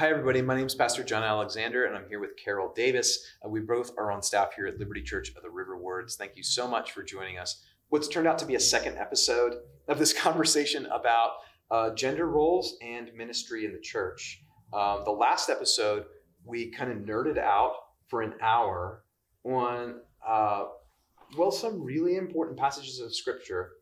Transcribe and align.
Hi, 0.00 0.08
everybody. 0.08 0.40
My 0.40 0.56
name 0.56 0.64
is 0.64 0.74
Pastor 0.74 1.04
John 1.04 1.22
Alexander, 1.22 1.84
and 1.84 1.94
I'm 1.94 2.08
here 2.08 2.20
with 2.20 2.34
Carol 2.42 2.72
Davis. 2.74 3.22
Uh, 3.44 3.50
we 3.50 3.60
both 3.60 3.92
are 3.98 4.10
on 4.10 4.22
staff 4.22 4.54
here 4.56 4.66
at 4.66 4.78
Liberty 4.78 5.02
Church 5.02 5.28
of 5.36 5.42
the 5.42 5.50
River 5.50 5.76
Wards. 5.76 6.16
Thank 6.16 6.38
you 6.38 6.42
so 6.42 6.66
much 6.66 6.92
for 6.92 7.02
joining 7.02 7.36
us. 7.36 7.62
What's 7.90 8.08
turned 8.08 8.26
out 8.26 8.38
to 8.38 8.46
be 8.46 8.54
a 8.54 8.60
second 8.60 8.96
episode 8.96 9.56
of 9.88 9.98
this 9.98 10.12
conversation 10.18 10.86
about 10.86 11.32
uh, 11.70 11.90
gender 11.90 12.30
roles 12.30 12.78
and 12.80 13.10
ministry 13.14 13.66
in 13.66 13.74
the 13.74 13.78
church. 13.78 14.42
Um, 14.72 15.02
the 15.04 15.10
last 15.10 15.50
episode, 15.50 16.06
we 16.46 16.70
kind 16.70 16.90
of 16.90 17.00
nerded 17.00 17.36
out 17.36 17.74
for 18.08 18.22
an 18.22 18.32
hour 18.40 19.04
on, 19.44 19.96
uh, 20.26 20.64
well, 21.36 21.50
some 21.50 21.84
really 21.84 22.16
important 22.16 22.58
passages 22.58 23.00
of 23.00 23.14
scripture 23.14 23.72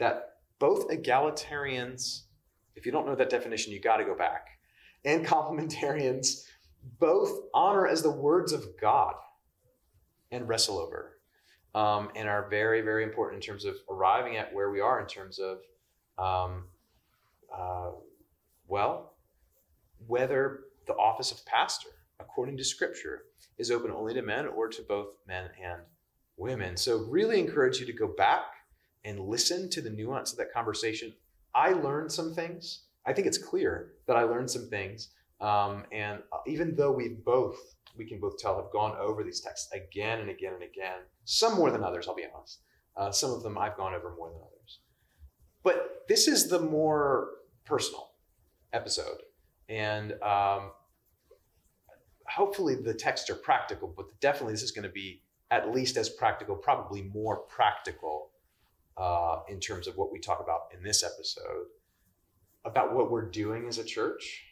that 0.00 0.38
both 0.58 0.88
egalitarians, 0.88 2.22
if 2.74 2.84
you 2.84 2.90
don't 2.90 3.06
know 3.06 3.14
that 3.14 3.30
definition, 3.30 3.72
you 3.72 3.80
got 3.80 3.98
to 3.98 4.04
go 4.04 4.16
back 4.16 4.57
and 5.04 5.26
complementarians 5.26 6.44
both 6.98 7.40
honor 7.54 7.86
as 7.86 8.02
the 8.02 8.10
words 8.10 8.52
of 8.52 8.64
God 8.80 9.14
and 10.30 10.48
wrestle 10.48 10.78
over, 10.78 11.18
um, 11.74 12.10
and 12.14 12.28
are 12.28 12.48
very, 12.48 12.80
very 12.80 13.04
important 13.04 13.42
in 13.42 13.46
terms 13.46 13.64
of 13.64 13.76
arriving 13.90 14.36
at 14.36 14.52
where 14.52 14.70
we 14.70 14.80
are 14.80 15.00
in 15.00 15.06
terms 15.06 15.38
of, 15.38 15.58
um, 16.18 16.64
uh, 17.54 17.90
well, 18.66 19.14
whether 20.06 20.60
the 20.86 20.94
office 20.94 21.32
of 21.32 21.44
pastor, 21.46 21.90
according 22.20 22.56
to 22.56 22.64
Scripture, 22.64 23.24
is 23.58 23.70
open 23.70 23.90
only 23.90 24.14
to 24.14 24.22
men 24.22 24.46
or 24.46 24.68
to 24.68 24.82
both 24.82 25.16
men 25.26 25.50
and 25.62 25.82
women. 26.36 26.76
So, 26.76 26.98
really 27.04 27.38
encourage 27.38 27.80
you 27.80 27.86
to 27.86 27.92
go 27.92 28.08
back 28.08 28.44
and 29.04 29.20
listen 29.20 29.70
to 29.70 29.80
the 29.80 29.90
nuance 29.90 30.32
of 30.32 30.38
that 30.38 30.52
conversation. 30.52 31.12
I 31.54 31.72
learned 31.72 32.12
some 32.12 32.34
things 32.34 32.82
I 33.08 33.14
think 33.14 33.26
it's 33.26 33.38
clear 33.38 33.92
that 34.06 34.16
I 34.16 34.22
learned 34.24 34.50
some 34.50 34.68
things. 34.68 35.08
Um, 35.40 35.84
and 35.92 36.20
even 36.46 36.76
though 36.76 36.92
we 36.92 37.08
both, 37.08 37.56
we 37.96 38.04
can 38.04 38.20
both 38.20 38.36
tell, 38.36 38.56
have 38.56 38.70
gone 38.70 38.94
over 39.00 39.24
these 39.24 39.40
texts 39.40 39.70
again 39.72 40.20
and 40.20 40.28
again 40.28 40.52
and 40.52 40.62
again, 40.62 41.00
some 41.24 41.54
more 41.54 41.70
than 41.70 41.82
others, 41.82 42.06
I'll 42.06 42.14
be 42.14 42.26
honest. 42.34 42.60
Uh, 42.98 43.10
some 43.10 43.30
of 43.30 43.42
them 43.42 43.56
I've 43.56 43.78
gone 43.78 43.94
over 43.94 44.14
more 44.14 44.28
than 44.28 44.40
others. 44.42 44.80
But 45.64 46.04
this 46.06 46.28
is 46.28 46.48
the 46.48 46.60
more 46.60 47.30
personal 47.64 48.10
episode. 48.74 49.22
And 49.70 50.12
um, 50.22 50.72
hopefully 52.26 52.74
the 52.74 52.92
texts 52.92 53.30
are 53.30 53.36
practical, 53.36 53.90
but 53.96 54.06
definitely 54.20 54.52
this 54.52 54.62
is 54.62 54.72
going 54.72 54.86
to 54.86 54.92
be 54.92 55.22
at 55.50 55.72
least 55.72 55.96
as 55.96 56.10
practical, 56.10 56.56
probably 56.56 57.04
more 57.14 57.38
practical 57.38 58.32
uh, 58.98 59.38
in 59.48 59.60
terms 59.60 59.86
of 59.86 59.96
what 59.96 60.12
we 60.12 60.18
talk 60.20 60.40
about 60.42 60.64
in 60.76 60.82
this 60.82 61.02
episode 61.02 61.68
about 62.64 62.94
what 62.94 63.10
we're 63.10 63.28
doing 63.28 63.66
as 63.68 63.78
a 63.78 63.84
church, 63.84 64.44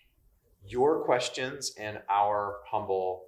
your 0.66 1.04
questions 1.04 1.72
and 1.78 2.00
our 2.08 2.56
humble 2.70 3.24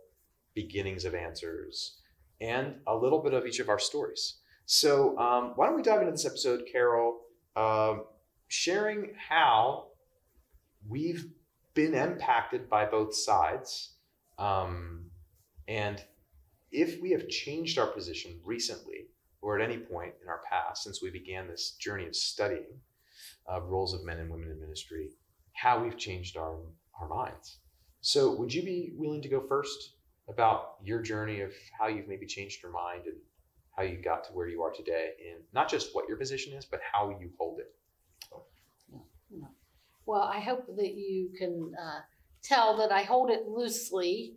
beginnings 0.54 1.04
of 1.04 1.14
answers, 1.14 1.98
and 2.40 2.76
a 2.86 2.96
little 2.96 3.22
bit 3.22 3.34
of 3.34 3.46
each 3.46 3.60
of 3.60 3.68
our 3.68 3.78
stories. 3.78 4.36
So, 4.66 5.16
um, 5.18 5.52
why 5.56 5.66
don't 5.66 5.76
we 5.76 5.82
dive 5.82 6.00
into 6.00 6.12
this 6.12 6.26
episode, 6.26 6.64
Carol, 6.70 7.20
uh, 7.56 7.98
sharing 8.48 9.14
how 9.16 9.88
we've 10.86 11.26
been 11.74 11.94
impacted 11.94 12.68
by 12.68 12.84
both 12.84 13.14
sides, 13.14 13.94
um, 14.38 15.06
and 15.66 16.02
if 16.70 17.00
we 17.00 17.10
have 17.12 17.28
changed 17.28 17.78
our 17.78 17.86
position 17.86 18.40
recently 18.44 19.06
or 19.40 19.58
at 19.58 19.64
any 19.64 19.78
point 19.78 20.12
in 20.22 20.28
our 20.28 20.42
past 20.50 20.84
since 20.84 21.02
we 21.02 21.10
began 21.10 21.46
this 21.46 21.72
journey 21.72 22.06
of 22.06 22.14
studying 22.14 22.80
roles 23.68 23.94
of 23.94 24.04
men 24.04 24.18
and 24.18 24.30
women 24.30 24.50
in 24.50 24.60
ministry, 24.60 25.10
how 25.52 25.82
we've 25.82 25.96
changed 25.96 26.36
our, 26.36 26.56
our 27.00 27.08
minds. 27.08 27.58
So, 28.00 28.34
would 28.36 28.52
you 28.52 28.62
be 28.62 28.92
willing 28.96 29.22
to 29.22 29.28
go 29.28 29.40
first 29.48 29.94
about 30.28 30.74
your 30.82 31.02
journey 31.02 31.40
of 31.40 31.52
how 31.78 31.88
you've 31.88 32.08
maybe 32.08 32.26
changed 32.26 32.62
your 32.62 32.72
mind 32.72 33.06
and 33.06 33.16
how 33.76 33.82
you 33.82 33.96
got 33.96 34.24
to 34.24 34.30
where 34.32 34.48
you 34.48 34.62
are 34.62 34.72
today, 34.72 35.10
and 35.30 35.42
not 35.52 35.68
just 35.68 35.94
what 35.94 36.08
your 36.08 36.16
position 36.16 36.52
is, 36.52 36.64
but 36.64 36.80
how 36.92 37.10
you 37.10 37.30
hold 37.38 37.60
it? 37.60 37.74
Well, 40.06 40.22
I 40.22 40.40
hope 40.40 40.66
that 40.76 40.94
you 40.94 41.30
can 41.38 41.72
uh, 41.78 42.00
tell 42.42 42.78
that 42.78 42.90
I 42.90 43.02
hold 43.02 43.30
it 43.30 43.46
loosely 43.46 44.36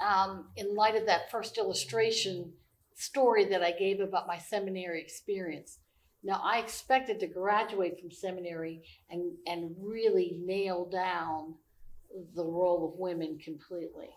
um, 0.00 0.46
in 0.56 0.74
light 0.74 0.96
of 0.96 1.06
that 1.06 1.30
first 1.30 1.58
illustration 1.58 2.52
story 2.94 3.44
that 3.44 3.62
I 3.62 3.72
gave 3.72 4.00
about 4.00 4.26
my 4.26 4.38
seminary 4.38 5.00
experience. 5.00 5.78
Now, 6.28 6.42
I 6.44 6.58
expected 6.58 7.20
to 7.20 7.26
graduate 7.26 7.98
from 7.98 8.10
seminary 8.10 8.82
and, 9.08 9.32
and 9.46 9.74
really 9.80 10.38
nail 10.44 10.84
down 10.84 11.54
the 12.36 12.44
role 12.44 12.92
of 12.92 13.00
women 13.00 13.38
completely. 13.42 14.10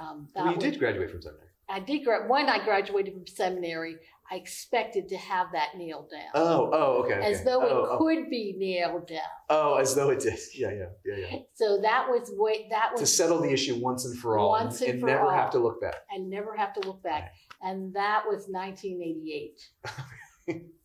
Um, 0.00 0.28
well, 0.34 0.46
you 0.46 0.54
was, 0.56 0.64
did 0.64 0.80
graduate 0.80 1.12
from 1.12 1.22
seminary. 1.22 1.46
I 1.68 1.78
did. 1.78 2.04
When 2.26 2.48
I 2.48 2.64
graduated 2.64 3.14
from 3.14 3.26
seminary, 3.28 3.98
I 4.28 4.34
expected 4.34 5.08
to 5.10 5.16
have 5.16 5.52
that 5.52 5.76
nailed 5.76 6.10
down. 6.10 6.30
Oh, 6.34 6.70
oh, 6.72 7.04
okay. 7.04 7.24
As 7.24 7.36
okay. 7.36 7.44
though 7.44 7.62
oh, 7.62 7.84
it 7.84 7.88
oh. 7.92 7.98
could 7.98 8.30
be 8.30 8.56
nailed 8.58 9.06
down. 9.06 9.20
Oh, 9.48 9.76
as 9.76 9.94
though 9.94 10.10
it 10.10 10.18
did. 10.18 10.40
Yeah, 10.54 10.72
yeah, 10.72 10.86
yeah, 11.06 11.26
yeah. 11.30 11.38
So 11.54 11.80
that 11.82 12.08
was 12.08 12.32
way 12.34 12.66
that 12.70 12.90
was 12.92 13.00
to 13.02 13.06
settle 13.06 13.40
the 13.40 13.52
issue 13.52 13.76
once 13.76 14.04
and 14.06 14.18
for 14.18 14.38
all, 14.38 14.50
once 14.50 14.80
and, 14.80 14.90
and 14.90 15.00
for 15.00 15.06
never 15.06 15.26
all, 15.26 15.30
have 15.30 15.50
to 15.50 15.60
look 15.60 15.80
back, 15.80 15.94
and 16.10 16.28
never 16.28 16.56
have 16.56 16.74
to 16.74 16.80
look 16.80 17.00
back. 17.00 17.32
And 17.62 17.94
that 17.94 18.24
was 18.26 18.48
1988. 18.48 20.64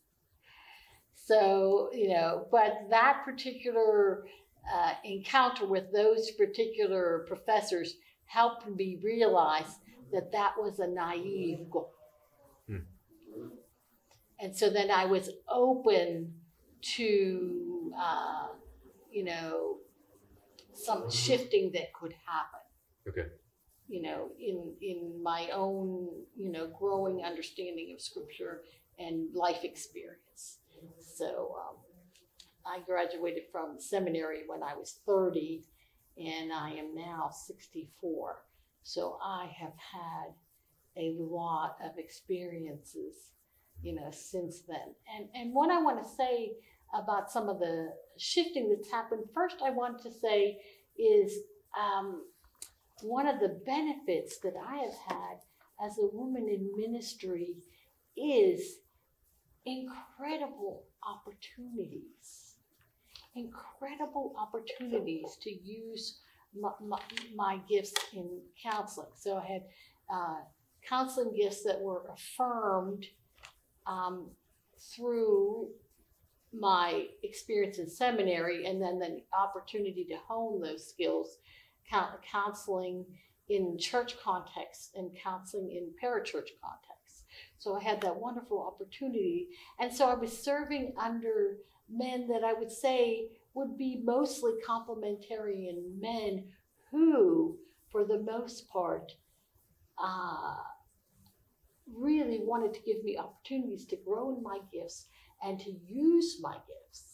So, 1.25 1.89
you 1.93 2.09
know, 2.09 2.47
but 2.51 2.87
that 2.89 3.21
particular 3.23 4.25
uh, 4.73 4.93
encounter 5.05 5.65
with 5.65 5.91
those 5.93 6.31
particular 6.31 7.25
professors 7.27 7.95
helped 8.25 8.67
me 8.67 8.99
realize 9.01 9.79
that 10.11 10.31
that 10.33 10.53
was 10.57 10.79
a 10.79 10.87
naive 10.87 11.69
goal. 11.71 11.93
Hmm. 12.67 12.77
And 14.39 14.55
so 14.55 14.69
then 14.69 14.91
I 14.91 15.05
was 15.05 15.29
open 15.47 16.33
to, 16.95 17.93
uh, 17.97 18.47
you 19.09 19.23
know, 19.23 19.77
some 20.73 21.09
shifting 21.09 21.71
that 21.73 21.93
could 21.93 22.13
happen. 22.25 22.59
Okay. 23.07 23.29
You 23.87 24.01
know, 24.01 24.29
in 24.39 24.73
in 24.81 25.21
my 25.23 25.49
own, 25.53 26.09
you 26.35 26.51
know, 26.51 26.67
growing 26.67 27.23
understanding 27.23 27.93
of 27.93 28.01
scripture 28.01 28.63
and 28.99 29.33
life 29.33 29.63
experience. 29.63 30.59
So 31.15 31.55
um, 31.59 31.75
I 32.65 32.79
graduated 32.85 33.43
from 33.51 33.79
seminary 33.79 34.43
when 34.47 34.63
I 34.63 34.75
was 34.75 34.99
30, 35.05 35.63
and 36.17 36.51
I 36.51 36.71
am 36.71 36.95
now 36.95 37.29
64. 37.29 38.43
So 38.83 39.17
I 39.23 39.49
have 39.59 39.73
had 39.77 40.33
a 40.97 41.15
lot 41.17 41.77
of 41.83 41.97
experiences, 41.97 43.31
you 43.81 43.95
know, 43.95 44.09
since 44.11 44.61
then. 44.67 44.95
And 45.15 45.27
and 45.33 45.53
what 45.53 45.71
I 45.71 45.81
want 45.81 46.01
to 46.03 46.09
say 46.09 46.53
about 46.93 47.31
some 47.31 47.49
of 47.49 47.59
the 47.59 47.93
shifting 48.17 48.69
that's 48.69 48.91
happened, 48.91 49.23
first 49.33 49.57
I 49.63 49.71
want 49.71 50.01
to 50.03 50.11
say 50.11 50.59
is 50.97 51.39
um, 51.79 52.23
one 53.01 53.27
of 53.27 53.39
the 53.39 53.59
benefits 53.65 54.37
that 54.39 54.53
I 54.55 54.77
have 54.77 54.95
had 55.07 55.37
as 55.83 55.97
a 55.97 56.15
woman 56.15 56.47
in 56.47 56.71
ministry 56.77 57.55
is 58.15 58.77
incredible 59.65 60.83
opportunities, 61.07 62.55
incredible 63.35 64.35
opportunities 64.37 65.37
to 65.41 65.51
use 65.51 66.19
my, 66.59 66.71
my, 66.81 66.99
my 67.35 67.59
gifts 67.69 67.93
in 68.13 68.39
counseling. 68.61 69.09
So 69.15 69.37
I 69.37 69.45
had 69.45 69.63
uh, 70.13 70.35
counseling 70.87 71.33
gifts 71.35 71.63
that 71.63 71.79
were 71.79 72.03
affirmed 72.13 73.05
um, 73.87 74.29
through 74.95 75.69
my 76.53 77.07
experience 77.23 77.79
in 77.79 77.89
seminary 77.89 78.65
and 78.65 78.81
then 78.81 78.99
the 78.99 79.23
opportunity 79.37 80.05
to 80.05 80.15
hone 80.27 80.61
those 80.61 80.87
skills, 80.87 81.39
counseling 82.31 83.05
in 83.49 83.77
church 83.77 84.15
context 84.23 84.95
and 84.95 85.11
counseling 85.21 85.71
in 85.71 85.89
parachurch 86.01 86.49
context. 86.61 86.92
So 87.63 87.77
I 87.77 87.81
had 87.81 88.01
that 88.01 88.17
wonderful 88.17 88.61
opportunity. 88.61 89.47
And 89.79 89.93
so 89.93 90.09
I 90.09 90.15
was 90.15 90.37
serving 90.37 90.93
under 90.99 91.59
men 91.89 92.27
that 92.27 92.43
I 92.43 92.51
would 92.51 92.71
say 92.71 93.29
would 93.53 93.77
be 93.77 94.01
mostly 94.03 94.51
complementarian 94.67 95.97
men 95.97 96.43
who, 96.91 97.57
for 97.89 98.03
the 98.03 98.19
most 98.19 98.67
part, 98.67 99.13
uh, 99.97 100.55
really 101.95 102.41
wanted 102.43 102.73
to 102.73 102.81
give 102.81 103.01
me 103.01 103.17
opportunities 103.17 103.85
to 103.85 103.95
grow 103.95 104.35
in 104.35 104.43
my 104.43 104.59
gifts 104.73 105.07
and 105.41 105.57
to 105.61 105.71
use 105.87 106.39
my 106.41 106.55
gifts. 106.67 107.13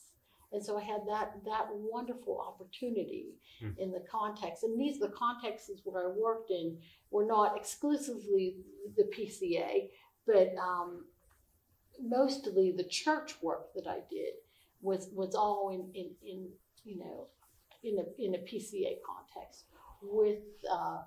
And 0.52 0.66
so 0.66 0.80
I 0.80 0.81
had 0.81 1.02
that 1.07 1.34
that 1.45 1.68
wonderful 1.72 2.42
opportunity 2.42 3.36
mm. 3.63 3.78
in 3.78 3.92
the 3.92 4.04
context. 4.10 4.63
And 4.63 4.80
these 4.80 5.00
the 5.00 5.10
contexts 5.10 5.69
where 5.84 6.07
I 6.07 6.07
worked 6.07 6.50
in 6.50 6.80
were 7.12 7.25
not 7.25 7.56
exclusively 7.56 8.56
the 8.98 9.04
PCA, 9.04 9.90
but 10.30 10.54
um, 10.62 11.06
mostly 12.02 12.72
the 12.72 12.84
church 12.84 13.36
work 13.42 13.74
that 13.74 13.88
I 13.88 14.00
did 14.10 14.34
was 14.81 15.10
was 15.14 15.36
all 15.36 15.70
in 15.70 15.90
in, 16.00 16.12
in 16.26 16.50
you 16.84 17.00
know 17.00 17.28
in 17.84 17.98
a 17.98 18.24
in 18.24 18.36
a 18.36 18.38
PCA 18.38 18.98
context 19.06 19.66
with 20.02 20.40
uh, 20.72 21.00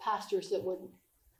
pastors 0.00 0.48
that 0.50 0.64
would 0.64 0.78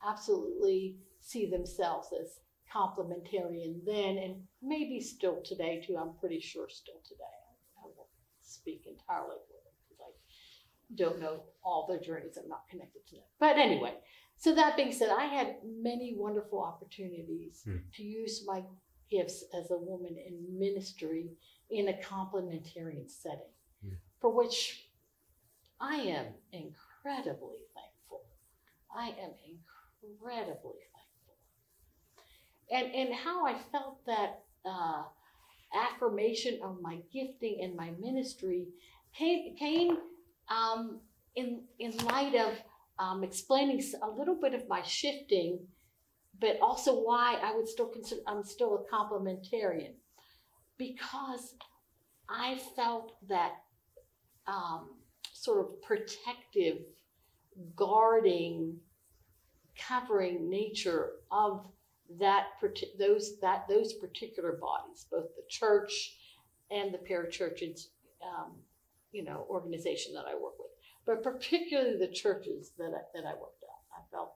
absolutely 0.07 0.97
see 1.21 1.51
themselves 1.51 2.09
as 2.21 2.41
complementarian 2.73 3.85
then 3.85 4.19
and 4.19 4.43
maybe 4.63 5.01
still 5.01 5.41
today 5.45 5.83
too. 5.87 5.97
I'm 5.97 6.15
pretty 6.21 6.41
sure 6.41 6.69
still 6.69 7.01
today. 7.07 7.25
I 7.79 7.89
won't 7.97 8.11
speak 8.43 8.87
entirely 8.87 9.37
for 9.49 9.57
them 9.65 9.75
because 9.89 10.03
I 10.05 10.13
don't 10.97 11.21
know 11.21 11.45
all 11.65 11.87
their 11.89 12.01
journeys. 12.01 12.37
I'm 12.37 12.49
not 12.49 12.69
connected 12.69 13.07
to 13.09 13.15
them. 13.17 13.25
But 13.41 13.57
anyway, 13.57 13.95
so 14.37 14.55
that 14.55 14.77
being 14.77 14.93
said, 14.93 15.11
I 15.11 15.25
had 15.27 15.56
many 15.65 16.15
wonderful 16.17 16.61
opportunities 16.61 17.62
Hmm. 17.65 17.79
to 17.94 18.03
use 18.03 18.44
my 18.47 18.62
gifts 19.11 19.44
as 19.55 19.71
a 19.71 19.79
woman 19.79 20.17
in 20.17 20.59
ministry 20.59 21.37
in 21.71 21.88
a 21.88 21.94
complementarian 21.94 23.11
setting, 23.11 23.55
Hmm. 23.83 23.94
for 24.21 24.31
which 24.31 24.88
I 25.81 25.97
am 25.97 26.27
incredibly 26.53 27.59
thankful. 27.75 28.23
I 28.91 29.09
am 29.11 29.33
incredibly 29.44 30.81
thankful. 30.94 31.37
And 32.71 32.94
and 32.94 33.15
how 33.15 33.44
I 33.47 33.59
felt 33.73 34.05
that 34.06 34.44
uh, 34.65 35.05
affirmation 35.75 36.61
of 36.62 36.81
my 36.81 36.97
gifting 37.12 37.61
and 37.62 37.77
my 37.77 37.91
ministry 37.93 38.69
came 39.15 39.56
came 39.56 39.99
um, 40.49 41.00
in 41.35 41.65
in 41.79 41.97
light 41.99 42.35
of 42.35 42.53
um, 42.98 43.22
explaining 43.22 43.82
a 44.02 44.08
little 44.08 44.37
bit 44.40 44.54
of 44.54 44.69
my 44.69 44.82
shifting, 44.82 45.58
but 46.40 46.58
also 46.60 47.00
why 47.00 47.38
I 47.43 47.54
would 47.54 47.69
still 47.69 47.88
consider 47.88 48.20
I'm 48.26 48.44
still 48.44 48.75
a 48.75 48.94
complementarian. 48.94 49.94
Because 50.78 51.54
I 52.28 52.60
felt 52.75 53.12
that 53.28 53.52
um, 54.46 54.90
sort 55.32 55.60
of 55.60 55.82
protective, 55.82 56.78
guarding, 57.75 58.76
covering 59.78 60.48
nature 60.48 61.12
of 61.31 61.66
that 62.19 62.46
those 62.98 63.38
that 63.40 63.66
those 63.69 63.94
particular 63.94 64.58
bodies, 64.60 65.06
both 65.10 65.34
the 65.37 65.43
church 65.48 66.16
and 66.70 66.93
the 66.93 66.98
parachurch, 66.98 67.62
um, 68.22 68.52
you 69.12 69.25
know, 69.25 69.46
organization 69.48 70.12
that 70.14 70.25
I 70.28 70.34
work 70.34 70.58
with, 70.58 70.66
but 71.06 71.23
particularly 71.23 71.97
the 71.99 72.12
churches 72.12 72.73
that 72.79 72.93
I, 72.93 73.03
that 73.14 73.26
I 73.26 73.35
worked 73.35 73.62
at. 73.62 73.97
I 73.97 74.03
felt 74.11 74.35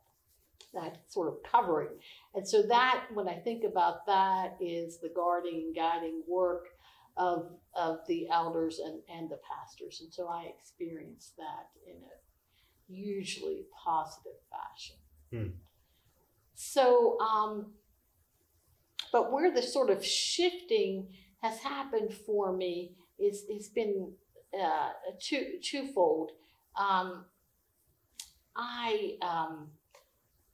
that 0.72 1.00
sort 1.08 1.28
of 1.28 1.42
covering, 1.42 1.98
and 2.34 2.46
so 2.46 2.62
that 2.62 3.06
when 3.12 3.28
I 3.28 3.34
think 3.34 3.64
about 3.64 4.06
that 4.06 4.56
is 4.60 4.98
the 4.98 5.10
guarding 5.14 5.64
and 5.66 5.74
guiding 5.74 6.22
work 6.28 6.68
of 7.16 7.50
of 7.74 7.98
the 8.06 8.28
elders 8.28 8.78
and 8.78 9.00
and 9.12 9.28
the 9.28 9.38
pastors, 9.50 10.00
and 10.00 10.12
so 10.12 10.28
I 10.28 10.52
experienced 10.58 11.36
that 11.36 11.68
in 11.86 11.96
a 11.96 12.92
hugely 12.92 13.66
positive 13.84 14.40
fashion. 14.50 14.96
Hmm. 15.32 15.56
So, 16.54 17.18
um, 17.20 17.72
but 19.12 19.32
where 19.32 19.52
the 19.52 19.62
sort 19.62 19.90
of 19.90 20.04
shifting 20.04 21.08
has 21.42 21.58
happened 21.60 22.12
for 22.12 22.52
me 22.54 22.96
is 23.18 23.44
has 23.52 23.68
been 23.68 24.12
uh, 24.58 24.90
two 25.20 25.58
twofold. 25.62 26.32
Um, 26.76 27.24
I, 28.56 29.16
um, 29.22 29.70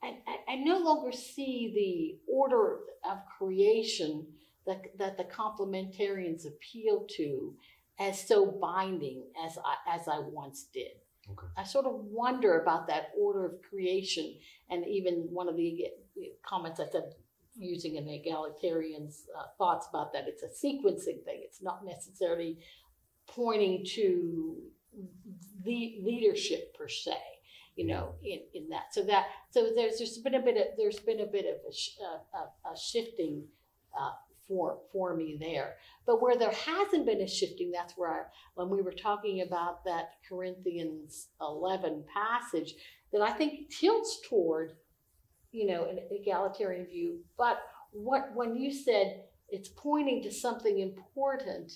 I 0.03 0.19
I- 0.27 0.45
I 0.49 0.57
no 0.57 0.79
longer 0.79 1.13
see 1.13 1.73
the 1.75 2.33
order 2.33 2.81
of 3.05 3.19
creation 3.39 4.27
that 4.67 4.97
that 4.99 5.17
the 5.17 5.25
complementarians 5.25 6.47
appeal 6.47 7.07
to 7.17 7.57
as 7.99 8.27
so 8.27 8.47
binding 8.47 9.25
as 9.45 9.59
I 9.59 9.77
as 9.97 10.09
I 10.09 10.19
once 10.19 10.65
did. 10.65 10.93
Okay. 11.31 11.47
I 11.57 11.65
sort 11.65 11.87
of 11.87 12.05
wonder 12.05 12.61
about 12.61 12.87
that 12.89 13.11
order 13.19 13.45
of 13.47 13.63
creation, 13.63 14.39
and 14.71 14.87
even 14.87 15.29
one 15.33 15.49
of 15.49 15.57
the 15.57 15.89
comments 16.43 16.79
I 16.79 16.89
said 16.89 17.15
using 17.59 17.97
an 17.97 18.07
egalitarian's 18.07 19.27
uh, 19.37 19.47
thoughts 19.59 19.89
about 19.89 20.13
that. 20.13 20.29
It's 20.29 20.43
a 20.43 20.49
sequencing 20.49 21.25
thing. 21.25 21.41
It's 21.43 21.63
not 21.63 21.85
necessarily 21.85 22.59
pointing 23.27 23.85
to 23.97 24.57
the 25.65 25.99
leadership 26.03 26.77
per 26.77 26.89
se. 26.89 27.17
You 27.77 27.87
know, 27.89 28.15
in, 28.25 28.41
in 28.55 28.71
that. 28.71 28.95
So 28.95 29.03
that 29.03 29.27
so 29.51 29.69
there's 29.77 29.99
there's 29.99 30.17
been 30.17 30.35
a 30.35 30.41
bit 30.41 30.57
of 30.57 30.79
there's 30.79 30.99
been 30.99 31.21
a 31.21 31.27
bit 31.27 31.45
of 31.45 31.57
a, 31.71 32.05
a, 32.05 32.39
a, 32.39 32.73
a 32.73 32.77
shifting 32.79 33.45
uh, 33.99 34.13
for 34.49 34.79
for 34.93 35.15
me 35.15 35.37
there. 35.39 35.75
But 36.07 36.23
where 36.23 36.37
there 36.39 36.53
hasn't 36.53 37.05
been 37.05 37.21
a 37.21 37.29
shifting, 37.29 37.71
that's 37.71 37.95
where 37.97 38.11
I, 38.11 38.23
when 38.55 38.71
we 38.71 38.81
were 38.81 38.93
talking 38.93 39.43
about 39.43 39.85
that 39.85 40.13
Corinthians 40.27 41.29
11 41.41 42.05
passage, 42.13 42.75
that 43.13 43.21
I 43.21 43.33
think 43.33 43.71
tilts 43.71 44.21
toward, 44.27 44.73
you 45.53 45.67
know, 45.67 45.85
an 45.85 45.99
egalitarian 46.11 46.87
view. 46.87 47.21
But 47.37 47.59
what 47.93 48.31
when 48.35 48.57
you 48.57 48.73
said 48.73 49.23
it's 49.49 49.69
pointing 49.69 50.23
to 50.23 50.33
something 50.33 50.81
important 50.81 51.73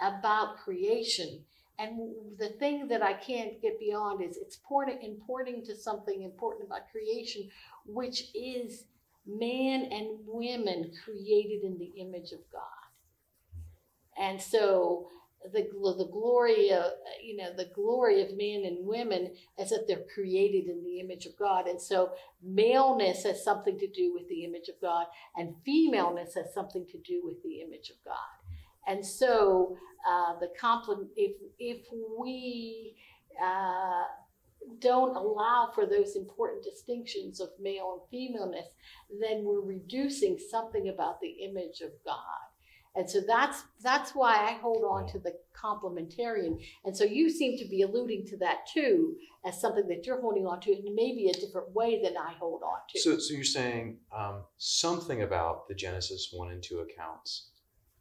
about 0.00 0.58
creation, 0.58 1.44
and 1.78 1.98
the 2.38 2.48
thing 2.58 2.88
that 2.88 3.02
I 3.02 3.12
can't 3.12 3.60
get 3.60 3.78
beyond 3.78 4.22
is 4.22 4.36
it's 4.36 4.58
pointing 4.66 5.64
to 5.66 5.76
something 5.76 6.22
important 6.22 6.66
about 6.66 6.90
creation, 6.90 7.48
which 7.84 8.24
is 8.34 8.84
man 9.26 9.88
and 9.90 10.20
women 10.26 10.92
created 11.04 11.64
in 11.64 11.78
the 11.78 11.92
image 12.00 12.32
of 12.32 12.40
God. 12.50 12.62
And 14.18 14.40
so 14.40 15.08
the, 15.52 15.62
the 15.62 16.08
glory 16.10 16.70
of, 16.70 16.92
you 17.22 17.36
know, 17.36 17.54
the 17.54 17.70
glory 17.74 18.22
of 18.22 18.36
men 18.36 18.64
and 18.64 18.86
women 18.86 19.32
is 19.58 19.70
that 19.70 19.84
they're 19.86 20.04
created 20.14 20.70
in 20.70 20.82
the 20.82 21.00
image 21.00 21.26
of 21.26 21.36
God. 21.36 21.66
And 21.66 21.80
so 21.80 22.12
maleness 22.42 23.24
has 23.24 23.44
something 23.44 23.78
to 23.78 23.86
do 23.86 24.14
with 24.14 24.28
the 24.28 24.44
image 24.44 24.68
of 24.68 24.80
God 24.80 25.06
and 25.36 25.54
femaleness 25.64 26.34
has 26.34 26.54
something 26.54 26.86
to 26.90 26.98
do 26.98 27.20
with 27.22 27.42
the 27.42 27.60
image 27.60 27.90
of 27.90 27.96
God. 28.04 28.35
And 28.86 29.04
so 29.04 29.76
uh, 30.08 30.38
the 30.38 30.50
compliment, 30.58 31.10
if, 31.16 31.36
if 31.58 31.86
we 32.18 32.96
uh, 33.42 34.04
don't 34.80 35.16
allow 35.16 35.70
for 35.74 35.86
those 35.86 36.16
important 36.16 36.64
distinctions 36.64 37.40
of 37.40 37.48
male 37.60 38.00
and 38.00 38.10
femaleness, 38.10 38.66
then 39.20 39.44
we're 39.44 39.60
reducing 39.60 40.38
something 40.38 40.88
about 40.88 41.20
the 41.20 41.30
image 41.44 41.80
of 41.80 41.90
God. 42.04 42.46
And 42.96 43.08
so 43.08 43.20
that's 43.26 43.62
that's 43.82 44.12
why 44.12 44.36
I 44.36 44.52
hold 44.52 44.82
on 44.82 45.06
to 45.08 45.18
the 45.18 45.34
complementarian. 45.54 46.58
And 46.86 46.96
so 46.96 47.04
you 47.04 47.28
seem 47.28 47.58
to 47.58 47.68
be 47.68 47.82
alluding 47.82 48.24
to 48.28 48.38
that 48.38 48.66
too 48.72 49.16
as 49.44 49.60
something 49.60 49.86
that 49.88 50.06
you're 50.06 50.20
holding 50.20 50.46
on 50.46 50.60
to 50.60 50.70
in 50.70 50.94
maybe 50.94 51.28
a 51.28 51.32
different 51.34 51.74
way 51.74 52.00
than 52.02 52.16
I 52.16 52.32
hold 52.32 52.62
on 52.62 52.78
to. 52.88 53.00
So, 53.00 53.18
so 53.18 53.34
you're 53.34 53.44
saying 53.44 53.98
um, 54.16 54.44
something 54.56 55.22
about 55.22 55.68
the 55.68 55.74
Genesis 55.74 56.30
one 56.32 56.50
and 56.50 56.62
two 56.62 56.78
accounts 56.78 57.50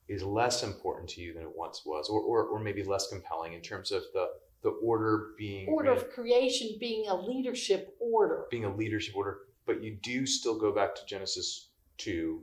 is 0.08 0.24
less 0.24 0.64
important 0.64 1.10
to 1.10 1.22
you 1.22 1.34
than 1.34 1.44
it 1.44 1.56
once 1.56 1.82
was, 1.86 2.10
or, 2.10 2.22
or, 2.22 2.44
or 2.46 2.60
maybe 2.60 2.84
less 2.84 3.08
compelling 3.08 3.54
in 3.54 3.62
terms 3.62 3.92
of 3.92 4.04
the 4.14 4.28
the 4.64 4.70
order 4.82 5.34
being 5.38 5.68
order 5.70 5.92
of 5.92 6.10
creation 6.10 6.70
being 6.80 7.08
a 7.08 7.16
leadership 7.16 7.96
order. 8.00 8.46
being 8.50 8.66
a 8.66 8.76
leadership 8.76 9.16
order, 9.16 9.40
but 9.68 9.84
you 9.84 9.96
do 10.02 10.26
still 10.26 10.58
go 10.60 10.72
back 10.74 10.96
to 10.96 11.06
Genesis 11.06 11.70
2 11.98 12.42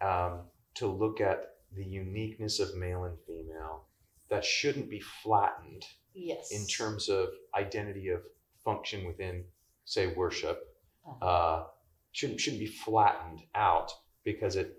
um, 0.00 0.42
to 0.74 0.86
look 0.86 1.20
at 1.20 1.54
the 1.74 1.84
uniqueness 1.84 2.60
of 2.60 2.76
male 2.76 3.04
and 3.04 3.16
female 3.26 3.86
that 4.30 4.44
shouldn't 4.44 4.88
be 4.88 5.00
flattened 5.00 5.84
Yes. 6.14 6.50
in 6.50 6.66
terms 6.66 7.08
of 7.10 7.28
identity 7.54 8.08
of 8.08 8.22
function 8.64 9.04
within, 9.06 9.44
say, 9.84 10.06
worship. 10.06 10.62
Uh-huh. 11.06 11.24
Uh, 11.26 11.64
shouldn't 12.12 12.40
shouldn't 12.40 12.60
be 12.60 12.66
flattened 12.66 13.40
out 13.54 13.92
because 14.24 14.56
it 14.56 14.76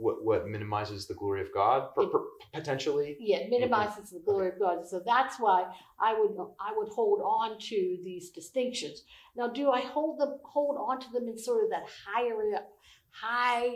what, 0.00 0.24
what 0.24 0.48
minimizes 0.48 1.06
the 1.06 1.14
glory 1.14 1.42
of 1.42 1.48
God 1.52 1.94
per, 1.94 2.06
per- 2.06 2.24
potentially. 2.54 3.16
Yeah, 3.20 3.46
minimizes 3.48 4.10
the 4.10 4.20
glory 4.24 4.48
of 4.48 4.58
God. 4.58 4.86
So 4.88 5.02
that's 5.04 5.36
why 5.38 5.64
I 6.00 6.18
would 6.18 6.32
I 6.58 6.72
would 6.74 6.88
hold 6.88 7.20
on 7.20 7.58
to 7.58 7.98
these 8.02 8.30
distinctions. 8.30 9.02
Now, 9.36 9.48
do 9.48 9.70
I 9.70 9.80
hold 9.80 10.18
them 10.18 10.38
hold 10.44 10.76
on 10.78 11.00
to 11.00 11.10
them 11.12 11.28
in 11.28 11.38
sort 11.38 11.64
of 11.64 11.70
that 11.70 11.84
higher 12.06 12.34
high, 13.10 13.68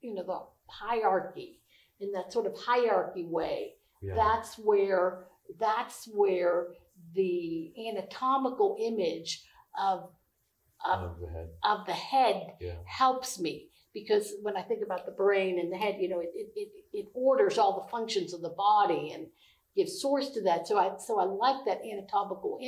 you 0.00 0.14
know, 0.14 0.24
the 0.24 0.40
hierarchy 0.72 1.60
in 2.00 2.12
that 2.12 2.32
sort 2.32 2.46
of 2.46 2.54
hierarchy 2.58 3.26
way? 3.26 3.74
Yeah. 4.02 4.14
That's 4.14 4.56
where 4.56 5.26
that's 5.60 6.08
where 6.12 6.68
the 7.14 7.72
anatomical 7.90 8.76
image 8.80 9.44
of 9.78 10.10
of, 10.84 11.02
of 11.02 11.20
the 11.20 11.26
head. 11.28 11.48
of 11.62 11.86
the 11.86 11.92
head 11.92 12.54
Yeah. 12.60 12.74
helps 12.86 13.38
me 13.38 13.70
because 13.96 14.34
when 14.42 14.58
I 14.58 14.62
think 14.62 14.82
about 14.84 15.06
the 15.06 15.12
brain 15.12 15.58
and 15.58 15.72
the 15.72 15.76
head, 15.78 15.96
you 15.98 16.10
know, 16.10 16.20
it, 16.20 16.30
it, 16.34 16.52
it, 16.54 16.68
it 16.92 17.06
orders 17.14 17.56
all 17.56 17.80
the 17.80 17.90
functions 17.90 18.34
of 18.34 18.42
the 18.42 18.50
body 18.50 19.12
and 19.14 19.26
gives 19.74 20.02
source 20.02 20.28
to 20.30 20.42
that. 20.42 20.68
So 20.68 20.76
I 20.76 20.98
so 20.98 21.18
I 21.18 21.24
like 21.24 21.64
that 21.64 21.80
anatomical 21.80 22.60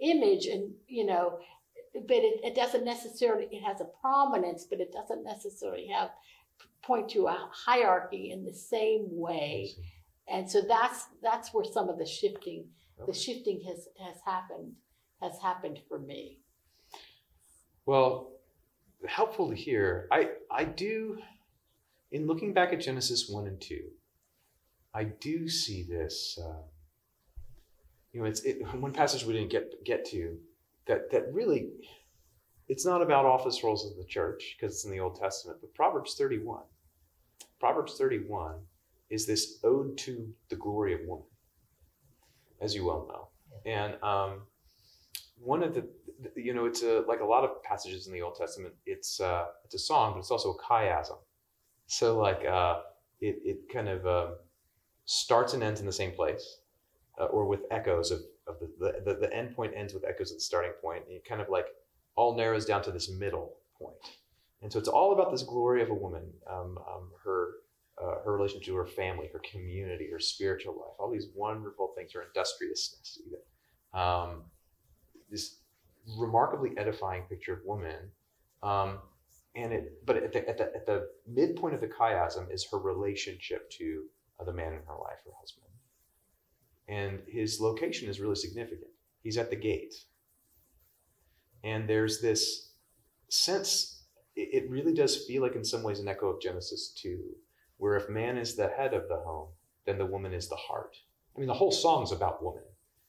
image, 0.00 0.46
and 0.46 0.72
you 0.88 1.06
know, 1.06 1.38
but 1.94 2.16
it, 2.16 2.40
it 2.42 2.56
doesn't 2.56 2.84
necessarily 2.84 3.46
it 3.52 3.62
has 3.62 3.80
a 3.80 3.86
prominence, 4.00 4.66
but 4.68 4.80
it 4.80 4.92
doesn't 4.92 5.22
necessarily 5.22 5.86
have 5.86 6.10
point 6.82 7.08
to 7.10 7.28
a 7.28 7.48
hierarchy 7.52 8.32
in 8.32 8.44
the 8.44 8.52
same 8.52 9.06
way. 9.08 9.70
And 10.28 10.50
so 10.50 10.62
that's 10.66 11.06
that's 11.22 11.54
where 11.54 11.64
some 11.64 11.90
of 11.90 11.96
the 11.96 12.06
shifting 12.06 12.64
the 13.06 13.14
shifting 13.14 13.62
has 13.68 13.86
has 14.04 14.16
happened 14.26 14.72
has 15.20 15.38
happened 15.40 15.78
for 15.88 16.00
me. 16.00 16.40
Well, 17.86 18.31
helpful 19.06 19.48
to 19.50 19.54
hear. 19.54 20.08
I 20.10 20.30
I 20.50 20.64
do, 20.64 21.18
in 22.10 22.26
looking 22.26 22.52
back 22.52 22.72
at 22.72 22.80
Genesis 22.80 23.28
one 23.28 23.46
and 23.46 23.60
two, 23.60 23.90
I 24.94 25.04
do 25.04 25.48
see 25.48 25.82
this. 25.82 26.38
Uh, 26.42 26.62
you 28.12 28.20
know, 28.20 28.26
it's 28.26 28.40
it, 28.40 28.62
one 28.76 28.92
passage 28.92 29.24
we 29.24 29.32
didn't 29.32 29.50
get 29.50 29.84
get 29.84 30.04
to 30.06 30.38
that 30.86 31.10
that 31.10 31.32
really, 31.32 31.70
it's 32.68 32.84
not 32.84 33.02
about 33.02 33.24
office 33.24 33.62
roles 33.64 33.90
of 33.90 33.96
the 33.96 34.04
church 34.04 34.56
because 34.56 34.74
it's 34.74 34.84
in 34.84 34.90
the 34.90 35.00
Old 35.00 35.18
Testament, 35.18 35.58
but 35.60 35.74
Proverbs 35.74 36.14
thirty 36.14 36.38
one. 36.38 36.64
Proverbs 37.60 37.96
thirty 37.96 38.18
one 38.18 38.56
is 39.08 39.26
this 39.26 39.58
ode 39.64 39.96
to 39.98 40.32
the 40.48 40.56
glory 40.56 40.94
of 40.94 41.00
woman, 41.06 41.26
as 42.60 42.74
you 42.74 42.84
well 42.84 43.06
know, 43.08 43.28
and 43.70 43.94
um, 44.02 44.42
one 45.42 45.62
of 45.62 45.74
the 45.74 45.84
you 46.36 46.54
know 46.54 46.66
it's 46.66 46.82
a 46.82 47.04
like 47.08 47.20
a 47.20 47.24
lot 47.24 47.44
of 47.44 47.62
passages 47.62 48.06
in 48.06 48.12
the 48.12 48.22
old 48.22 48.36
testament 48.36 48.74
it's 48.86 49.20
uh 49.20 49.46
it's 49.64 49.74
a 49.74 49.78
song 49.78 50.12
but 50.12 50.20
it's 50.20 50.30
also 50.30 50.54
a 50.54 50.62
chiasm. 50.62 51.18
So 51.86 52.18
like 52.18 52.44
uh 52.44 52.80
it, 53.20 53.38
it 53.44 53.58
kind 53.72 53.88
of 53.88 54.06
uh, 54.06 54.26
starts 55.04 55.54
and 55.54 55.62
ends 55.62 55.80
in 55.80 55.86
the 55.86 55.92
same 55.92 56.12
place 56.12 56.58
uh, 57.20 57.26
or 57.26 57.46
with 57.46 57.60
echoes 57.70 58.10
of, 58.10 58.20
of 58.46 58.56
the, 58.78 59.00
the 59.04 59.14
the 59.14 59.32
end 59.34 59.54
point 59.54 59.72
ends 59.76 59.94
with 59.94 60.04
echoes 60.04 60.32
at 60.32 60.38
the 60.38 60.42
starting 60.42 60.72
point 60.82 61.04
and 61.06 61.16
it 61.16 61.24
kind 61.24 61.40
of 61.40 61.48
like 61.48 61.66
all 62.16 62.36
narrows 62.36 62.66
down 62.66 62.82
to 62.82 62.90
this 62.90 63.10
middle 63.10 63.56
point. 63.78 63.94
and 64.60 64.72
so 64.72 64.78
it's 64.78 64.88
all 64.88 65.12
about 65.12 65.30
this 65.30 65.42
glory 65.42 65.82
of 65.82 65.90
a 65.90 65.94
woman 65.94 66.24
um, 66.50 66.78
um, 66.92 67.10
her 67.24 67.50
uh, 68.02 68.16
her 68.24 68.32
relationship 68.36 68.66
to 68.66 68.74
her 68.74 68.86
family 68.86 69.28
her 69.32 69.40
community 69.50 70.08
her 70.10 70.18
spiritual 70.18 70.74
life. 70.74 70.94
All 70.98 71.10
these 71.10 71.28
wonderful 71.34 71.92
things 71.96 72.12
her 72.12 72.22
industriousness 72.22 73.20
even. 73.26 73.38
Um, 73.94 74.44
this 75.32 75.56
remarkably 76.18 76.70
edifying 76.76 77.22
picture 77.24 77.54
of 77.54 77.60
woman. 77.64 78.10
Um, 78.62 78.98
and 79.56 79.72
it, 79.72 80.06
but 80.06 80.16
at 80.16 80.32
the, 80.32 80.48
at 80.48 80.58
the, 80.58 80.64
at 80.64 80.86
the 80.86 81.08
midpoint 81.26 81.74
of 81.74 81.80
the 81.80 81.88
chiasm 81.88 82.52
is 82.52 82.66
her 82.70 82.78
relationship 82.78 83.68
to 83.72 84.04
uh, 84.40 84.44
the 84.44 84.52
man 84.52 84.72
in 84.72 84.80
her 84.86 84.94
life, 84.94 85.18
her 85.24 85.32
husband. 85.40 85.66
And 86.88 87.20
his 87.26 87.60
location 87.60 88.08
is 88.08 88.20
really 88.20 88.36
significant. 88.36 88.90
He's 89.22 89.38
at 89.38 89.50
the 89.50 89.56
gate. 89.56 89.94
And 91.64 91.88
there's 91.88 92.20
this 92.20 92.72
sense, 93.28 94.04
it, 94.34 94.64
it 94.64 94.70
really 94.70 94.94
does 94.94 95.24
feel 95.26 95.42
like, 95.42 95.54
in 95.54 95.64
some 95.64 95.82
ways, 95.82 96.00
an 96.00 96.08
echo 96.08 96.28
of 96.28 96.40
Genesis 96.40 96.92
2, 97.00 97.20
where 97.76 97.96
if 97.96 98.08
man 98.08 98.36
is 98.36 98.56
the 98.56 98.68
head 98.68 98.94
of 98.94 99.08
the 99.08 99.18
home, 99.24 99.48
then 99.86 99.98
the 99.98 100.06
woman 100.06 100.32
is 100.32 100.48
the 100.48 100.56
heart. 100.56 100.96
I 101.36 101.38
mean, 101.38 101.48
the 101.48 101.54
whole 101.54 101.72
song's 101.72 102.12
about 102.12 102.42
woman. 102.42 102.62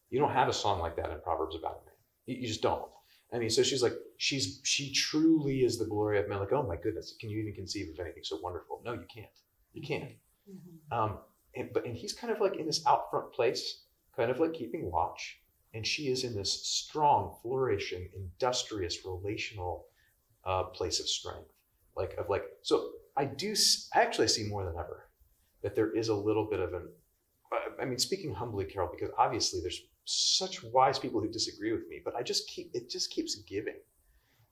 You 0.10 0.20
don't 0.20 0.32
have 0.32 0.48
a 0.48 0.54
song 0.54 0.80
like 0.80 0.96
that 0.98 1.10
in 1.10 1.20
Proverbs 1.22 1.56
about 1.56 1.86
man. 1.86 1.93
You, 2.26 2.48
just 2.48 2.62
don't. 2.62 2.90
I 3.34 3.40
mean, 3.40 3.50
so 3.50 3.64
she's 3.64 3.82
like, 3.82 3.94
she's 4.18 4.62
she 4.64 4.94
truly 4.94 5.64
is 5.64 5.78
the 5.78 5.86
glory 5.86 6.20
of 6.20 6.30
men. 6.30 6.40
Like, 6.40 6.54
oh 6.54 6.64
my 6.64 6.76
goodness, 6.76 7.16
can 7.20 7.30
you 7.30 7.40
even 7.40 7.54
conceive 7.54 7.90
of 7.90 8.00
anything 8.00 8.24
so 8.24 8.40
wonderful? 8.42 8.82
No, 8.86 8.94
you 8.94 9.06
can't. 9.14 9.30
You 9.74 9.82
can't. 9.82 10.12
Mm-hmm. 10.50 10.98
Um, 10.98 11.18
and, 11.56 11.70
but 11.74 11.86
and 11.86 11.96
he's 11.96 12.14
kind 12.14 12.32
of 12.32 12.40
like 12.40 12.58
in 12.58 12.66
this 12.66 12.86
out 12.86 13.10
front 13.10 13.34
place, 13.34 13.84
kind 14.16 14.32
of 14.32 14.40
like 14.40 14.54
keeping 14.54 14.90
watch, 14.92 15.40
and 15.74 15.86
she 15.86 16.04
is 16.04 16.24
in 16.24 16.36
this 16.36 16.66
strong, 16.66 17.36
flourishing, 17.42 18.10
industrious, 18.16 19.00
relational 19.06 19.88
uh, 20.46 20.64
place 20.64 21.00
of 21.00 21.08
strength. 21.08 21.52
Like 21.96 22.16
of 22.18 22.30
like, 22.30 22.44
so 22.62 22.92
I 23.18 23.26
do. 23.26 23.56
I 23.94 24.02
actually 24.02 24.28
see 24.28 24.48
more 24.48 24.66
than 24.66 24.76
ever 24.76 25.10
that 25.62 25.76
there 25.76 25.92
is 25.96 26.10
a 26.10 26.16
little 26.16 26.46
bit 26.50 26.60
of 26.60 26.74
an. 26.74 26.90
I 27.80 27.86
mean, 27.86 28.00
speaking 28.00 28.34
humbly, 28.34 28.66
Carol, 28.66 28.90
because 28.92 29.14
obviously 29.18 29.62
there's 29.62 29.82
such 30.06 30.64
wise 30.64 31.00
people 31.00 31.22
who 31.22 31.30
disagree 31.30 31.72
with 31.72 31.88
me, 31.88 32.02
but 32.04 32.16
I 32.16 32.24
just 32.24 32.48
keep 32.50 32.72
it 32.74 32.90
just 32.90 33.12
keeps 33.12 33.36
giving. 33.36 33.76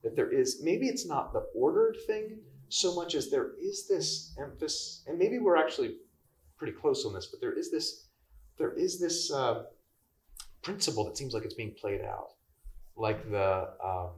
That 0.03 0.15
there 0.15 0.31
is 0.31 0.61
maybe 0.63 0.87
it's 0.87 1.05
not 1.05 1.33
the 1.33 1.41
ordered 1.53 1.97
thing 2.07 2.39
so 2.69 2.95
much 2.95 3.15
as 3.15 3.29
there 3.29 3.51
is 3.61 3.87
this 3.87 4.33
emphasis, 4.39 5.03
and 5.07 5.17
maybe 5.19 5.39
we're 5.39 5.57
actually 5.57 5.97
pretty 6.57 6.73
close 6.73 7.05
on 7.05 7.13
this, 7.13 7.27
but 7.27 7.41
there 7.41 7.53
is 7.53 7.69
this 7.71 8.07
there 8.57 8.73
is 8.73 8.99
this 8.99 9.31
uh, 9.31 9.63
principle 10.61 11.03
that 11.05 11.17
seems 11.17 11.33
like 11.33 11.43
it's 11.43 11.53
being 11.55 11.73
played 11.73 12.01
out, 12.01 12.33
like 12.95 13.29
the 13.29 13.69
um, 13.83 14.11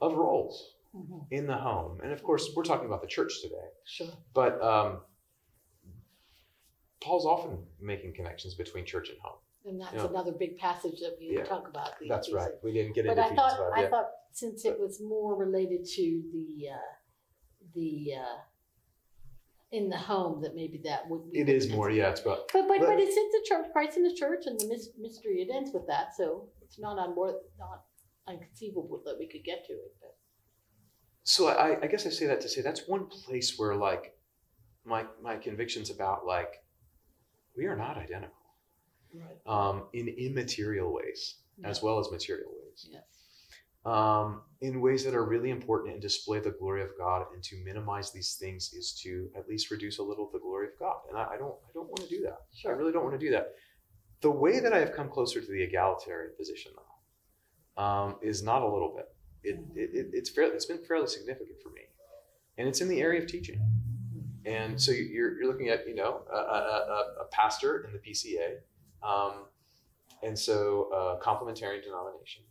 of 0.00 0.14
roles 0.14 0.74
Mhm. 0.96 1.26
in 1.30 1.46
the 1.46 1.56
home, 1.56 2.00
and 2.02 2.12
of 2.12 2.22
course 2.22 2.50
we're 2.56 2.62
talking 2.64 2.86
about 2.86 3.02
the 3.02 3.06
church 3.06 3.42
today, 3.42 3.68
Sure. 3.84 4.08
but 4.32 4.60
um, 4.62 5.02
Paul's 7.00 7.26
often 7.26 7.58
making 7.80 8.14
connections 8.14 8.54
between 8.54 8.84
church 8.84 9.08
and 9.10 9.18
home. 9.20 9.38
And 9.64 9.80
that's 9.80 9.94
Yeah. 9.94 10.06
another 10.06 10.32
big 10.32 10.56
passage 10.58 11.00
that 11.00 11.16
we 11.18 11.36
Yeah. 11.36 11.44
talk 11.44 11.68
about. 11.68 11.98
the 11.98 12.08
That's 12.08 12.32
right. 12.32 12.52
We 12.62 12.72
didn't 12.72 12.94
get 12.94 13.06
But 13.06 13.12
into 13.18 13.22
I 13.22 13.26
Ephesians 13.26 13.52
thought. 13.52 13.72
I 13.78 13.82
Yeah. 13.82 13.90
thought 13.90 14.10
since 14.32 14.64
it 14.64 14.78
was 14.78 15.00
more 15.00 15.34
related 15.36 15.84
to 15.84 16.22
the, 16.32 16.68
uh, 16.70 16.78
the, 17.74 18.14
uh, 18.14 18.38
in 19.70 19.90
the 19.90 19.98
home, 19.98 20.40
that 20.42 20.54
maybe 20.54 20.78
that 20.78 21.08
would 21.08 21.30
be. 21.30 21.38
It 21.40 21.48
is 21.48 21.68
more. 21.70 21.90
Yeah, 21.90 22.10
it's 22.10 22.20
about 22.22 22.50
But, 22.52 22.66
but, 22.68 22.78
But- 22.80 22.86
but 22.86 23.00
it's, 23.00 23.14
it's 23.16 23.32
the 23.50 23.54
church, 23.54 23.70
Christ 23.72 23.96
in 23.98 24.02
the 24.04 24.14
church 24.14 24.46
and 24.46 24.58
the 24.58 24.66
mystery, 24.98 25.42
it 25.42 25.50
ends 25.50 25.72
with 25.74 25.86
that, 25.88 26.14
so 26.14 26.48
it's 26.62 26.78
not 26.78 26.98
on 26.98 27.14
more, 27.14 27.42
not 27.58 27.84
unconceivable 28.26 29.02
that 29.04 29.18
we 29.18 29.26
could 29.26 29.44
get 29.44 29.64
to 29.66 29.72
it, 29.74 29.94
but. 30.00 30.16
so 31.22 31.48
I, 31.48 31.82
I 31.82 31.86
guess 31.86 32.06
I 32.06 32.10
say 32.10 32.26
that 32.26 32.40
to 32.42 32.48
say 32.48 32.62
that's 32.62 32.88
one 32.88 33.06
place 33.08 33.58
where 33.58 33.74
like 33.76 34.18
my 34.84 35.06
my 35.20 35.36
convictions 35.36 35.90
about 35.90 36.24
like 36.24 36.62
we 37.58 37.66
are 37.66 37.76
not 37.76 37.98
identical. 37.98 38.34
Right. 39.14 39.38
um, 39.46 39.84
in 39.94 40.06
immaterial 40.08 40.92
ways 40.92 41.36
as 41.64 41.82
well 41.82 41.98
as 41.98 42.10
material 42.10 42.50
ways. 42.62 42.88
Yes. 42.92 43.02
um, 43.86 44.42
in 44.60 44.82
ways 44.82 45.02
that 45.04 45.14
are 45.14 45.24
really 45.24 45.50
important 45.50 45.94
and 45.94 46.02
display 46.02 46.40
the 46.40 46.50
glory 46.50 46.82
of 46.82 46.90
God 46.98 47.24
and 47.34 47.42
to 47.44 47.56
minimize 47.64 48.12
these 48.12 48.34
things 48.34 48.72
is 48.74 48.92
to 49.02 49.30
at 49.34 49.48
least 49.48 49.70
reduce 49.70 49.98
a 49.98 50.02
little 50.02 50.28
the 50.30 50.38
glory 50.38 50.66
of 50.66 50.78
God. 50.78 50.98
And 51.08 51.16
I, 51.18 51.24
I 51.34 51.36
don't 51.38 51.54
I 51.68 51.70
don't 51.72 51.88
want 51.88 52.02
to 52.06 52.08
do 52.16 52.20
that. 52.24 52.38
I 52.68 52.72
really 52.72 52.92
don't 52.92 53.02
want 53.02 53.18
to 53.18 53.26
do 53.26 53.32
that. 53.32 53.54
The 54.20 54.30
way 54.30 54.60
that 54.60 54.72
I 54.74 54.78
have 54.78 54.92
come 54.92 55.08
closer 55.08 55.40
to 55.40 55.50
the 55.50 55.62
egalitarian 55.62 56.32
position 56.36 56.72
though 56.76 57.82
um, 57.82 58.16
is 58.20 58.42
not 58.42 58.60
a 58.62 58.68
little 58.68 58.92
bit. 58.94 59.06
It, 59.42 59.58
it, 59.74 59.90
it 59.94 60.06
it's 60.12 60.30
fairly 60.30 60.52
it's 60.54 60.66
been 60.66 60.84
fairly 60.84 61.06
significant 61.06 61.58
for 61.62 61.70
me. 61.70 61.82
And 62.58 62.68
it's 62.68 62.80
in 62.82 62.88
the 62.88 63.00
area 63.00 63.22
of 63.22 63.26
teaching 63.26 63.58
and 64.48 64.80
so 64.80 64.92
you're, 64.92 65.38
you're 65.38 65.46
looking 65.46 65.68
at 65.68 65.86
you 65.86 65.94
know 65.94 66.22
a, 66.32 66.36
a, 66.36 66.40
a, 66.40 67.22
a 67.22 67.24
pastor 67.30 67.84
in 67.84 67.92
the 67.92 67.98
PCA, 67.98 68.58
um, 69.06 69.44
and 70.22 70.38
so 70.38 70.88
a 70.92 71.22
complementarian 71.22 71.82
denomination, 71.82 72.44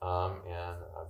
um, 0.00 0.40
and 0.46 0.76
uh, 0.96 1.04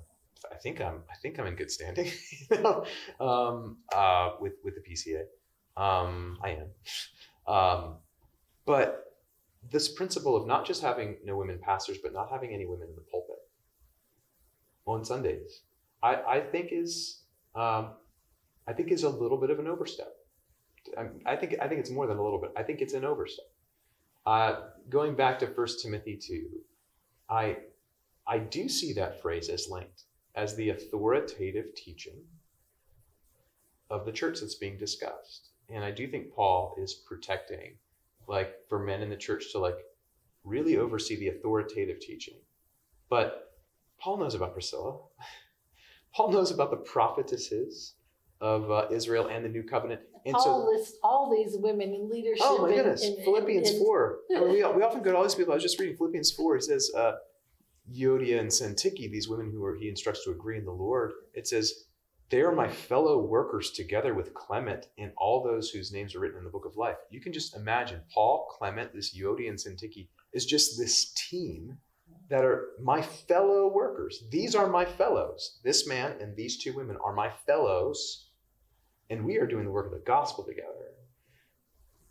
I 0.53 0.57
think 0.57 0.81
I'm 0.81 1.03
I 1.11 1.15
think 1.23 1.39
I'm 1.39 1.47
in 1.47 1.55
good 1.55 1.71
standing, 1.71 2.11
you 2.51 2.61
know, 2.61 2.85
um, 3.21 3.79
uh, 3.95 4.33
with 4.41 4.55
with 4.65 4.75
the 4.75 4.81
PCA. 4.81 5.23
Um, 5.75 6.39
I 6.43 6.51
am, 6.51 7.55
um, 7.55 7.97
but 8.67 9.05
this 9.71 9.89
principle 9.89 10.37
of 10.37 10.47
not 10.47 10.67
just 10.67 10.83
having 10.83 11.17
no 11.25 11.37
women 11.37 11.59
pastors, 11.63 11.99
but 12.03 12.13
not 12.13 12.31
having 12.31 12.53
any 12.53 12.67
women 12.67 12.89
in 12.89 12.95
the 12.95 13.03
pulpit 13.11 13.37
on 14.87 15.05
Sundays, 15.05 15.63
I, 16.03 16.15
I 16.17 16.41
think 16.41 16.71
is 16.73 17.23
um, 17.55 17.93
I 18.67 18.73
think 18.73 18.91
is 18.91 19.05
a 19.05 19.09
little 19.09 19.39
bit 19.39 19.51
of 19.51 19.59
an 19.59 19.67
overstep. 19.67 20.13
I'm- 20.97 21.21
think 21.39 21.57
I 21.61 21.69
think 21.69 21.81
it's 21.81 21.91
more 21.91 22.07
than 22.07 22.19
a 22.19 22.23
little 22.23 22.41
bit. 22.41 22.53
I 22.57 22.63
think 22.63 22.81
it's 22.81 22.95
an 22.95 23.05
overstep. 23.05 23.47
Uh, 24.25 24.71
going 24.89 25.15
back 25.17 25.39
to 25.41 25.47
First 25.47 25.83
Timothy 25.83 26.17
two, 26.17 26.65
I 27.29 27.59
I 28.27 28.39
do 28.39 28.69
see 28.69 28.93
that 28.95 29.21
phrase 29.21 29.49
as 29.49 29.69
linked 29.69 30.05
as 30.35 30.55
the 30.55 30.71
authoritative 30.71 31.75
teaching 31.75 32.25
of 33.91 34.07
the 34.07 34.13
church 34.13 34.41
that's 34.41 34.55
being 34.55 34.79
discussed, 34.79 35.51
and 35.69 35.85
I 35.85 35.91
do 35.91 36.07
think 36.07 36.33
Paul 36.33 36.77
is 36.79 36.95
protecting, 36.95 37.79
like 38.29 38.67
for 38.69 38.79
men 38.79 39.03
in 39.03 39.11
the 39.11 39.17
church 39.17 39.53
to 39.53 39.59
like 39.59 39.79
really 40.45 40.77
oversee 40.77 41.17
the 41.17 41.29
authoritative 41.29 42.01
teaching, 42.01 42.39
but 43.09 43.53
Paul 43.99 44.19
knows 44.19 44.35
about 44.35 44.53
Priscilla. 44.53 44.99
Paul 46.15 46.33
knows 46.33 46.51
about 46.51 46.71
the 46.71 46.77
prophetesses 46.77 47.95
of 48.41 48.71
uh, 48.71 48.87
Israel 48.91 49.29
and 49.29 49.45
the 49.45 49.49
new 49.49 49.63
covenant. 49.63 50.01
And 50.25 50.37
so, 50.37 50.45
Paul 50.45 50.73
lists 50.73 50.97
all 51.03 51.31
these 51.31 51.57
women 51.57 51.93
in 51.95 52.09
leadership. 52.09 52.45
oh 52.45 52.63
my 52.63 52.69
and- 52.69 52.77
goodness, 52.77 53.05
and- 53.05 53.25
Philippians 53.25 53.71
and- 53.71 53.79
4. 53.79 54.19
I 54.31 54.35
mean, 54.41 54.49
we, 54.51 54.65
we 54.65 54.83
often 54.83 55.03
go 55.03 55.11
to 55.13 55.17
all 55.17 55.23
these 55.23 55.35
people. 55.35 55.53
I 55.53 55.57
was 55.57 55.63
just 55.63 55.79
reading 55.81 55.97
Philippians 55.97 56.33
4. 56.33 56.57
He 56.57 56.61
says, 56.63 56.91
uh, 56.97 57.13
Euodia 57.93 58.39
and 58.39 58.49
Syntyche, 58.49 59.11
these 59.11 59.29
women 59.29 59.51
who 59.51 59.65
are, 59.65 59.75
he 59.75 59.89
instructs 59.89 60.25
to 60.25 60.31
agree 60.31 60.59
in 60.59 60.65
the 60.65 60.71
Lord, 60.71 61.13
it 61.35 61.49
says, 61.49 61.85
they 62.31 62.41
are 62.41 62.53
my 62.53 62.69
fellow 62.69 63.19
workers 63.19 63.73
together 63.73 64.15
with 64.15 64.33
Clement 64.33 64.87
and 64.97 65.13
all 65.19 65.43
those 65.43 65.69
whose 65.69 65.93
names 65.93 66.15
are 66.15 66.21
written 66.21 66.39
in 66.39 66.45
the 66.45 66.51
book 66.51 66.65
of 66.65 66.77
life. 66.77 66.97
You 67.11 67.21
can 67.21 67.33
just 67.33 67.55
imagine 67.57 68.01
Paul, 68.15 68.49
Clement, 68.57 68.95
this 68.95 69.15
Euodia 69.15 69.51
and 69.51 69.59
Syntyche 69.59 70.09
is 70.33 70.47
just 70.47 70.79
this 70.79 71.13
team 71.13 71.77
that 72.31 72.43
are 72.45 72.69
my 72.83 73.03
fellow 73.03 73.69
workers. 73.69 74.25
These 74.31 74.55
are 74.55 74.67
my 74.67 74.87
fellows. 74.87 75.61
This 75.63 75.87
man 75.87 76.17
and 76.23 76.35
these 76.35 76.57
two 76.57 76.73
women 76.75 76.97
are 77.05 77.13
my 77.13 77.29
fellows, 77.47 78.31
and 79.11 79.25
we 79.25 79.39
are 79.39 79.47
doing 79.47 79.65
the 79.65 79.71
work 79.71 79.87
of 79.87 79.93
the 79.93 79.99
gospel 79.99 80.45
together. 80.45 80.69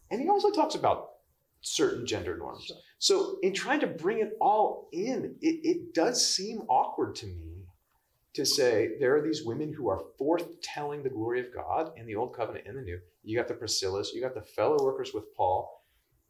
And 0.10 0.22
he 0.22 0.30
also 0.30 0.52
talks 0.52 0.76
about 0.76 1.12
certain 1.62 2.06
gender 2.06 2.38
norms. 2.38 2.66
Sure. 2.66 2.78
So, 3.00 3.38
in 3.42 3.54
trying 3.54 3.80
to 3.80 3.88
bring 3.88 4.20
it 4.20 4.38
all 4.40 4.90
in, 4.92 5.36
it, 5.42 5.60
it 5.64 5.94
does 5.94 6.26
seem 6.26 6.60
awkward 6.68 7.16
to 7.16 7.28
me 7.28 7.52
to 8.34 8.46
say 8.46 8.92
there 9.00 9.16
are 9.16 9.22
these 9.22 9.44
women 9.44 9.74
who 9.74 9.90
are 9.90 10.04
forth 10.18 10.62
telling 10.62 11.04
the 11.04 11.10
glory 11.10 11.40
of 11.40 11.54
God 11.54 11.92
in 11.98 12.06
the 12.06 12.16
Old 12.16 12.36
Covenant 12.36 12.68
and 12.68 12.78
the 12.78 12.82
New. 12.82 13.00
You 13.24 13.38
got 13.38 13.48
the 13.48 13.54
Priscillas, 13.54 14.14
you 14.14 14.22
got 14.22 14.36
the 14.36 14.42
fellow 14.42 14.84
workers 14.84 15.14
with 15.14 15.36
Paul. 15.36 15.84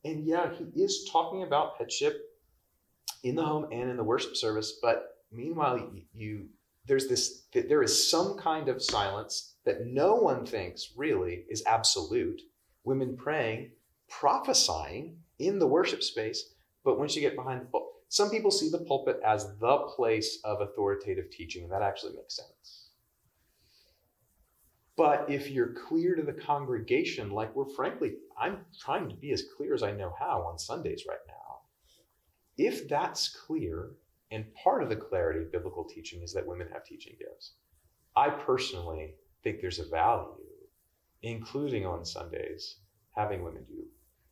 And 0.03 0.25
yeah, 0.25 0.51
he 0.53 0.65
is 0.82 1.08
talking 1.12 1.44
about 1.44 1.77
headship 1.77 2.20
in 3.24 3.36
the 3.36 3.44
home 3.44 3.68
and 3.72 3.89
in 3.89 3.98
the 3.98 4.03
worship 4.03 4.36
service. 4.36 4.80
But 4.82 5.18
meanwhile, 5.32 5.77
you, 5.77 6.01
you 6.13 6.50
there's 6.88 7.08
this 7.08 7.44
there 7.53 7.84
is 7.84 8.10
some 8.10 8.36
kind 8.38 8.68
of 8.68 8.82
silence 8.82 9.50
that 9.65 9.86
no 9.86 10.15
one 10.15 10.46
thinks 10.46 10.94
really 10.96 11.46
is 11.50 11.63
absolute. 11.65 12.41
Women 12.84 13.15
praying, 13.15 13.72
prophesying 14.10 15.18
in 15.39 15.60
the 15.60 15.68
worship 15.68 16.03
space, 16.03 16.53
but 16.84 16.98
once 16.98 17.15
you 17.15 17.22
get 17.22 17.36
behind 17.36 17.62
the 17.62 17.65
pulpit, 17.65 17.89
some 18.10 18.30
people 18.30 18.51
see 18.51 18.70
the 18.70 18.80
pulpit 18.80 19.22
as 19.25 19.58
the 19.60 19.77
place 19.96 20.39
of 20.44 20.62
authoritative 20.62 21.30
teaching, 21.32 21.63
and 21.63 21.72
that 21.72 21.82
actually 21.82 22.13
makes 22.13 22.36
sense. 22.36 22.89
But 24.98 25.30
if 25.30 25.50
you're 25.50 25.74
clear 25.88 26.15
to 26.15 26.22
the 26.22 26.34
congregation, 26.34 27.32
like 27.32 27.56
we're 27.56 27.70
frankly, 27.70 28.15
I'm 28.38 28.65
trying 28.80 29.10
to 29.10 29.15
be 29.15 29.32
as 29.32 29.46
clear 29.56 29.74
as 29.74 29.82
I 29.82 29.94
know 29.94 30.13
how 30.20 30.41
on 30.41 30.60
Sundays 30.60 31.06
right 31.08 31.18
now. 31.27 31.62
If 32.58 32.89
that's 32.89 33.30
clear, 33.30 33.91
and 34.30 34.53
part 34.56 34.84
of 34.84 34.89
the 34.89 34.96
clarity 34.96 35.39
of 35.39 35.51
biblical 35.51 35.86
teaching 35.86 36.22
is 36.22 36.34
that 36.34 36.46
women 36.46 36.68
have 36.74 36.84
teaching 36.84 37.15
gifts, 37.18 37.53
I 38.15 38.30
personally 38.30 39.15
think 39.43 39.62
there's 39.62 39.79
a 39.79 39.86
value, 39.86 40.36
including 41.21 41.86
on 41.86 42.05
Sundays, 42.05 42.77
having 43.15 43.43
women 43.43 43.63
do 43.67 43.83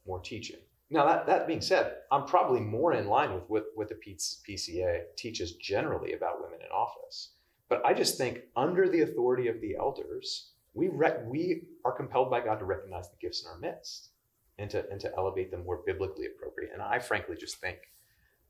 more 0.06 0.20
teaching. 0.20 0.60
Now, 0.92 1.06
that, 1.06 1.28
that 1.28 1.48
being 1.48 1.62
said, 1.62 1.98
I'm 2.12 2.26
probably 2.26 2.62
more 2.62 2.94
in 2.94 3.08
line 3.08 3.34
with 3.34 3.44
what, 3.48 3.66
what 3.76 3.90
the 3.90 3.96
PCA 3.96 5.02
teaches 5.16 5.54
generally 5.54 6.14
about 6.14 6.42
women 6.42 6.60
in 6.62 6.72
office. 6.72 7.34
But 7.68 7.86
I 7.86 7.94
just 7.94 8.18
think 8.18 8.42
under 8.56 8.90
the 8.90 9.02
authority 9.02 9.48
of 9.48 9.62
the 9.62 9.76
elders, 9.76 10.54
we, 10.74 10.88
rec- 10.88 11.26
we 11.28 11.68
are 11.86 11.92
compelled 11.92 12.32
by 12.32 12.42
God 12.42 12.58
to 12.60 12.66
recognize 12.66 13.10
the 13.10 13.18
gifts 13.22 13.44
in 13.44 13.52
our 13.52 13.60
midst 13.60 14.10
and 14.58 14.70
to, 14.72 14.90
and 14.90 15.00
to 15.02 15.12
elevate 15.16 15.52
them 15.52 15.64
more 15.64 15.84
biblically 15.86 16.26
appropriate. 16.26 16.72
And 16.74 16.82
I 16.82 16.98
frankly 16.98 17.36
just 17.40 17.58
think 17.58 17.78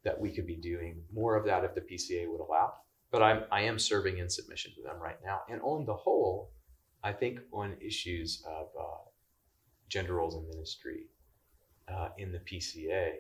that 0.04 0.20
we 0.20 0.32
could 0.32 0.48
be 0.48 0.56
doing 0.56 1.02
more 1.14 1.36
of 1.36 1.46
that 1.46 1.66
if 1.66 1.76
the 1.76 1.82
PCA 1.82 2.30
would 2.30 2.40
allow. 2.40 2.74
But 3.12 3.24
I'm, 3.24 3.44
I 3.52 3.62
am 3.62 3.80
serving 3.80 4.20
in 4.20 4.30
submission 4.30 4.72
to 4.76 4.84
them 4.84 5.00
right 5.02 5.18
now. 5.24 5.42
And 5.50 5.62
on 5.62 5.86
the 5.86 5.96
whole, 5.96 6.52
I 7.04 7.12
think 7.12 7.40
on 7.52 7.76
issues 7.82 8.44
of 8.48 8.68
uh, 8.80 9.10
gender 9.88 10.16
roles 10.16 10.36
in 10.36 10.48
ministry 10.48 11.08
uh, 11.88 12.10
in 12.18 12.32
the 12.32 12.40
PCA, 12.40 13.14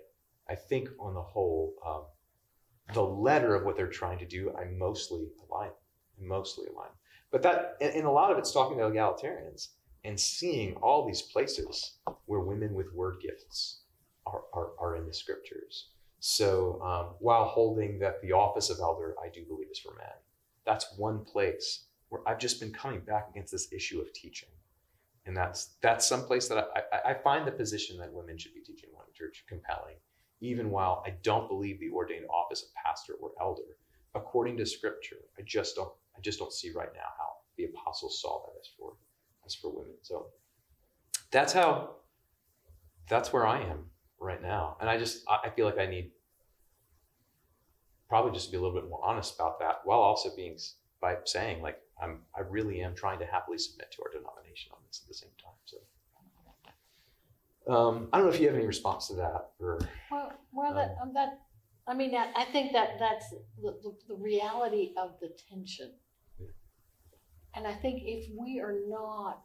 I 0.47 0.55
think 0.55 0.89
on 0.99 1.13
the 1.13 1.21
whole, 1.21 1.73
um, 1.85 2.03
the 2.93 3.03
letter 3.03 3.55
of 3.55 3.65
what 3.65 3.75
they're 3.75 3.87
trying 3.87 4.19
to 4.19 4.25
do, 4.25 4.53
I 4.57 4.65
mostly 4.65 5.27
align. 5.47 5.71
Mostly 6.19 6.67
align. 6.67 6.89
But 7.31 7.43
that, 7.43 7.77
and, 7.81 7.93
and 7.93 8.05
a 8.05 8.11
lot 8.11 8.31
of 8.31 8.37
it's 8.37 8.51
talking 8.51 8.77
to 8.77 8.83
egalitarians 8.83 9.69
and 10.03 10.19
seeing 10.19 10.75
all 10.75 11.05
these 11.05 11.21
places 11.21 11.97
where 12.25 12.39
women 12.39 12.73
with 12.73 12.93
word 12.93 13.17
gifts 13.21 13.81
are, 14.25 14.43
are, 14.53 14.71
are 14.79 14.95
in 14.95 15.05
the 15.05 15.13
scriptures. 15.13 15.89
So 16.19 16.81
um, 16.81 17.15
while 17.19 17.45
holding 17.45 17.99
that 17.99 18.21
the 18.21 18.33
office 18.33 18.69
of 18.69 18.79
elder, 18.79 19.15
I 19.23 19.29
do 19.29 19.43
believe 19.45 19.71
is 19.71 19.79
for 19.79 19.95
men. 19.95 20.07
That's 20.65 20.97
one 20.97 21.23
place 21.23 21.85
where 22.09 22.21
I've 22.27 22.39
just 22.39 22.59
been 22.59 22.71
coming 22.71 22.99
back 23.01 23.29
against 23.29 23.51
this 23.51 23.71
issue 23.71 24.01
of 24.01 24.11
teaching 24.13 24.49
and 25.29 25.37
that's 25.37 25.75
that's 25.81 26.07
some 26.07 26.23
place 26.23 26.47
that 26.47 26.69
I, 26.75 27.11
I, 27.11 27.13
find 27.13 27.45
the 27.45 27.51
position 27.51 27.99
that 27.99 28.11
women 28.11 28.35
should 28.35 28.55
be 28.55 28.61
teaching 28.61 28.89
one 28.93 29.05
church 29.13 29.45
compelling, 29.47 29.97
even 30.41 30.71
while 30.71 31.03
I 31.05 31.11
don't 31.21 31.47
believe 31.47 31.79
the 31.79 31.91
ordained 31.91 32.25
office 32.31 32.63
of 32.63 32.69
pastor 32.73 33.13
or 33.21 33.31
elder, 33.39 33.77
according 34.15 34.57
to 34.57 34.65
Scripture, 34.65 35.17
I 35.37 35.43
just 35.43 35.75
don't 35.75 35.91
I 36.17 36.21
just 36.21 36.39
don't 36.39 36.51
see 36.51 36.71
right 36.71 36.89
now 36.95 37.09
how 37.15 37.29
the 37.57 37.65
apostles 37.65 38.19
saw 38.19 38.41
that 38.45 38.59
as 38.59 38.69
for 38.75 38.93
as 39.45 39.53
for 39.53 39.69
women. 39.69 39.93
So 40.01 40.29
that's 41.29 41.53
how 41.53 41.91
that's 43.07 43.31
where 43.31 43.45
I 43.45 43.61
am 43.61 43.85
right 44.19 44.41
now, 44.41 44.77
and 44.79 44.89
I 44.89 44.97
just 44.97 45.23
I 45.27 45.49
feel 45.49 45.65
like 45.65 45.77
I 45.77 45.85
need 45.85 46.11
probably 48.07 48.31
just 48.31 48.47
to 48.47 48.51
be 48.51 48.57
a 48.57 48.61
little 48.61 48.75
bit 48.79 48.89
more 48.89 49.01
honest 49.03 49.35
about 49.35 49.59
that, 49.59 49.81
while 49.83 49.99
also 49.99 50.29
being 50.35 50.57
by 51.01 51.17
saying 51.25 51.61
like 51.61 51.79
I'm 52.01 52.19
I 52.35 52.41
really 52.41 52.81
am 52.81 52.95
trying 52.95 53.19
to 53.19 53.25
happily 53.25 53.57
submit 53.57 53.91
to 53.91 54.03
our 54.03 54.11
denomination 54.11 54.71
on 54.73 54.79
this 54.87 55.01
at 55.03 55.07
the 55.07 55.13
same 55.13 55.31
time. 55.41 55.53
So 55.65 55.77
um, 57.69 58.09
I 58.11 58.17
don't 58.17 58.27
know 58.27 58.33
if 58.33 58.39
you 58.39 58.47
have 58.47 58.55
any 58.55 58.65
response 58.65 59.07
to 59.07 59.15
that 59.15 59.51
or 59.59 59.79
Well, 60.09 60.33
well, 60.51 60.73
that, 60.73 60.95
um, 61.01 61.13
that, 61.13 61.39
I 61.87 61.93
mean, 61.93 62.15
I, 62.15 62.31
I 62.35 62.45
think 62.45 62.73
that 62.73 62.97
that's 62.99 63.29
the, 63.61 63.77
the, 63.83 63.95
the 64.07 64.15
reality 64.15 64.93
of 64.97 65.11
the 65.21 65.29
tension. 65.49 65.91
Yeah. 66.39 66.47
And 67.55 67.67
I 67.67 67.73
think 67.75 68.01
if 68.03 68.27
we 68.35 68.59
are 68.59 68.75
not, 68.87 69.41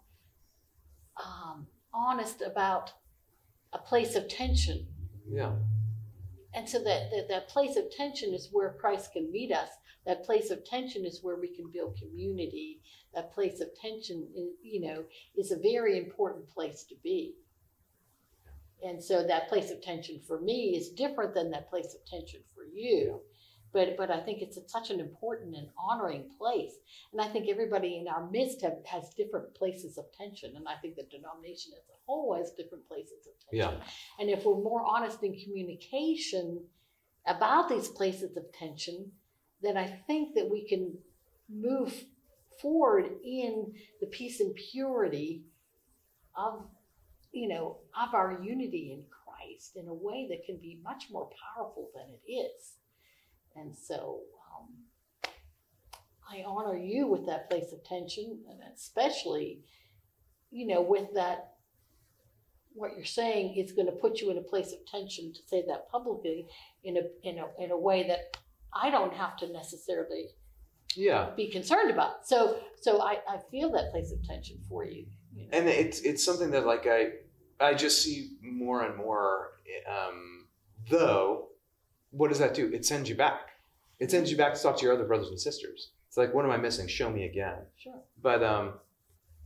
um, 1.23 1.67
honest 1.93 2.41
about 2.41 2.93
a 3.75 3.79
place 3.79 4.15
of 4.15 4.29
tension, 4.29 4.87
yeah 5.29 5.53
and 6.55 6.69
so 6.69 6.79
that, 6.79 7.11
that 7.11 7.29
that 7.29 7.49
place 7.49 7.77
of 7.77 7.91
tension 7.91 8.33
is 8.33 8.49
where 8.53 8.77
Christ 8.81 9.13
can 9.13 9.31
meet 9.31 9.53
us. 9.53 9.69
That 10.07 10.25
place 10.25 10.51
of 10.51 10.65
tension 10.65 11.05
is 11.05 11.23
where 11.23 11.37
we 11.37 11.49
can 11.49 11.71
build 11.73 11.99
community. 11.99 12.81
That 13.15 13.33
place 13.33 13.61
of 13.61 13.69
tension, 13.75 14.29
is, 14.37 14.51
you 14.63 14.81
know, 14.81 15.05
is 15.37 15.51
a 15.51 15.59
very 15.59 15.99
important 15.99 16.49
place 16.49 16.85
to 16.85 16.95
be. 17.03 17.35
And 18.85 19.03
so 19.03 19.27
that 19.27 19.49
place 19.49 19.71
of 19.71 19.83
tension 19.83 20.21
for 20.27 20.41
me 20.41 20.77
is 20.77 20.91
different 20.91 21.35
than 21.35 21.51
that 21.51 21.71
place 21.71 21.95
of 21.95 22.05
tension 22.07 22.41
for 22.55 22.65
you. 22.65 23.21
But, 23.75 23.97
but 23.99 24.11
I 24.11 24.21
think 24.21 24.41
it's 24.41 24.57
a, 24.57 24.67
such 24.67 24.91
an 24.91 25.01
important 25.01 25.57
and 25.57 25.69
honoring 25.77 26.31
place. 26.39 26.75
And 27.13 27.21
I 27.21 27.27
think 27.27 27.49
everybody 27.49 27.99
in 27.99 28.09
our 28.09 28.31
midst 28.31 28.63
have, 28.63 28.79
has 28.87 29.11
different 29.11 29.53
places 29.55 29.99
of 29.99 30.05
tension. 30.17 30.55
And 30.57 30.67
I 30.67 30.77
think 30.77 30.95
the 30.95 31.03
denomination 31.03 31.73
as 31.77 31.83
a 31.91 31.99
whole 32.07 32.37
has 32.39 32.53
different 32.53 32.89
places 32.89 33.27
of 33.27 33.51
tension. 33.51 33.81
Yeah. 33.81 33.85
And 34.21 34.31
if 34.31 34.45
we're 34.45 34.55
more 34.55 34.85
honest 34.87 35.23
in 35.23 35.37
communication 35.37 36.63
about 37.27 37.69
these 37.69 37.89
places 37.89 38.37
of 38.37 38.51
tension, 38.53 39.11
then 39.61 39.77
I 39.77 39.87
think 40.07 40.35
that 40.37 40.49
we 40.49 40.67
can 40.69 40.97
move 41.49 42.05
forward 42.61 43.11
in 43.25 43.75
the 44.01 44.07
peace 44.07 44.41
and 44.41 44.55
purity 44.55 45.43
of 46.37 46.65
you 47.33 47.49
know 47.49 47.79
of 48.01 48.15
our 48.15 48.41
unity 48.43 48.93
in 48.93 49.03
Christ 49.11 49.77
in 49.77 49.89
a 49.89 49.95
way 49.95 50.27
that 50.31 50.45
can 50.47 50.57
be 50.59 50.79
much 50.83 51.07
more 51.11 51.29
powerful 51.55 51.91
than 51.95 52.07
it 52.09 52.31
is. 52.31 52.75
And 53.57 53.75
so 53.77 54.21
um, 54.57 54.69
I 56.29 56.43
honor 56.47 56.77
you 56.77 57.07
with 57.07 57.27
that 57.27 57.49
place 57.51 57.73
of 57.73 57.85
tension, 57.85 58.41
and 58.49 58.61
especially, 58.75 59.61
you 60.51 60.67
know, 60.67 60.83
with 60.83 61.15
that 61.15 61.55
what 62.75 62.97
you're 62.97 63.05
saying 63.05 63.55
is 63.57 63.73
going 63.73 63.87
to 63.87 63.93
put 63.93 64.21
you 64.21 64.31
in 64.31 64.39
a 64.39 64.43
place 64.43 64.73
of 64.73 64.85
tension 64.87 65.33
to 65.33 65.41
say 65.47 65.65
that 65.69 65.89
publicly 65.91 66.47
in 66.83 66.97
a 66.97 67.03
in 67.23 67.39
a 67.39 67.63
in 67.63 67.71
a 67.71 67.79
way 67.79 68.07
that 68.09 68.37
I 68.73 68.91
don't 68.91 69.15
have 69.15 69.37
to 69.39 69.53
necessarily 69.53 70.31
yeah 70.97 71.31
be 71.37 71.51
concerned 71.51 71.91
about. 71.91 72.27
So 72.27 72.59
so 72.81 73.01
I, 73.01 73.19
I 73.29 73.39
feel 73.51 73.71
that 73.73 73.93
place 73.93 74.13
of 74.13 74.23
tension 74.25 74.59
for 74.69 74.85
you. 74.85 75.07
you 75.35 75.45
know? 75.45 75.59
And 75.59 75.69
it's 75.69 76.01
it's 76.01 76.25
something 76.25 76.51
that 76.51 76.67
like 76.67 76.87
I 76.89 77.11
I 77.61 77.75
just 77.75 78.03
see 78.03 78.31
more 78.43 78.83
and 78.83 78.97
more. 78.97 79.53
Um, 79.89 80.47
though, 80.91 81.49
what 82.17 82.29
does 82.29 82.39
that 82.39 82.55
do? 82.55 82.71
It 82.73 82.87
sends 82.87 83.09
you 83.09 83.15
back. 83.15 83.51
It 83.99 84.11
sends 84.11 84.31
you 84.31 84.37
back 84.37 84.55
to 84.55 84.63
talk 84.63 84.77
to 84.79 84.85
your 84.85 84.95
other 84.95 85.05
brothers 85.05 85.29
and 85.29 85.41
sisters. 85.41 85.91
It's 86.09 86.17
like, 86.17 86.33
what 86.35 86.45
am 86.45 86.51
I 86.51 86.57
missing? 86.57 86.87
Show 86.87 87.11
me 87.11 87.25
again. 87.25 87.59
Sure. 87.77 88.01
But 88.23 88.43
um, 88.43 88.75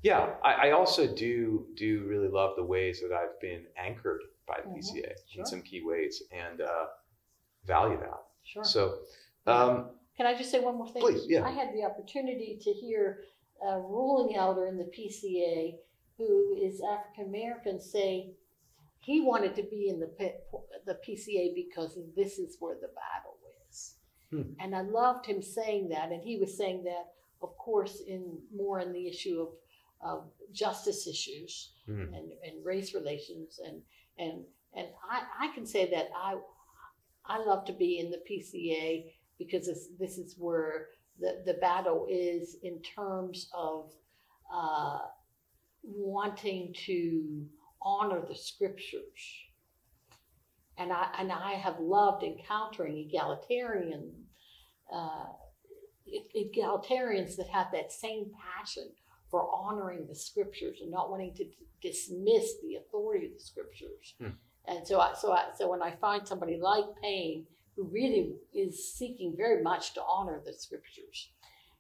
yeah, 0.03 0.35
I, 0.45 0.69
I 0.69 0.71
also 0.73 1.07
do 1.07 1.67
do 1.77 2.05
really 2.07 2.29
love 2.29 2.57
the 2.57 2.65
ways 2.65 3.01
that 3.01 3.13
I've 3.13 3.41
been 3.41 3.65
anchored 3.77 4.21
by 4.47 4.59
the 4.65 4.71
PCA 4.71 5.13
sure. 5.29 5.41
in 5.41 5.47
some 5.47 5.63
key 5.63 5.83
ways 5.85 6.23
and 6.33 6.61
uh, 6.61 6.87
value 7.67 7.99
that. 7.99 8.23
Sure. 8.45 8.65
So 8.65 8.99
um, 9.47 9.91
Can 10.17 10.27
I 10.27 10.37
just 10.37 10.51
say 10.51 10.61
one 10.61 10.77
more 10.77 10.89
thing? 10.89 11.03
Please, 11.03 11.25
yeah. 11.29 11.45
I 11.45 11.51
had 11.51 11.75
the 11.75 11.85
opportunity 11.85 12.59
to 12.63 12.73
hear 12.73 13.21
a 13.67 13.79
ruling 13.79 14.37
elder 14.37 14.67
in 14.67 14.77
the 14.77 14.85
PCA 14.85 15.75
who 16.17 16.57
is 16.61 16.81
African 16.81 17.27
American 17.27 17.81
say 17.81 18.33
he 19.09 19.23
wanted 19.23 19.55
to 19.57 19.63
be 19.63 19.89
in 19.89 19.99
the 20.01 20.11
the 20.85 20.99
PCA 21.05 21.55
because 21.55 21.99
this 22.15 22.39
is 22.39 22.57
where 22.61 22.77
the 22.85 22.93
battle 23.03 23.37
is. 23.67 23.95
Hmm. 24.31 24.53
And 24.61 24.77
I 24.77 24.83
loved 24.83 25.25
him 25.25 25.41
saying 25.41 25.89
that, 25.95 26.13
and 26.13 26.23
he 26.23 26.37
was 26.37 26.59
saying 26.61 26.85
that, 26.85 27.07
of 27.41 27.57
course, 27.57 28.03
in 28.07 28.23
more 28.55 28.81
in 28.81 28.93
the 28.93 29.07
issue 29.09 29.37
of, 29.45 29.51
of 30.11 30.19
justice 30.53 31.07
issues 31.07 31.53
Mhm. 31.89 32.09
and, 32.17 32.27
and 32.47 32.65
race 32.73 32.91
relations, 32.95 33.59
and 33.67 33.79
and 34.25 34.45
and 34.77 34.89
I, 35.17 35.19
I 35.45 35.55
can 35.55 35.65
say 35.75 35.83
that 35.95 36.09
I 36.15 36.31
I 37.35 37.37
love 37.51 37.65
to 37.67 37.73
be 37.85 37.99
in 38.03 38.11
the 38.11 38.23
PCA 38.29 38.89
because 39.39 39.65
this, 39.67 39.89
this 39.99 40.19
is 40.19 40.35
where 40.39 40.89
the, 41.23 41.31
the 41.47 41.55
battle 41.69 42.07
is 42.11 42.57
in 42.63 42.83
terms 42.83 43.49
of 43.55 43.93
uh, 44.53 44.99
wanting 45.83 46.75
to 46.87 47.47
honor 47.83 48.23
the 48.27 48.35
scriptures 48.35 49.49
and 50.79 50.93
I 50.93 51.09
and 51.19 51.31
I 51.33 51.53
have 51.53 51.79
loved 51.81 52.23
encountering 52.23 52.97
egalitarian 52.97 54.13
uh, 54.93 55.27
egalitarians 56.37 57.37
that 57.37 57.49
have 57.49 57.67
that 57.73 57.93
same 57.93 58.31
passion 58.57 58.89
for 59.31 59.49
honoring 59.53 60.07
the 60.07 60.15
scriptures 60.15 60.79
and 60.81 60.91
not 60.91 61.11
wanting 61.11 61.35
to 61.35 61.45
d- 61.45 61.57
dismiss 61.83 62.55
the 62.63 62.77
authority 62.77 63.27
of 63.27 63.33
the 63.35 63.41
scriptures. 63.41 64.15
Hmm. 64.19 64.31
And 64.67 64.87
so 64.87 65.01
I 65.01 65.15
so 65.15 65.33
I 65.33 65.47
so 65.57 65.71
when 65.71 65.83
I 65.83 65.91
find 65.97 66.27
somebody 66.27 66.59
like 66.61 66.85
Payne 67.03 67.47
who 67.77 67.85
really 67.85 68.35
is 68.55 68.93
seeking 68.93 69.35
very 69.37 69.63
much 69.63 69.95
to 69.95 70.03
honor 70.09 70.41
the 70.45 70.53
scriptures, 70.53 71.31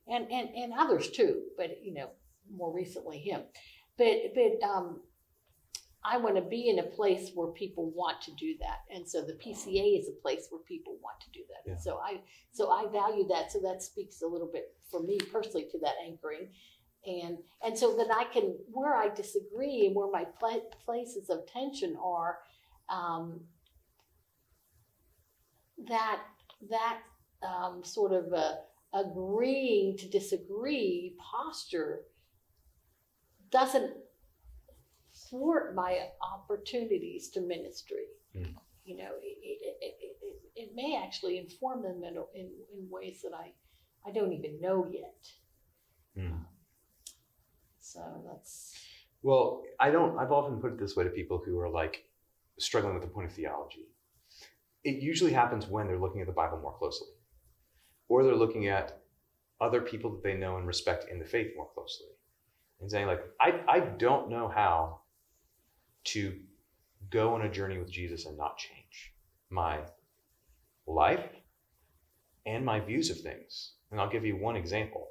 and 0.08 0.30
and 0.30 0.48
and 0.54 0.72
others 0.76 1.11
too, 1.11 1.42
but 1.56 1.82
you 1.82 1.94
know 1.94 2.11
more 2.50 2.72
recently 2.72 3.18
him, 3.18 3.42
but 3.96 4.34
but 4.34 4.66
um, 4.66 5.00
I 6.04 6.16
want 6.16 6.37
to 6.37 6.42
be 6.42 6.68
in 6.68 6.78
a 6.78 6.84
place 6.84 7.30
where 7.34 7.48
people 7.48 7.90
want 7.90 8.22
to 8.22 8.30
do 8.32 8.54
that, 8.61 8.94
and 8.94 9.08
so 9.08 9.20
the 9.22 9.34
PCA 9.34 9.98
is 9.98 10.08
a 10.08 10.22
place 10.22 10.46
where 10.50 10.62
people 10.62 10.96
want 11.02 11.20
to 11.20 11.30
do 11.30 11.44
that, 11.48 11.70
and 11.70 11.80
so 11.80 11.98
I 11.98 12.20
so 12.52 12.70
I 12.70 12.87
value 12.90 13.26
that. 13.28 13.50
So 13.52 13.61
that 13.61 13.82
speaks 13.82 14.22
a 14.22 14.26
little 14.26 14.50
bit 14.52 14.74
for 14.90 15.02
me 15.02 15.18
personally 15.32 15.66
to 15.72 15.78
that 15.80 15.94
anchoring, 16.04 16.48
and 17.04 17.38
and 17.64 17.76
so 17.76 17.96
that 17.96 18.08
I 18.14 18.24
can 18.32 18.56
where 18.70 18.94
I 18.94 19.08
disagree 19.08 19.87
and 19.87 19.96
where 19.96 20.11
my 20.11 20.24
pla- 20.38 20.68
places 20.84 21.30
of 21.30 21.46
tension 21.46 21.96
are, 22.02 22.38
um, 22.88 23.40
that 25.88 26.20
that 26.70 27.00
um, 27.42 27.82
sort 27.82 28.12
of 28.12 28.32
uh 28.32 28.54
agreeing 28.94 29.96
to 29.98 30.08
disagree 30.08 31.14
posture 31.18 32.04
doesn't 33.50 33.92
thwart 35.30 35.74
my 35.74 36.08
opportunities 36.22 37.30
to 37.30 37.40
ministry. 37.40 38.06
Mm. 38.36 38.54
You 38.84 38.96
know, 38.96 39.10
it, 39.22 39.38
it, 39.42 39.94
it, 40.00 40.14
it, 40.56 40.70
may 40.74 40.98
actually 41.02 41.38
inform 41.38 41.82
them 41.82 42.02
in, 42.04 42.16
in, 42.34 42.50
in 42.72 42.88
ways 42.90 43.20
that 43.22 43.32
I, 43.36 43.52
I 44.08 44.12
don't 44.12 44.32
even 44.32 44.60
know 44.60 44.86
yet. 44.90 45.26
Mm. 46.16 46.44
So 47.80 48.00
that's, 48.26 48.74
Well, 49.22 49.62
I 49.80 49.90
don't. 49.90 50.18
I've 50.18 50.32
often 50.32 50.60
put 50.60 50.72
it 50.72 50.78
this 50.78 50.96
way 50.96 51.04
to 51.04 51.10
people 51.10 51.40
who 51.44 51.58
are 51.58 51.70
like 51.70 52.04
struggling 52.58 52.94
with 52.94 53.02
the 53.02 53.08
point 53.08 53.28
of 53.28 53.34
theology. 53.34 53.86
It 54.84 55.02
usually 55.02 55.32
happens 55.32 55.66
when 55.66 55.86
they're 55.86 55.98
looking 55.98 56.20
at 56.20 56.26
the 56.26 56.32
Bible 56.32 56.58
more 56.60 56.76
closely, 56.78 57.08
or 58.08 58.24
they're 58.24 58.34
looking 58.34 58.68
at 58.68 59.02
other 59.60 59.80
people 59.80 60.10
that 60.12 60.22
they 60.22 60.34
know 60.34 60.56
and 60.56 60.66
respect 60.66 61.10
in 61.10 61.18
the 61.18 61.24
faith 61.24 61.52
more 61.56 61.68
closely, 61.74 62.08
and 62.80 62.90
saying 62.90 63.06
like, 63.06 63.20
I 63.40 63.60
I 63.68 63.80
don't 63.80 64.30
know 64.30 64.48
how 64.48 64.97
to 66.04 66.38
go 67.11 67.34
on 67.34 67.42
a 67.42 67.50
journey 67.50 67.78
with 67.78 67.90
Jesus 67.90 68.26
and 68.26 68.37
not 68.37 68.58
change 68.58 69.14
my 69.50 69.80
life 70.87 71.28
and 72.46 72.64
my 72.64 72.80
views 72.80 73.11
of 73.11 73.20
things. 73.20 73.72
And 73.90 74.00
I'll 74.00 74.11
give 74.11 74.24
you 74.24 74.37
one 74.37 74.56
example 74.56 75.08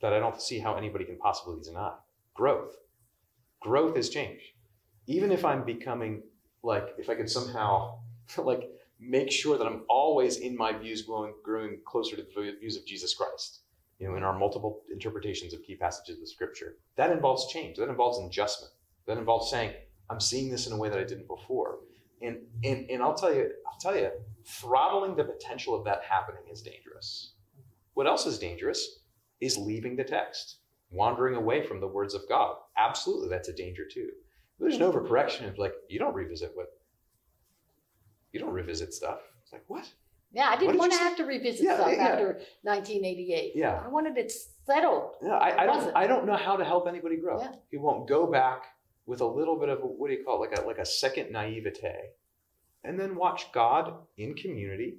that 0.00 0.12
I 0.12 0.18
don't 0.18 0.40
see 0.40 0.58
how 0.58 0.76
anybody 0.76 1.04
can 1.04 1.18
possibly 1.18 1.60
deny: 1.62 1.92
growth 2.34 2.76
growth 3.60 3.96
is 3.96 4.10
change. 4.10 4.40
Even 5.06 5.32
if 5.32 5.44
I'm 5.44 5.64
becoming 5.64 6.22
like, 6.62 6.94
if 6.98 7.08
I 7.08 7.14
could 7.14 7.30
somehow 7.30 7.98
like 8.38 8.70
make 9.00 9.30
sure 9.30 9.56
that 9.58 9.66
I'm 9.66 9.82
always 9.88 10.38
in 10.38 10.56
my 10.56 10.72
views 10.72 11.02
growing, 11.02 11.34
growing 11.44 11.78
closer 11.84 12.16
to 12.16 12.22
the 12.22 12.56
views 12.60 12.76
of 12.76 12.86
Jesus 12.86 13.14
Christ, 13.14 13.60
you 13.98 14.08
know, 14.08 14.16
in 14.16 14.22
our 14.22 14.36
multiple 14.36 14.82
interpretations 14.92 15.54
of 15.54 15.62
key 15.62 15.76
passages 15.76 16.20
of 16.20 16.28
Scripture, 16.28 16.76
that 16.96 17.10
involves 17.10 17.50
change. 17.52 17.76
That 17.76 17.88
involves 17.88 18.18
adjustment. 18.18 18.72
That 19.06 19.18
involves 19.18 19.50
saying, 19.50 19.72
I'm 20.10 20.20
seeing 20.20 20.50
this 20.50 20.66
in 20.66 20.72
a 20.72 20.76
way 20.76 20.88
that 20.88 20.98
I 20.98 21.04
didn't 21.04 21.28
before. 21.28 21.78
And 22.22 22.38
and 22.64 22.90
and 22.90 23.02
I'll 23.02 23.14
tell 23.14 23.32
you, 23.32 23.50
I'll 23.66 23.78
tell 23.78 23.96
you, 23.96 24.10
throttling 24.44 25.14
the 25.14 25.24
potential 25.24 25.74
of 25.74 25.84
that 25.84 26.02
happening 26.08 26.42
is 26.50 26.62
dangerous. 26.62 27.34
What 27.94 28.06
else 28.06 28.26
is 28.26 28.38
dangerous 28.38 29.00
is 29.40 29.56
leaving 29.56 29.96
the 29.96 30.04
text 30.04 30.58
wandering 30.90 31.36
away 31.36 31.62
from 31.62 31.80
the 31.80 31.86
words 31.86 32.14
of 32.14 32.22
God. 32.28 32.56
Absolutely, 32.76 33.28
that's 33.28 33.48
a 33.48 33.52
danger 33.52 33.84
too. 33.90 34.08
There's 34.58 34.76
an 34.76 34.82
overcorrection 34.82 35.48
of 35.48 35.58
like, 35.58 35.72
you 35.88 35.98
don't 35.98 36.14
revisit 36.14 36.50
what, 36.54 36.66
you 38.32 38.40
don't 38.40 38.52
revisit 38.52 38.92
stuff. 38.92 39.20
It's 39.42 39.52
like, 39.52 39.64
what? 39.68 39.88
yeah, 40.32 40.48
I 40.48 40.56
didn't 40.56 40.72
did 40.72 40.78
want 40.78 40.92
to 40.92 40.98
have 40.98 41.16
to 41.16 41.24
revisit 41.24 41.64
Yeah, 41.64 41.74
stuff 41.76 41.92
yeah. 41.92 42.08
after 42.08 42.26
1988. 42.62 43.52
Yeah. 43.54 43.80
I 43.84 43.88
wanted 43.88 44.18
it 44.18 44.32
settled. 44.66 45.14
Yeah, 45.22 45.34
I, 45.34 45.62
I 45.62 45.66
don't. 45.66 45.96
I 45.96 46.06
don't 46.06 46.26
know 46.26 46.36
how 46.36 46.56
to 46.56 46.64
help 46.64 46.86
anybody 46.86 47.16
grow. 47.16 47.40
Yeah. 47.40 47.52
Who 47.72 47.80
won't 47.80 48.08
go 48.08 48.26
back 48.26 48.64
with 49.08 49.22
a 49.22 49.26
little 49.26 49.58
bit 49.58 49.70
of, 49.70 49.78
what 49.80 50.10
do 50.10 50.14
you 50.14 50.22
call 50.22 50.44
it, 50.44 50.50
like 50.50 50.58
a, 50.58 50.66
like 50.66 50.78
a 50.78 50.84
second 50.84 51.32
naivete, 51.32 52.10
and 52.84 53.00
then 53.00 53.16
watch 53.16 53.50
God 53.52 53.94
in 54.18 54.34
community 54.34 54.98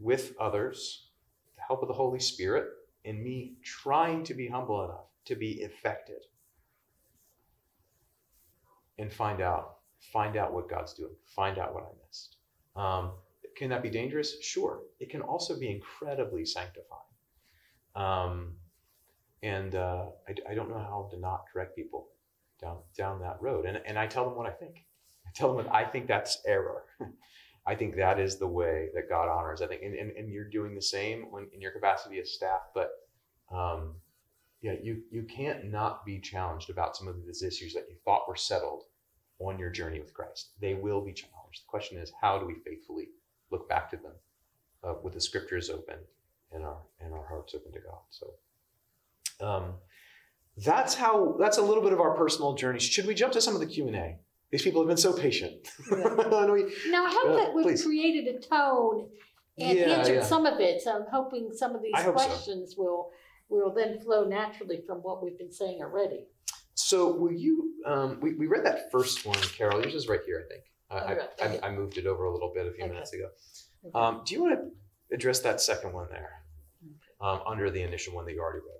with 0.00 0.34
others, 0.40 1.10
the 1.54 1.62
help 1.62 1.80
of 1.80 1.86
the 1.86 1.94
Holy 1.94 2.18
Spirit, 2.18 2.66
and 3.04 3.22
me 3.22 3.54
trying 3.62 4.24
to 4.24 4.34
be 4.34 4.48
humble 4.48 4.84
enough 4.84 5.06
to 5.26 5.36
be 5.36 5.62
affected 5.62 6.22
and 8.98 9.12
find 9.12 9.40
out 9.40 9.76
find 10.12 10.36
out 10.36 10.52
what 10.52 10.68
god's 10.68 10.94
doing. 10.94 11.14
Find 11.34 11.58
out 11.58 11.72
what 11.72 11.84
i 11.84 12.06
missed. 12.06 12.36
Um, 12.74 13.12
can 13.56 13.70
that 13.70 13.82
be 13.82 13.90
dangerous? 13.90 14.42
Sure. 14.42 14.80
It 14.98 15.08
can 15.08 15.22
also 15.22 15.58
be 15.58 15.70
incredibly 15.70 16.44
sanctifying. 16.44 17.00
Um, 17.94 18.54
and 19.42 19.74
uh, 19.74 20.06
I, 20.28 20.50
I 20.50 20.54
don't 20.54 20.68
know 20.68 20.78
how 20.78 21.08
to 21.12 21.20
not 21.20 21.44
correct 21.52 21.76
people 21.76 22.08
down 22.60 22.78
down 22.96 23.20
that 23.20 23.36
road 23.40 23.66
and, 23.66 23.80
and 23.86 23.98
i 23.98 24.06
tell 24.06 24.24
them 24.24 24.36
what 24.36 24.46
i 24.46 24.50
think 24.50 24.84
i 25.26 25.30
tell 25.34 25.54
them 25.54 25.64
that 25.64 25.74
i 25.74 25.84
think 25.84 26.06
that's 26.06 26.38
error 26.46 26.84
i 27.66 27.74
think 27.74 27.96
that 27.96 28.18
is 28.18 28.36
the 28.36 28.46
way 28.46 28.88
that 28.94 29.08
god 29.08 29.28
honors 29.28 29.62
i 29.62 29.66
think 29.66 29.82
and, 29.82 29.94
and, 29.94 30.10
and 30.12 30.32
you're 30.32 30.48
doing 30.48 30.74
the 30.74 30.82
same 30.82 31.30
when, 31.30 31.46
in 31.52 31.60
your 31.60 31.72
capacity 31.72 32.18
as 32.18 32.32
staff 32.32 32.62
but 32.74 32.90
um, 33.52 33.94
yeah, 34.62 34.74
you 34.82 35.02
you 35.10 35.22
can't 35.22 35.70
not 35.70 36.04
be 36.04 36.18
challenged 36.18 36.70
about 36.70 36.96
some 36.96 37.08
of 37.08 37.24
these 37.24 37.42
issues 37.42 37.74
that 37.74 37.86
you 37.88 37.96
thought 38.04 38.28
were 38.28 38.36
settled 38.36 38.84
on 39.38 39.58
your 39.58 39.70
journey 39.70 40.00
with 40.00 40.14
Christ. 40.14 40.50
They 40.60 40.74
will 40.74 41.00
be 41.00 41.12
challenged. 41.12 41.62
The 41.62 41.68
question 41.68 41.98
is, 41.98 42.12
how 42.20 42.38
do 42.38 42.46
we 42.46 42.54
faithfully 42.54 43.10
look 43.50 43.68
back 43.68 43.90
to 43.90 43.96
them 43.96 44.12
uh, 44.82 44.94
with 45.02 45.12
the 45.12 45.20
scriptures 45.20 45.70
open 45.70 45.98
and 46.52 46.64
our 46.64 46.78
and 47.00 47.12
our 47.12 47.26
hearts 47.26 47.54
open 47.54 47.72
to 47.72 47.80
God? 47.80 48.00
So, 48.10 49.46
um, 49.46 49.74
that's 50.58 50.94
how. 50.94 51.36
That's 51.38 51.58
a 51.58 51.62
little 51.62 51.82
bit 51.82 51.92
of 51.92 52.00
our 52.00 52.16
personal 52.16 52.54
journey. 52.54 52.78
Should 52.80 53.06
we 53.06 53.14
jump 53.14 53.32
to 53.34 53.40
some 53.40 53.54
of 53.54 53.60
the 53.60 53.66
Q 53.66 53.86
and 53.88 53.96
A? 53.96 54.16
These 54.50 54.62
people 54.62 54.80
have 54.80 54.88
been 54.88 54.96
so 54.96 55.12
patient. 55.12 55.66
Know 55.90 56.50
we- 56.52 56.72
Now, 56.88 57.06
I 57.06 57.10
hope 57.10 57.30
Uh, 57.32 57.36
that 57.36 57.54
we've 57.54 57.64
please. 57.64 57.84
created 57.84 58.34
a 58.34 58.38
tone 58.38 59.08
and 59.58 59.76
Yeah, 59.78 59.84
answered 59.86 60.14
yeah. 60.14 60.22
some 60.22 60.46
of 60.46 60.60
it. 60.60 60.80
So 60.82 60.94
I'm 60.94 61.06
hoping 61.10 61.50
some 61.52 61.74
of 61.74 61.82
these 61.82 61.92
hope 61.96 62.18
so. 62.18 62.26
questions 62.26 62.74
will 62.78 63.10
will 63.48 63.72
then 63.72 63.98
flow 64.00 64.24
naturally 64.24 64.82
from 64.86 64.98
what 64.98 65.22
we've 65.22 65.38
been 65.38 65.52
saying 65.52 65.80
already. 65.82 66.26
So 66.74 67.12
will 67.12 67.32
you? 67.32 67.74
Um, 67.86 68.18
we, 68.20 68.34
we 68.34 68.46
read 68.46 68.64
that 68.64 68.90
first 68.92 69.24
one, 69.26 69.38
Carol. 69.56 69.80
Yours 69.82 69.94
is 69.94 70.08
right 70.08 70.20
here, 70.26 70.44
I 70.44 70.48
think. 70.52 70.64
I, 70.90 70.94
Oh, 70.94 71.06
right. 71.06 71.18
I, 71.42 71.44
Okay. 71.46 71.60
I, 71.62 71.68
I 71.68 71.70
moved 71.72 71.98
it 71.98 72.06
over 72.06 72.24
a 72.24 72.32
little 72.32 72.52
bit 72.54 72.66
a 72.66 72.72
few 72.72 72.84
Okay. 72.84 72.92
minutes 72.92 73.12
ago. 73.12 73.28
Okay. 73.86 73.92
Um, 73.98 74.22
do 74.24 74.34
you 74.34 74.42
want 74.42 74.54
to 74.58 75.14
address 75.14 75.40
that 75.40 75.60
second 75.60 75.92
one 75.92 76.08
there, 76.10 76.30
um, 77.20 77.40
under 77.46 77.70
the 77.70 77.82
initial 77.82 78.14
one 78.14 78.24
that 78.26 78.32
you 78.32 78.40
already 78.40 78.60
read? 78.60 78.75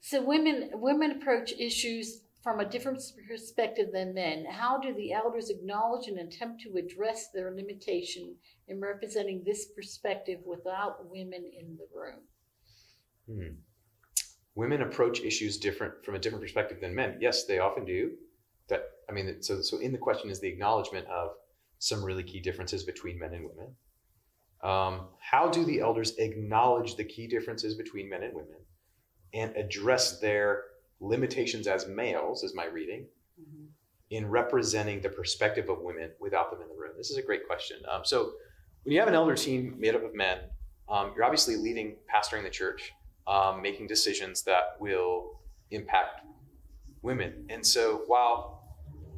So 0.00 0.22
women 0.22 0.70
women 0.74 1.12
approach 1.12 1.52
issues 1.58 2.22
from 2.46 2.60
a 2.60 2.64
different 2.64 3.02
perspective 3.28 3.88
than 3.92 4.14
men. 4.14 4.44
How 4.48 4.78
do 4.78 4.94
the 4.94 5.12
elders 5.12 5.50
acknowledge 5.50 6.06
and 6.06 6.20
attempt 6.20 6.62
to 6.62 6.76
address 6.76 7.30
their 7.34 7.52
limitation 7.52 8.36
in 8.68 8.80
representing 8.80 9.42
this 9.44 9.66
perspective 9.74 10.38
without 10.46 11.10
women 11.10 11.50
in 11.58 11.76
the 11.76 11.88
room? 11.92 12.20
Hmm. 13.28 13.54
Women 14.54 14.82
approach 14.82 15.22
issues 15.22 15.58
different 15.58 16.04
from 16.04 16.14
a 16.14 16.20
different 16.20 16.40
perspective 16.40 16.80
than 16.80 16.94
men. 16.94 17.18
Yes, 17.20 17.46
they 17.46 17.58
often 17.58 17.84
do. 17.84 18.12
That 18.68 18.82
I 19.08 19.12
mean, 19.12 19.42
so 19.42 19.60
so 19.60 19.78
in 19.78 19.90
the 19.90 19.98
question 19.98 20.30
is 20.30 20.38
the 20.38 20.48
acknowledgement 20.48 21.08
of 21.08 21.30
some 21.80 22.04
really 22.04 22.22
key 22.22 22.38
differences 22.38 22.84
between 22.84 23.18
men 23.18 23.34
and 23.34 23.44
women. 23.44 23.74
Um, 24.62 25.08
how 25.18 25.48
do 25.48 25.64
the 25.64 25.80
elders 25.80 26.16
acknowledge 26.18 26.94
the 26.94 27.04
key 27.04 27.26
differences 27.26 27.74
between 27.74 28.08
men 28.08 28.22
and 28.22 28.34
women 28.34 28.65
and 29.36 29.54
address 29.54 30.18
their 30.18 30.64
limitations 31.00 31.66
as 31.66 31.86
males, 31.86 32.42
is 32.42 32.54
my 32.54 32.64
reading, 32.64 33.06
in 34.10 34.28
representing 34.28 35.00
the 35.02 35.10
perspective 35.10 35.68
of 35.68 35.82
women 35.82 36.10
without 36.18 36.50
them 36.50 36.62
in 36.62 36.68
the 36.68 36.74
room? 36.74 36.92
This 36.96 37.10
is 37.10 37.18
a 37.18 37.22
great 37.22 37.46
question. 37.46 37.76
Um, 37.90 38.00
so, 38.04 38.32
when 38.82 38.92
you 38.92 39.00
have 39.00 39.08
an 39.08 39.14
elder 39.14 39.34
team 39.34 39.74
made 39.78 39.94
up 39.94 40.04
of 40.04 40.14
men, 40.14 40.38
um, 40.88 41.12
you're 41.14 41.24
obviously 41.24 41.56
leading, 41.56 41.96
pastoring 42.12 42.44
the 42.44 42.50
church, 42.50 42.92
um, 43.26 43.60
making 43.60 43.88
decisions 43.88 44.42
that 44.42 44.76
will 44.80 45.40
impact 45.70 46.24
women. 47.02 47.46
And 47.50 47.66
so, 47.66 48.04
while 48.06 48.62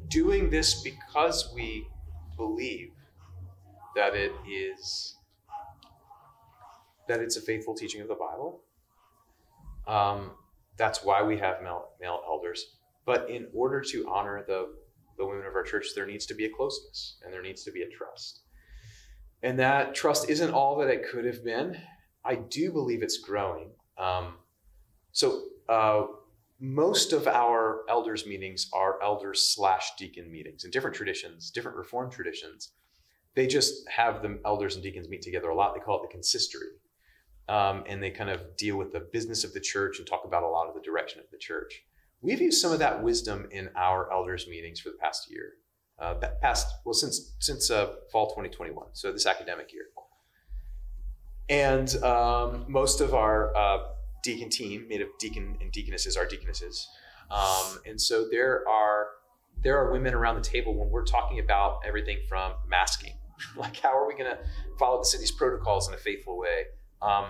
doing 0.09 0.49
this 0.49 0.81
because 0.81 1.51
we 1.55 1.87
believe 2.35 2.91
that 3.95 4.15
it 4.15 4.31
is 4.49 5.15
that 7.07 7.19
it's 7.19 7.37
a 7.37 7.41
faithful 7.41 7.73
teaching 7.73 8.01
of 8.01 8.07
the 8.07 8.15
Bible, 8.15 8.61
um, 9.89 10.31
that's 10.77 11.03
why 11.03 11.21
we 11.23 11.37
have 11.37 11.61
male, 11.61 11.89
male 11.99 12.21
elders. 12.25 12.77
But 13.05 13.29
in 13.29 13.47
order 13.53 13.81
to 13.81 14.07
honor 14.09 14.43
the 14.47 14.73
the 15.17 15.25
women 15.25 15.45
of 15.45 15.53
our 15.53 15.63
church, 15.63 15.87
there 15.95 16.05
needs 16.05 16.25
to 16.27 16.33
be 16.33 16.45
a 16.45 16.49
closeness 16.49 17.17
and 17.23 17.33
there 17.33 17.41
needs 17.41 17.63
to 17.65 17.71
be 17.71 17.81
a 17.81 17.89
trust. 17.89 18.43
And 19.43 19.59
that 19.59 19.93
trust 19.93 20.29
isn't 20.29 20.51
all 20.51 20.77
that 20.77 20.89
it 20.89 21.09
could 21.09 21.25
have 21.25 21.43
been. 21.43 21.77
I 22.23 22.35
do 22.35 22.71
believe 22.71 23.03
it's 23.03 23.17
growing. 23.17 23.71
Um, 23.97 24.35
so, 25.11 25.43
uh, 25.67 26.05
most 26.61 27.13
of 27.13 27.27
our 27.27 27.81
elders 27.89 28.25
meetings 28.25 28.69
are 28.73 29.01
elders 29.01 29.53
slash 29.53 29.91
deacon 29.97 30.29
meetings 30.31 30.65
in 30.65 30.71
different 30.71 30.95
traditions, 30.95 31.51
different 31.51 31.77
reformed 31.77 32.11
traditions. 32.11 32.73
They 33.35 33.47
just 33.47 33.87
have 33.89 34.21
the 34.21 34.39
elders 34.45 34.75
and 34.75 34.83
deacons 34.83 35.07
meet 35.07 35.21
together 35.21 35.49
a 35.49 35.55
lot. 35.55 35.73
They 35.73 35.79
call 35.79 36.03
it 36.03 36.07
the 36.07 36.13
consistory. 36.13 36.67
Um, 37.49 37.83
and 37.87 38.01
they 38.01 38.11
kind 38.11 38.29
of 38.29 38.55
deal 38.57 38.77
with 38.77 38.93
the 38.93 38.99
business 38.99 39.43
of 39.43 39.53
the 39.53 39.59
church 39.59 39.97
and 39.97 40.07
talk 40.07 40.23
about 40.23 40.43
a 40.43 40.47
lot 40.47 40.67
of 40.67 40.75
the 40.75 40.81
direction 40.81 41.19
of 41.19 41.25
the 41.31 41.37
church. 41.37 41.81
We've 42.21 42.39
used 42.39 42.61
some 42.61 42.71
of 42.71 42.79
that 42.79 43.01
wisdom 43.01 43.47
in 43.51 43.69
our 43.75 44.11
elders 44.13 44.47
meetings 44.47 44.79
for 44.79 44.89
the 44.89 44.97
past 44.97 45.31
year, 45.31 45.53
uh, 45.99 46.15
past 46.41 46.67
well 46.85 46.93
since 46.93 47.33
since 47.39 47.71
uh, 47.71 47.95
fall 48.11 48.27
2021, 48.27 48.89
so 48.93 49.11
this 49.11 49.25
academic 49.25 49.73
year. 49.73 49.85
And 51.49 51.95
um, 52.03 52.65
most 52.67 53.01
of 53.01 53.15
our 53.15 53.55
uh, 53.57 53.79
deacon 54.23 54.49
team, 54.49 54.87
made 54.87 55.01
of 55.01 55.07
deacon 55.19 55.57
and 55.59 55.71
deaconesses, 55.71 56.15
are 56.15 56.27
deaconesses, 56.27 56.87
um, 57.31 57.79
and 57.87 57.99
so 57.99 58.27
there 58.29 58.63
are 58.69 59.07
there 59.63 59.77
are 59.77 59.91
women 59.91 60.13
around 60.13 60.35
the 60.35 60.47
table 60.47 60.75
when 60.75 60.89
we're 60.89 61.05
talking 61.05 61.39
about 61.39 61.79
everything 61.85 62.19
from 62.29 62.53
masking, 62.67 63.13
like 63.57 63.77
how 63.77 63.97
are 63.97 64.07
we 64.07 64.13
going 64.13 64.29
to 64.29 64.37
follow 64.77 64.99
the 64.99 65.05
city's 65.05 65.31
protocols 65.31 65.87
in 65.87 65.95
a 65.95 65.97
faithful 65.97 66.37
way, 66.37 66.65
um, 67.01 67.25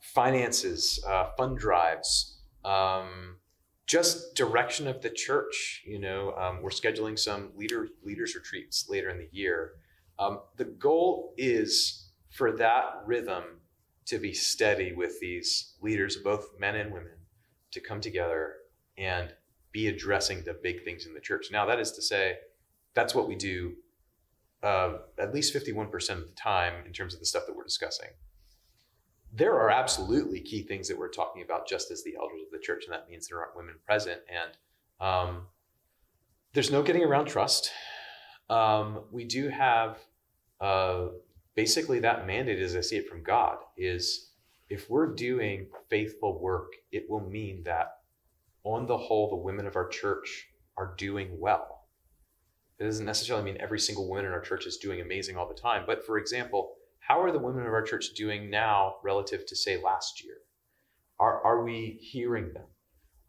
finances, 0.00 1.02
uh, 1.06 1.30
fund 1.36 1.58
drives. 1.58 2.38
Um, 2.64 3.36
just 3.86 4.34
direction 4.34 4.86
of 4.86 5.00
the 5.00 5.10
church. 5.10 5.82
You 5.86 5.98
know, 5.98 6.34
um, 6.36 6.62
we're 6.62 6.70
scheduling 6.70 7.18
some 7.18 7.50
leader 7.56 7.88
leaders 8.02 8.34
retreats 8.34 8.86
later 8.88 9.08
in 9.08 9.18
the 9.18 9.28
year. 9.32 9.72
Um, 10.18 10.40
the 10.56 10.64
goal 10.64 11.34
is 11.38 12.10
for 12.30 12.52
that 12.58 13.02
rhythm 13.06 13.44
to 14.06 14.18
be 14.18 14.32
steady 14.34 14.92
with 14.92 15.20
these 15.20 15.74
leaders, 15.80 16.16
both 16.16 16.48
men 16.58 16.76
and 16.76 16.92
women, 16.92 17.16
to 17.72 17.80
come 17.80 18.00
together 18.00 18.54
and 18.96 19.32
be 19.72 19.88
addressing 19.88 20.42
the 20.44 20.54
big 20.54 20.84
things 20.84 21.06
in 21.06 21.14
the 21.14 21.20
church. 21.20 21.48
Now, 21.52 21.66
that 21.66 21.78
is 21.78 21.92
to 21.92 22.02
say, 22.02 22.36
that's 22.94 23.14
what 23.14 23.28
we 23.28 23.36
do 23.36 23.74
uh, 24.62 24.94
at 25.18 25.32
least 25.32 25.54
51% 25.54 26.10
of 26.10 26.26
the 26.26 26.34
time 26.34 26.84
in 26.86 26.92
terms 26.92 27.14
of 27.14 27.20
the 27.20 27.26
stuff 27.26 27.44
that 27.46 27.54
we're 27.54 27.64
discussing 27.64 28.08
there 29.32 29.54
are 29.54 29.70
absolutely 29.70 30.40
key 30.40 30.62
things 30.62 30.88
that 30.88 30.98
we're 30.98 31.08
talking 31.08 31.42
about 31.42 31.68
just 31.68 31.90
as 31.90 32.02
the 32.02 32.16
elders 32.16 32.40
of 32.42 32.50
the 32.50 32.58
church, 32.58 32.84
and 32.84 32.92
that 32.92 33.08
means 33.08 33.28
there 33.28 33.40
aren't 33.40 33.56
women 33.56 33.74
present. 33.86 34.20
And 34.28 35.06
um, 35.06 35.42
there's 36.54 36.70
no 36.70 36.82
getting 36.82 37.04
around 37.04 37.26
trust. 37.26 37.70
Um, 38.48 39.00
we 39.12 39.24
do 39.24 39.48
have 39.48 39.98
uh, 40.60 41.08
basically 41.54 42.00
that 42.00 42.26
mandate, 42.26 42.58
as 42.58 42.74
I 42.74 42.80
see 42.80 42.96
it 42.96 43.08
from 43.08 43.22
God, 43.22 43.58
is 43.76 44.30
if 44.70 44.88
we're 44.88 45.14
doing 45.14 45.68
faithful 45.88 46.40
work, 46.40 46.72
it 46.92 47.04
will 47.08 47.28
mean 47.28 47.62
that 47.64 47.98
on 48.64 48.86
the 48.86 48.96
whole, 48.96 49.28
the 49.28 49.36
women 49.36 49.66
of 49.66 49.76
our 49.76 49.88
church 49.88 50.48
are 50.76 50.94
doing 50.96 51.38
well. 51.38 51.86
It 52.78 52.84
doesn't 52.84 53.06
necessarily 53.06 53.44
mean 53.44 53.60
every 53.60 53.80
single 53.80 54.08
woman 54.08 54.24
in 54.24 54.32
our 54.32 54.40
church 54.40 54.66
is 54.66 54.76
doing 54.76 55.00
amazing 55.00 55.36
all 55.36 55.48
the 55.48 55.54
time. 55.54 55.84
But 55.86 56.04
for 56.06 56.18
example, 56.18 56.74
how 57.08 57.22
are 57.22 57.32
the 57.32 57.38
women 57.38 57.66
of 57.66 57.72
our 57.72 57.82
church 57.82 58.10
doing 58.14 58.50
now 58.50 58.96
relative 59.02 59.46
to 59.46 59.56
say 59.56 59.82
last 59.82 60.22
year? 60.22 60.36
Are, 61.18 61.42
are 61.42 61.64
we 61.64 61.98
hearing 62.02 62.52
them? 62.52 62.66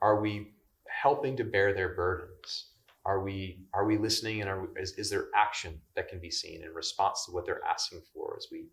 Are 0.01 0.19
we 0.19 0.51
helping 0.89 1.37
to 1.37 1.45
bear 1.45 1.73
their 1.73 1.95
burdens? 1.95 2.71
Are 3.05 3.23
we 3.23 3.61
are 3.73 3.85
we 3.85 3.97
listening 3.97 4.41
and 4.41 4.49
are 4.49 4.61
we, 4.61 4.81
is, 4.81 4.91
is 4.97 5.09
there 5.09 5.27
action 5.33 5.79
that 5.95 6.09
can 6.09 6.19
be 6.19 6.29
seen 6.29 6.61
in 6.61 6.73
response 6.73 7.25
to 7.25 7.31
what 7.31 7.45
they're 7.45 7.63
asking 7.65 8.01
for 8.13 8.35
as 8.37 8.47
we 8.51 8.65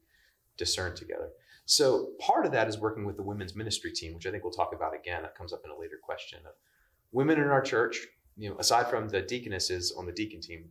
discern 0.57 0.97
together? 0.97 1.29
So 1.67 2.11
part 2.21 2.45
of 2.45 2.51
that 2.53 2.67
is 2.67 2.79
working 2.79 3.05
with 3.05 3.17
the 3.17 3.23
women's 3.23 3.55
ministry 3.55 3.93
team, 3.93 4.13
which 4.13 4.27
I 4.27 4.33
think 4.33 4.43
we'll 4.43 4.53
talk 4.53 4.75
about 4.75 4.93
again. 4.93 5.23
That 5.23 5.37
comes 5.37 5.53
up 5.53 5.63
in 5.65 5.71
a 5.71 5.79
later 5.79 6.01
question. 6.03 6.41
Of 6.45 6.55
women 7.13 7.41
in 7.41 7.47
our 7.47 7.63
church, 7.63 7.99
you 8.37 8.51
know, 8.51 8.57
aside 8.59 8.91
from 8.91 9.09
the 9.09 9.23
deaconesses 9.23 9.95
on 9.97 10.05
the 10.05 10.13
deacon 10.13 10.41
team, 10.41 10.71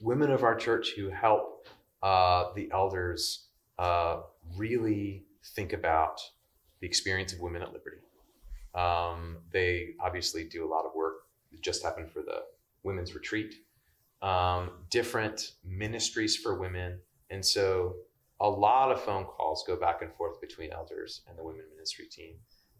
women 0.00 0.30
of 0.30 0.44
our 0.44 0.54
church 0.54 0.92
who 0.96 1.10
help 1.10 1.66
uh, 2.02 2.52
the 2.54 2.70
elders 2.72 3.48
uh, 3.78 4.20
really 4.56 5.24
think 5.54 5.72
about 5.72 6.20
the 6.80 6.86
experience 6.86 7.32
of 7.32 7.40
women 7.40 7.62
at 7.62 7.72
Liberty. 7.72 7.98
Um, 8.74 9.38
they 9.52 9.94
obviously 10.00 10.44
do 10.44 10.64
a 10.64 10.68
lot 10.68 10.84
of 10.84 10.92
work. 10.94 11.14
It 11.52 11.62
just 11.62 11.82
happened 11.82 12.10
for 12.10 12.22
the 12.22 12.42
women's 12.82 13.14
retreat. 13.14 13.54
Um, 14.22 14.70
different 14.90 15.52
ministries 15.64 16.36
for 16.36 16.58
women, 16.58 17.00
and 17.30 17.44
so 17.44 17.96
a 18.40 18.48
lot 18.48 18.90
of 18.90 19.02
phone 19.02 19.24
calls 19.24 19.64
go 19.66 19.76
back 19.76 20.02
and 20.02 20.12
forth 20.14 20.40
between 20.40 20.72
elders 20.72 21.22
and 21.28 21.38
the 21.38 21.44
women 21.44 21.62
ministry 21.74 22.06
team. 22.06 22.34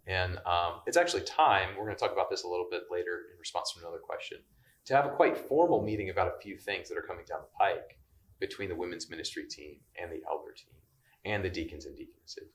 And 0.06 0.38
um, 0.46 0.80
it's 0.87 0.96
actually 0.96 1.22
time, 1.22 1.70
we're 1.76 1.85
going 1.85 1.96
to 1.96 2.00
talk 2.00 2.12
about 2.12 2.30
this 2.30 2.44
a 2.44 2.48
little 2.48 2.66
bit 2.70 2.85
later 2.90 3.26
in 3.33 3.38
response 3.38 3.72
to 3.72 3.80
another 3.80 3.98
question, 3.98 4.38
to 4.87 4.94
have 4.94 5.06
a 5.06 5.11
quite 5.11 5.37
formal 5.37 5.83
meeting 5.83 6.11
about 6.11 6.28
a 6.28 6.40
few 6.40 6.56
things 6.56 6.88
that 6.88 6.96
are 6.96 7.02
coming 7.02 7.24
down 7.28 7.40
the 7.42 7.59
pike 7.59 7.98
between 8.40 8.68
the 8.68 8.74
women's 8.74 9.09
ministry 9.11 9.44
team 9.44 9.76
and 10.00 10.11
the 10.11 10.22
elder 10.29 10.53
team 10.53 10.74
and 11.24 11.44
the 11.44 11.50
deacons 11.50 11.87
and 11.87 11.96
deaconesses. 11.96 12.48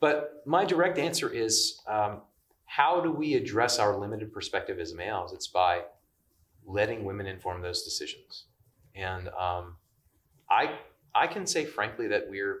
But 0.00 0.42
my 0.46 0.64
direct 0.64 0.98
answer 0.98 1.28
is 1.28 1.80
um, 1.86 2.22
how 2.64 3.00
do 3.00 3.12
we 3.12 3.34
address 3.34 3.78
our 3.78 3.96
limited 3.96 4.32
perspective 4.32 4.78
as 4.78 4.94
males? 4.94 5.32
It's 5.32 5.46
by 5.46 5.82
letting 6.66 7.04
women 7.04 7.26
inform 7.26 7.62
those 7.62 7.82
decisions. 7.82 8.46
And 8.94 9.28
um, 9.28 9.76
I, 10.50 10.78
I 11.14 11.26
can 11.26 11.46
say 11.46 11.64
frankly 11.64 12.08
that 12.08 12.28
we're, 12.28 12.60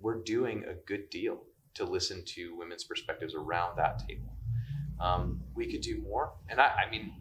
we're 0.00 0.22
doing 0.22 0.64
a 0.68 0.74
good 0.74 1.08
deal 1.10 1.42
to 1.74 1.84
listen 1.84 2.22
to 2.24 2.56
women's 2.56 2.84
perspectives 2.84 3.34
around 3.34 3.76
that 3.76 4.06
table. 4.06 4.32
Um, 5.00 5.40
we 5.54 5.70
could 5.70 5.82
do 5.82 6.00
more. 6.00 6.32
And 6.48 6.60
I, 6.60 6.84
I 6.86 6.90
mean, 6.90 7.12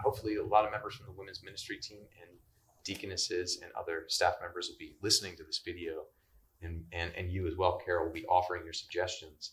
hopefully 0.00 0.36
a 0.36 0.44
lot 0.44 0.64
of 0.64 0.72
members 0.72 0.94
from 0.96 1.06
the 1.06 1.12
women's 1.12 1.42
ministry 1.42 1.78
team 1.78 2.00
and 2.20 2.30
deaconesses 2.84 3.60
and 3.62 3.70
other 3.72 4.04
staff 4.08 4.34
members 4.40 4.68
will 4.68 4.78
be 4.78 4.96
listening 5.02 5.36
to 5.36 5.44
this 5.44 5.60
video, 5.64 6.04
and, 6.62 6.84
and, 6.92 7.12
and 7.16 7.30
you 7.30 7.46
as 7.46 7.56
well, 7.56 7.80
Carol, 7.84 8.06
will 8.06 8.12
be 8.12 8.26
offering 8.26 8.64
your 8.64 8.72
suggestions 8.72 9.52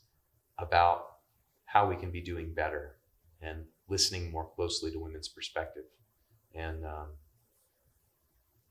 about 0.58 1.18
how 1.65 1.88
we 1.88 1.96
can 1.96 2.12
be 2.12 2.22
doing 2.22 2.54
better 2.54 2.98
and 3.42 3.63
listening 3.88 4.32
more 4.32 4.50
closely 4.56 4.92
to 4.92 5.00
women's 5.00 5.28
perspective. 5.28 5.84
And 6.54 6.86
um, 6.86 7.08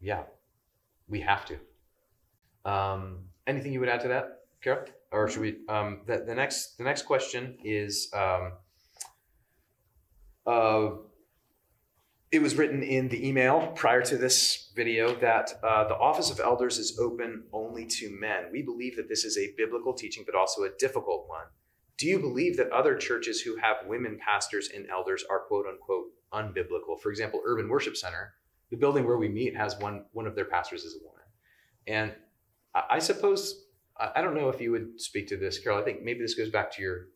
yeah, 0.01 0.23
we 1.09 1.21
have 1.21 1.47
to. 1.47 1.59
Um, 2.71 3.21
anything 3.47 3.73
you 3.73 3.81
would 3.81 3.89
add 3.89 4.01
to 4.01 4.09
that, 4.09 4.41
Carol? 4.63 4.85
Or 5.11 5.29
should 5.29 5.41
we? 5.41 5.57
Um, 5.69 6.03
the, 6.07 6.25
the 6.27 6.35
next 6.35 6.77
the 6.77 6.85
next 6.85 7.03
question 7.03 7.57
is. 7.65 8.11
Um, 8.13 8.53
uh, 10.47 10.91
it 12.31 12.43
was 12.43 12.57
written 12.57 12.83
in 12.83 13.09
the 13.09 13.27
email 13.27 13.73
prior 13.75 14.03
to 14.03 14.17
this 14.17 14.71
video 14.77 15.15
that 15.17 15.53
uh, 15.63 15.89
the 15.89 15.97
office 15.97 16.31
of 16.31 16.41
elders 16.41 16.79
is 16.79 16.99
open 16.99 17.45
only 17.53 17.87
to 17.87 18.11
men. 18.11 18.45
We 18.53 18.63
believe 18.63 18.97
that 18.97 19.09
this 19.09 19.25
is 19.25 19.39
a 19.39 19.55
biblical 19.57 19.95
teaching, 19.95 20.25
but 20.27 20.35
also 20.35 20.65
a 20.65 20.71
difficult 20.79 21.27
one. 21.27 21.47
Do 21.97 22.07
you 22.07 22.19
believe 22.19 22.57
that 22.59 22.71
other 22.71 22.97
churches 22.97 23.41
who 23.41 23.57
have 23.57 23.79
women 23.87 24.19
pastors 24.25 24.69
and 24.75 24.87
elders 24.91 25.25
are 25.31 25.41
quote 25.41 25.67
unquote 25.67 26.07
unbiblical? 26.33 27.01
For 27.03 27.11
example, 27.11 27.41
Urban 27.45 27.69
Worship 27.69 27.97
Center, 27.97 28.35
the 28.71 28.77
building 28.77 29.07
where 29.07 29.17
we 29.17 29.29
meet, 29.29 29.57
has 29.57 29.77
one 29.79 30.05
one 30.13 30.27
of 30.27 30.35
their 30.35 30.45
pastors 30.45 30.85
is 30.85 30.97
a 31.01 31.05
woman. 31.05 31.25
And 31.87 32.15
I, 32.75 32.97
I 32.97 32.99
suppose 32.99 33.65
I 33.99 34.23
don't 34.23 34.35
know 34.35 34.49
if 34.49 34.61
you 34.61 34.71
would 34.71 35.01
speak 35.01 35.29
to 35.29 35.37
this, 35.37 35.59
Carol. 35.59 35.81
I 35.81 35.83
think 35.83 36.03
maybe 36.03 36.21
this 36.21 36.35
goes 36.35 36.51
back 36.51 36.71
to 36.73 36.83
your 36.83 37.07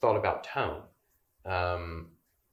thought 0.00 0.16
about 0.16 0.44
tone. 0.44 0.82
Um, 1.44 2.10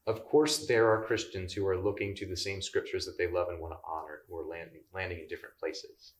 of 0.08 0.24
course, 0.26 0.68
there 0.68 0.88
are 0.90 1.06
Christians 1.06 1.54
who 1.54 1.66
are 1.68 1.78
looking 1.78 2.16
to 2.16 2.28
the 2.28 2.38
same 2.38 2.62
scriptures 2.62 3.06
that 3.06 3.18
they 3.18 3.28
love 3.28 3.50
and 3.50 3.60
want 3.60 3.74
to 3.74 3.80
honor, 3.88 4.22
who 4.30 4.38
are 4.38 4.46
landing, 4.46 4.82
landing 4.94 5.20
in 5.20 5.28
different 5.28 5.58
places. 5.58 6.14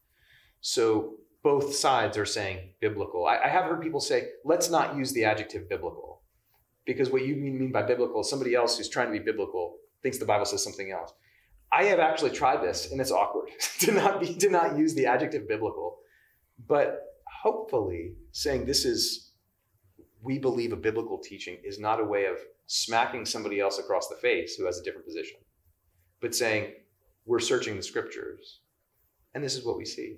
So 0.62 1.18
both 1.44 1.76
sides 1.76 2.18
are 2.18 2.26
saying 2.26 2.72
biblical. 2.82 3.28
I, 3.28 3.38
I 3.38 3.48
have 3.48 3.66
heard 3.66 3.82
people 3.82 4.00
say, 4.00 4.30
let's 4.44 4.72
not 4.72 4.96
use 4.96 5.14
the 5.14 5.26
adjective 5.26 5.70
biblical, 5.70 6.24
because 6.86 7.12
what 7.12 7.26
you 7.26 7.36
mean, 7.36 7.72
by 7.72 7.84
biblical, 7.84 8.22
is 8.22 8.30
somebody 8.30 8.56
else 8.56 8.78
who's 8.78 8.90
trying 8.90 9.08
to 9.08 9.20
be 9.20 9.24
biblical 9.24 9.78
thinks 10.02 10.18
the 10.18 10.26
Bible 10.26 10.46
says 10.46 10.64
something 10.64 10.92
else. 10.92 11.14
I 11.72 11.84
have 11.86 12.00
actually 12.00 12.32
tried 12.32 12.64
this, 12.64 12.92
and 12.92 13.00
it's 13.00 13.12
awkward 13.12 13.50
to 13.82 13.92
not 13.92 14.20
be 14.20 14.34
to 14.36 14.50
not 14.50 14.78
use 14.78 14.96
the 14.96 15.06
adjective 15.06 15.48
biblical, 15.48 15.98
but 16.68 17.02
hopefully 17.44 18.14
saying 18.32 18.66
this 18.66 18.86
is 18.86 19.25
we 20.26 20.40
believe 20.40 20.74
a 20.74 20.76
biblical 20.76 21.20
teaching 21.20 21.58
is 21.64 21.80
not 21.80 22.00
a 22.00 22.04
way 22.04 22.26
of 22.26 22.38
smacking 22.66 23.26
somebody 23.26 23.60
else 23.60 23.78
across 23.78 24.10
the 24.10 24.16
face 24.16 24.56
who 24.56 24.66
has 24.66 24.80
a 24.80 24.84
different 24.84 25.06
position, 25.06 25.38
but 26.20 26.34
saying, 26.34 26.74
we're 27.28 27.40
searching 27.40 27.76
the 27.76 27.84
scriptures, 27.84 28.62
and 29.34 29.44
this 29.44 29.56
is 29.56 29.64
what 29.64 29.78
we 29.78 29.86
see. 29.86 30.18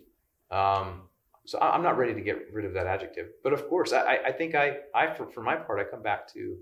Um, 0.50 1.04
so 1.46 1.60
I'm 1.60 1.84
not 1.84 1.98
ready 1.98 2.13
to 2.13 2.22
get 2.22 2.54
rid 2.54 2.65
of 2.65 2.74
that 2.74 2.88
adjective, 2.88 3.28
but 3.43 3.52
of 3.52 3.67
course, 3.67 3.91
I, 3.91 4.17
I 4.26 4.32
think 4.32 4.56
I, 4.56 4.78
I 4.96 5.13
for, 5.13 5.30
for 5.30 5.41
my 5.43 5.56
part, 5.56 5.80
I 5.80 5.84
come 5.84 6.04
back 6.04 6.32
to 6.34 6.58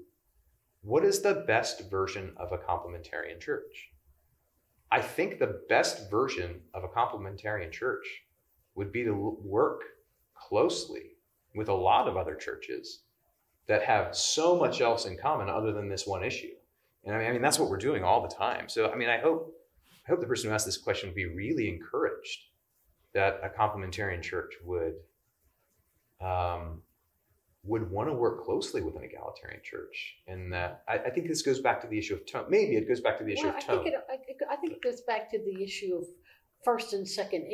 what 0.82 1.06
is 1.06 1.22
the 1.22 1.44
best 1.48 1.90
version 1.90 2.34
of 2.38 2.52
a 2.52 2.58
complementarian 2.58 3.40
church? 3.40 3.90
I 4.92 5.02
think 5.02 5.38
the 5.38 5.62
best 5.68 6.10
version 6.10 6.62
of 6.74 6.84
a 6.84 6.88
complementarian 6.88 7.72
church 7.72 8.06
would 8.76 8.92
be 8.92 9.04
to 9.04 9.38
work 9.44 9.82
closely 10.36 11.18
with 11.56 11.70
a 11.70 11.74
lot 11.74 12.08
of 12.08 12.18
other 12.18 12.36
churches 12.36 13.05
that 13.67 13.84
have 13.84 14.15
so 14.15 14.56
much 14.58 14.82
else 14.82 15.06
in 15.06 15.17
common 15.17 15.49
other 15.49 15.71
than 15.71 15.89
this 15.89 16.06
one 16.06 16.23
issue. 16.23 16.54
And 17.04 17.15
I 17.15 17.19
mean, 17.19 17.28
I 17.28 17.32
mean 17.32 17.41
that's 17.41 17.60
what 17.60 17.69
we're 17.69 17.78
doing 17.78 18.04
all 18.04 18.21
the 18.21 18.34
time. 18.34 18.69
So 18.69 18.91
I 18.91 18.95
mean, 18.95 19.10
I 19.10 19.17
hope 19.19 19.54
I 20.08 20.12
hope 20.12 20.19
the 20.19 20.28
person 20.28 20.49
who 20.49 20.54
asked 20.54 20.65
this 20.65 20.78
question 20.78 21.10
would 21.10 21.15
be 21.15 21.25
really 21.25 21.67
encouraged 21.67 22.39
that 23.13 23.39
a 23.43 23.49
complementarian 23.49 24.21
church 24.21 24.54
would 24.63 24.95
um, 26.21 26.82
would 27.63 27.89
want 27.89 28.08
to 28.10 28.13
work 28.13 28.43
closely 28.43 28.82
with 28.82 28.95
an 28.95 29.04
egalitarian 29.04 29.62
church, 29.63 30.17
and 30.28 30.54
that 30.54 30.84
I, 30.88 30.99
I, 30.99 31.10
think 31.10 31.28
this 31.28 31.41
goes 31.41 31.60
back 31.60 31.82
to 31.82 31.88
the 31.88 31.97
issue 31.97 32.13
of 32.13 32.25
tone. 32.25 32.45
Maybe 32.49 32.75
it 32.75 32.88
goes 32.88 33.01
back 33.01 33.17
to 33.17 33.23
the 33.23 33.34
issue 33.34 33.47
well, 33.47 33.58
of 33.58 33.65
tone. 33.65 33.80
I 33.80 33.84
think, 33.84 33.95
it, 33.95 34.47
I, 34.49 34.54
I 34.54 34.56
think 34.58 34.73
it 34.73 34.82
goes 34.82 35.01
back 35.01 35.30
to 35.32 35.39
the 35.39 35.63
issue 35.63 35.95
of 35.95 36.06
first 36.63 36.93
and 36.93 37.08
second. 37.08 37.45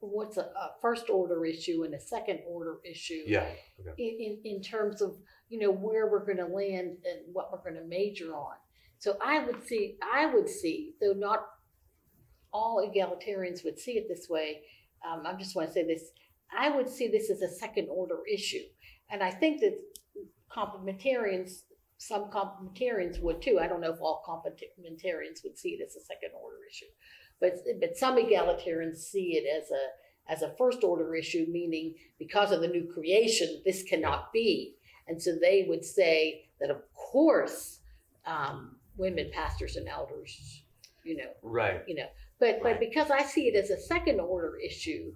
What's 0.00 0.36
a, 0.36 0.42
a 0.42 0.70
first 0.80 1.10
order 1.10 1.44
issue 1.44 1.84
and 1.84 1.94
a 1.94 2.00
second 2.00 2.40
order 2.46 2.78
issue. 2.84 3.22
Yeah. 3.26 3.46
Okay. 3.80 3.94
In, 3.98 4.38
in 4.44 4.56
in 4.56 4.62
terms 4.62 5.02
of 5.02 5.16
you 5.48 5.58
know 5.58 5.70
where 5.70 6.10
we're 6.10 6.24
going 6.24 6.38
to 6.38 6.46
land 6.46 6.98
and 7.04 7.32
what 7.32 7.50
we're 7.52 7.62
going 7.62 7.82
to 7.82 7.88
major 7.88 8.34
on. 8.34 8.56
So 8.98 9.16
I 9.24 9.44
would 9.44 9.66
see 9.66 9.96
I 10.02 10.26
would 10.26 10.48
see 10.48 10.94
though 11.00 11.14
not 11.14 11.46
all 12.52 12.86
egalitarians 12.86 13.64
would 13.64 13.78
see 13.78 13.92
it 13.92 14.06
this 14.08 14.28
way. 14.28 14.62
Um, 15.06 15.22
I 15.26 15.34
just 15.34 15.54
want 15.56 15.68
to 15.68 15.74
say 15.74 15.84
this. 15.84 16.10
I 16.56 16.70
would 16.70 16.88
see 16.88 17.08
this 17.08 17.30
as 17.30 17.42
a 17.42 17.48
second 17.48 17.88
order 17.90 18.20
issue 18.32 18.62
and 19.10 19.22
I 19.22 19.30
think 19.30 19.60
that 19.60 19.78
complementarians, 20.50 21.62
some 21.98 22.30
complementarians 22.30 23.20
would 23.22 23.40
too. 23.40 23.58
I 23.60 23.68
don't 23.68 23.80
know 23.80 23.92
if 23.92 24.00
all 24.00 24.22
complementarians 24.26 25.44
would 25.44 25.58
see 25.58 25.70
it 25.70 25.84
as 25.84 25.96
a 25.96 26.04
second 26.04 26.30
order 26.40 26.56
issue, 26.68 26.86
but 27.40 27.54
but 27.80 27.96
some 27.96 28.16
egalitarians 28.16 28.96
see 28.96 29.36
it 29.36 29.44
as 29.46 29.70
a 29.70 30.32
as 30.32 30.42
a 30.42 30.54
first 30.56 30.82
order 30.82 31.14
issue, 31.14 31.46
meaning 31.48 31.94
because 32.18 32.50
of 32.50 32.60
the 32.60 32.68
new 32.68 32.84
creation, 32.92 33.62
this 33.64 33.82
cannot 33.82 34.32
be. 34.32 34.74
And 35.06 35.22
so 35.22 35.36
they 35.40 35.66
would 35.68 35.84
say 35.84 36.48
that, 36.60 36.70
of 36.70 36.82
course, 36.94 37.78
um, 38.26 38.76
women 38.96 39.30
pastors 39.32 39.76
and 39.76 39.88
elders, 39.88 40.62
you 41.04 41.16
know, 41.16 41.30
right, 41.42 41.82
you 41.86 41.94
know, 41.94 42.08
but 42.40 42.58
right. 42.62 42.62
but 42.62 42.80
because 42.80 43.10
I 43.10 43.22
see 43.22 43.48
it 43.48 43.54
as 43.54 43.70
a 43.70 43.80
second 43.80 44.20
order 44.20 44.56
issue, 44.58 45.12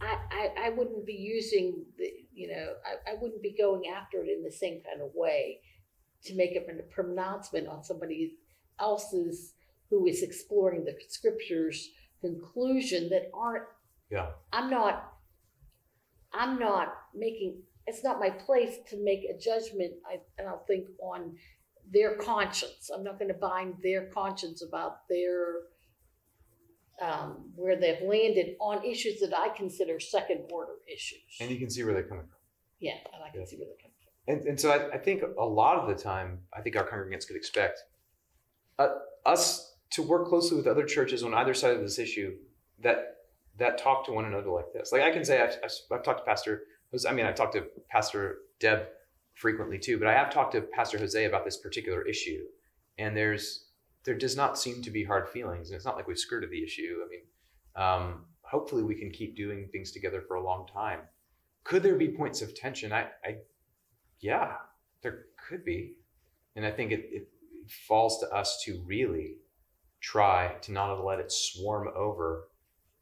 I, 0.00 0.18
I, 0.30 0.66
I 0.66 0.70
wouldn't 0.70 1.06
be 1.06 1.14
using 1.14 1.84
the, 1.96 2.10
you 2.34 2.48
know, 2.48 2.74
I, 2.84 3.12
I 3.12 3.14
wouldn't 3.20 3.42
be 3.42 3.54
going 3.58 3.86
after 3.86 4.22
it 4.22 4.28
in 4.28 4.42
the 4.42 4.52
same 4.52 4.82
kind 4.82 5.00
of 5.00 5.14
way 5.14 5.60
to 6.24 6.34
make 6.34 6.56
a 6.56 6.82
pronouncement 6.92 7.66
on 7.66 7.82
somebody 7.82 8.34
else's 8.78 9.54
who 9.92 10.06
is 10.06 10.22
exploring 10.22 10.84
the 10.84 10.94
scriptures 11.08 11.90
conclusion 12.22 13.10
that 13.10 13.30
aren't 13.34 13.64
yeah 14.10 14.28
i'm 14.52 14.70
not 14.70 15.12
i'm 16.32 16.58
not 16.58 16.94
making 17.14 17.58
it's 17.86 18.02
not 18.02 18.18
my 18.18 18.30
place 18.30 18.76
to 18.88 18.96
make 19.04 19.20
a 19.24 19.38
judgment 19.38 19.92
i, 20.10 20.14
and 20.38 20.48
I 20.48 20.52
don't 20.52 20.66
think 20.66 20.86
on 21.00 21.36
their 21.92 22.16
conscience 22.16 22.90
i'm 22.92 23.04
not 23.04 23.18
going 23.18 23.28
to 23.28 23.38
bind 23.38 23.74
their 23.82 24.06
conscience 24.06 24.62
about 24.66 25.06
their 25.10 25.56
um, 27.02 27.50
where 27.56 27.78
they've 27.78 28.02
landed 28.06 28.54
on 28.60 28.84
issues 28.84 29.20
that 29.20 29.36
I 29.36 29.48
consider 29.48 29.98
second 29.98 30.44
order 30.52 30.74
issues. 30.86 31.18
And 31.40 31.50
you 31.50 31.58
can 31.58 31.68
see 31.68 31.82
where 31.82 31.94
they're 31.94 32.04
coming 32.04 32.26
from. 32.26 32.36
Yeah, 32.80 32.92
and 33.12 33.24
I 33.24 33.30
can 33.30 33.40
yeah. 33.40 33.46
see 33.46 33.56
where 33.56 33.66
they're 33.66 33.76
coming 33.82 33.96
from. 34.04 34.34
And, 34.34 34.48
and 34.48 34.60
so 34.60 34.70
I, 34.70 34.94
I, 34.94 34.98
think 34.98 35.22
a 35.36 35.44
lot 35.44 35.78
of 35.78 35.88
the 35.88 36.00
time, 36.00 36.40
I 36.56 36.60
think 36.60 36.76
our 36.76 36.86
congregants 36.86 37.26
could 37.26 37.34
expect 37.34 37.80
uh, 38.78 38.90
us 39.26 39.71
to 39.92 40.02
work 40.02 40.28
closely 40.28 40.56
with 40.56 40.66
other 40.66 40.84
churches 40.84 41.22
on 41.22 41.34
either 41.34 41.54
side 41.54 41.74
of 41.74 41.80
this 41.80 41.98
issue 41.98 42.34
that 42.80 43.16
that 43.58 43.78
talk 43.78 44.06
to 44.06 44.12
one 44.12 44.24
another 44.24 44.50
like 44.50 44.72
this. 44.72 44.92
Like 44.92 45.02
I 45.02 45.10
can 45.10 45.24
say, 45.24 45.42
I've, 45.42 45.54
I've, 45.92 46.02
talked 46.02 46.20
to 46.20 46.24
Pastor, 46.24 46.62
I 47.06 47.12
mean, 47.12 47.26
I've 47.26 47.34
talked 47.34 47.52
to 47.52 47.66
Pastor 47.90 48.38
Deb 48.60 48.86
frequently 49.34 49.78
too, 49.78 49.98
but 49.98 50.08
I 50.08 50.14
have 50.14 50.32
talked 50.32 50.52
to 50.52 50.62
Pastor 50.62 50.98
Jose 50.98 51.24
about 51.24 51.44
this 51.44 51.58
particular 51.58 52.02
issue. 52.02 52.44
And 52.98 53.16
there's 53.16 53.66
there 54.04 54.14
does 54.16 54.36
not 54.36 54.58
seem 54.58 54.82
to 54.82 54.90
be 54.90 55.04
hard 55.04 55.28
feelings, 55.28 55.70
and 55.70 55.76
it's 55.76 55.84
not 55.84 55.96
like 55.96 56.08
we've 56.08 56.18
skirted 56.18 56.50
the 56.50 56.62
issue. 56.62 56.98
I 57.04 57.08
mean, 57.08 57.20
um, 57.76 58.24
hopefully 58.42 58.82
we 58.82 58.96
can 58.96 59.10
keep 59.10 59.36
doing 59.36 59.68
things 59.70 59.92
together 59.92 60.22
for 60.26 60.36
a 60.36 60.42
long 60.42 60.66
time. 60.66 61.00
Could 61.64 61.82
there 61.82 61.94
be 61.94 62.08
points 62.08 62.42
of 62.42 62.54
tension? 62.54 62.92
I, 62.92 63.06
I 63.24 63.36
yeah, 64.20 64.54
there 65.02 65.26
could 65.48 65.64
be, 65.64 65.94
and 66.56 66.66
I 66.66 66.70
think 66.72 66.90
it, 66.90 67.08
it 67.12 67.28
falls 67.86 68.18
to 68.20 68.28
us 68.34 68.60
to 68.64 68.82
really 68.84 69.36
try 70.02 70.54
to 70.62 70.72
not 70.72 71.02
let 71.04 71.20
it 71.20 71.32
swarm 71.32 71.88
over 71.96 72.48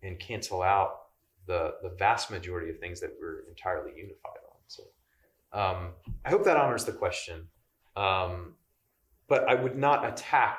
and 0.02 0.18
cancel 0.20 0.62
out 0.62 1.00
the 1.46 1.74
the 1.82 1.90
vast 1.98 2.30
majority 2.30 2.70
of 2.70 2.78
things 2.78 3.00
that 3.00 3.10
we're 3.20 3.40
entirely 3.48 3.92
unified 3.96 4.40
on. 4.50 4.58
So 4.68 4.82
um, 5.52 5.88
I 6.24 6.30
hope 6.30 6.44
that 6.44 6.56
honors 6.56 6.84
the 6.84 6.92
question. 6.92 7.48
Um, 7.96 8.54
but 9.28 9.48
I 9.48 9.54
would 9.54 9.76
not 9.76 10.06
attack 10.06 10.58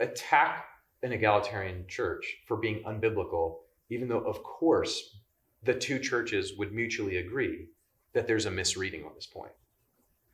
attack 0.00 0.64
an 1.02 1.12
egalitarian 1.12 1.84
church 1.86 2.38
for 2.46 2.56
being 2.56 2.82
unbiblical, 2.84 3.58
even 3.90 4.08
though, 4.08 4.20
of 4.20 4.42
course, 4.42 5.18
the 5.62 5.74
two 5.74 5.98
churches 5.98 6.54
would 6.58 6.72
mutually 6.72 7.18
agree 7.18 7.66
that 8.12 8.26
there's 8.26 8.46
a 8.46 8.50
misreading 8.50 9.04
on 9.04 9.12
this 9.14 9.26
point. 9.26 9.52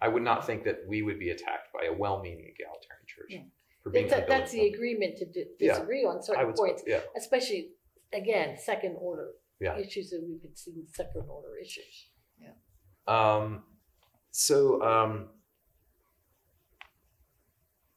I 0.01 0.09
would 0.09 0.23
not 0.23 0.47
think 0.47 0.65
that 0.65 0.81
we 0.88 1.03
would 1.03 1.19
be 1.19 1.31
attacked 1.31 1.73
by 1.73 1.87
a 1.87 1.93
well-meaning 1.93 2.53
egalitarian 2.55 3.07
church 3.07 3.31
yeah. 3.31 3.41
For 3.83 3.90
being 3.90 4.07
a, 4.12 4.25
That's 4.29 4.53
the 4.53 4.68
agreement 4.68 5.18
to 5.18 5.27
d- 5.27 5.45
disagree 5.59 6.03
yeah. 6.03 6.09
on 6.09 6.23
certain 6.23 6.53
points, 6.53 6.83
yeah. 6.87 7.01
especially 7.16 7.71
again 8.12 8.57
second 8.59 8.97
order 8.99 9.31
yeah. 9.61 9.77
issues 9.77 10.11
that 10.11 10.23
we 10.27 10.38
could 10.38 10.57
see 10.57 10.85
second 10.92 11.25
order 11.29 11.57
issues. 11.61 12.09
Yeah. 12.40 12.53
Um, 13.07 13.64
so 14.31 14.83
um, 14.83 15.29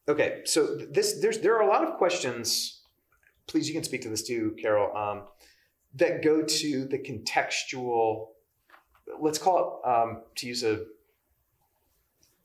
Okay, 0.08 0.42
so 0.46 0.78
this 0.92 1.20
there's 1.20 1.40
there 1.40 1.56
are 1.56 1.62
a 1.62 1.68
lot 1.68 1.84
of 1.84 1.96
questions. 1.96 2.82
Please, 3.48 3.68
you 3.68 3.74
can 3.74 3.84
speak 3.84 4.02
to 4.02 4.10
this 4.10 4.26
too, 4.26 4.56
Carol. 4.62 4.96
Um, 4.96 5.24
that 5.96 6.24
go 6.24 6.44
to 6.44 6.86
the 6.86 7.00
contextual. 7.00 8.28
Let's 9.20 9.40
call 9.40 9.82
it 9.84 9.90
um, 9.90 10.22
to 10.36 10.48
use 10.48 10.64
a 10.64 10.82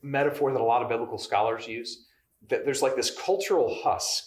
metaphor 0.01 0.51
that 0.51 0.61
a 0.61 0.63
lot 0.63 0.81
of 0.81 0.89
biblical 0.89 1.19
scholars 1.19 1.67
use. 1.67 2.07
That 2.49 2.65
there's 2.65 2.81
like 2.81 2.95
this 2.95 3.11
cultural 3.11 3.81
husk 3.83 4.25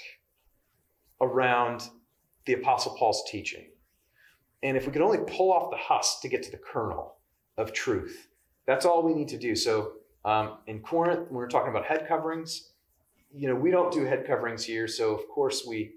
around 1.20 1.88
the 2.46 2.55
Apostle 2.55 2.94
Paul's 2.96 3.22
teaching, 3.31 3.66
and 4.62 4.77
if 4.77 4.87
we 4.87 4.92
could 4.92 5.03
only 5.03 5.18
pull 5.27 5.53
off 5.53 5.70
the 5.70 5.77
husk 5.77 6.20
to 6.22 6.29
get 6.29 6.42
to 6.44 6.50
the 6.50 6.59
kernel 6.59 7.16
of 7.57 7.72
truth, 7.72 8.29
that's 8.66 8.85
all 8.85 9.03
we 9.03 9.14
need 9.14 9.29
to 9.29 9.38
do. 9.38 9.55
So 9.55 9.92
um, 10.24 10.59
in 10.66 10.81
Corinth, 10.81 11.29
when 11.29 11.35
we're 11.35 11.48
talking 11.48 11.70
about 11.70 11.85
head 11.87 12.07
coverings 12.09 12.70
you 13.35 13.48
know, 13.48 13.55
we 13.55 13.70
don't 13.70 13.92
do 13.92 14.05
head 14.05 14.27
coverings 14.27 14.64
here, 14.64 14.87
so 14.87 15.12
of 15.12 15.29
course 15.29 15.66
we, 15.66 15.94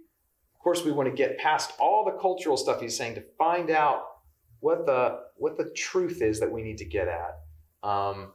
of 0.55 0.59
course 0.59 0.83
we 0.83 0.91
want 0.91 1.07
to 1.07 1.15
get 1.15 1.37
past 1.37 1.71
all 1.79 2.03
the 2.03 2.19
cultural 2.19 2.57
stuff 2.57 2.81
he's 2.81 2.97
saying 2.97 3.15
to 3.15 3.23
find 3.37 3.69
out 3.69 4.03
what 4.59 4.87
the 4.87 5.19
what 5.35 5.55
the 5.55 5.69
truth 5.75 6.23
is 6.23 6.39
that 6.39 6.51
we 6.51 6.63
need 6.63 6.79
to 6.79 6.85
get 6.85 7.07
at. 7.07 7.87
Um, 7.87 8.33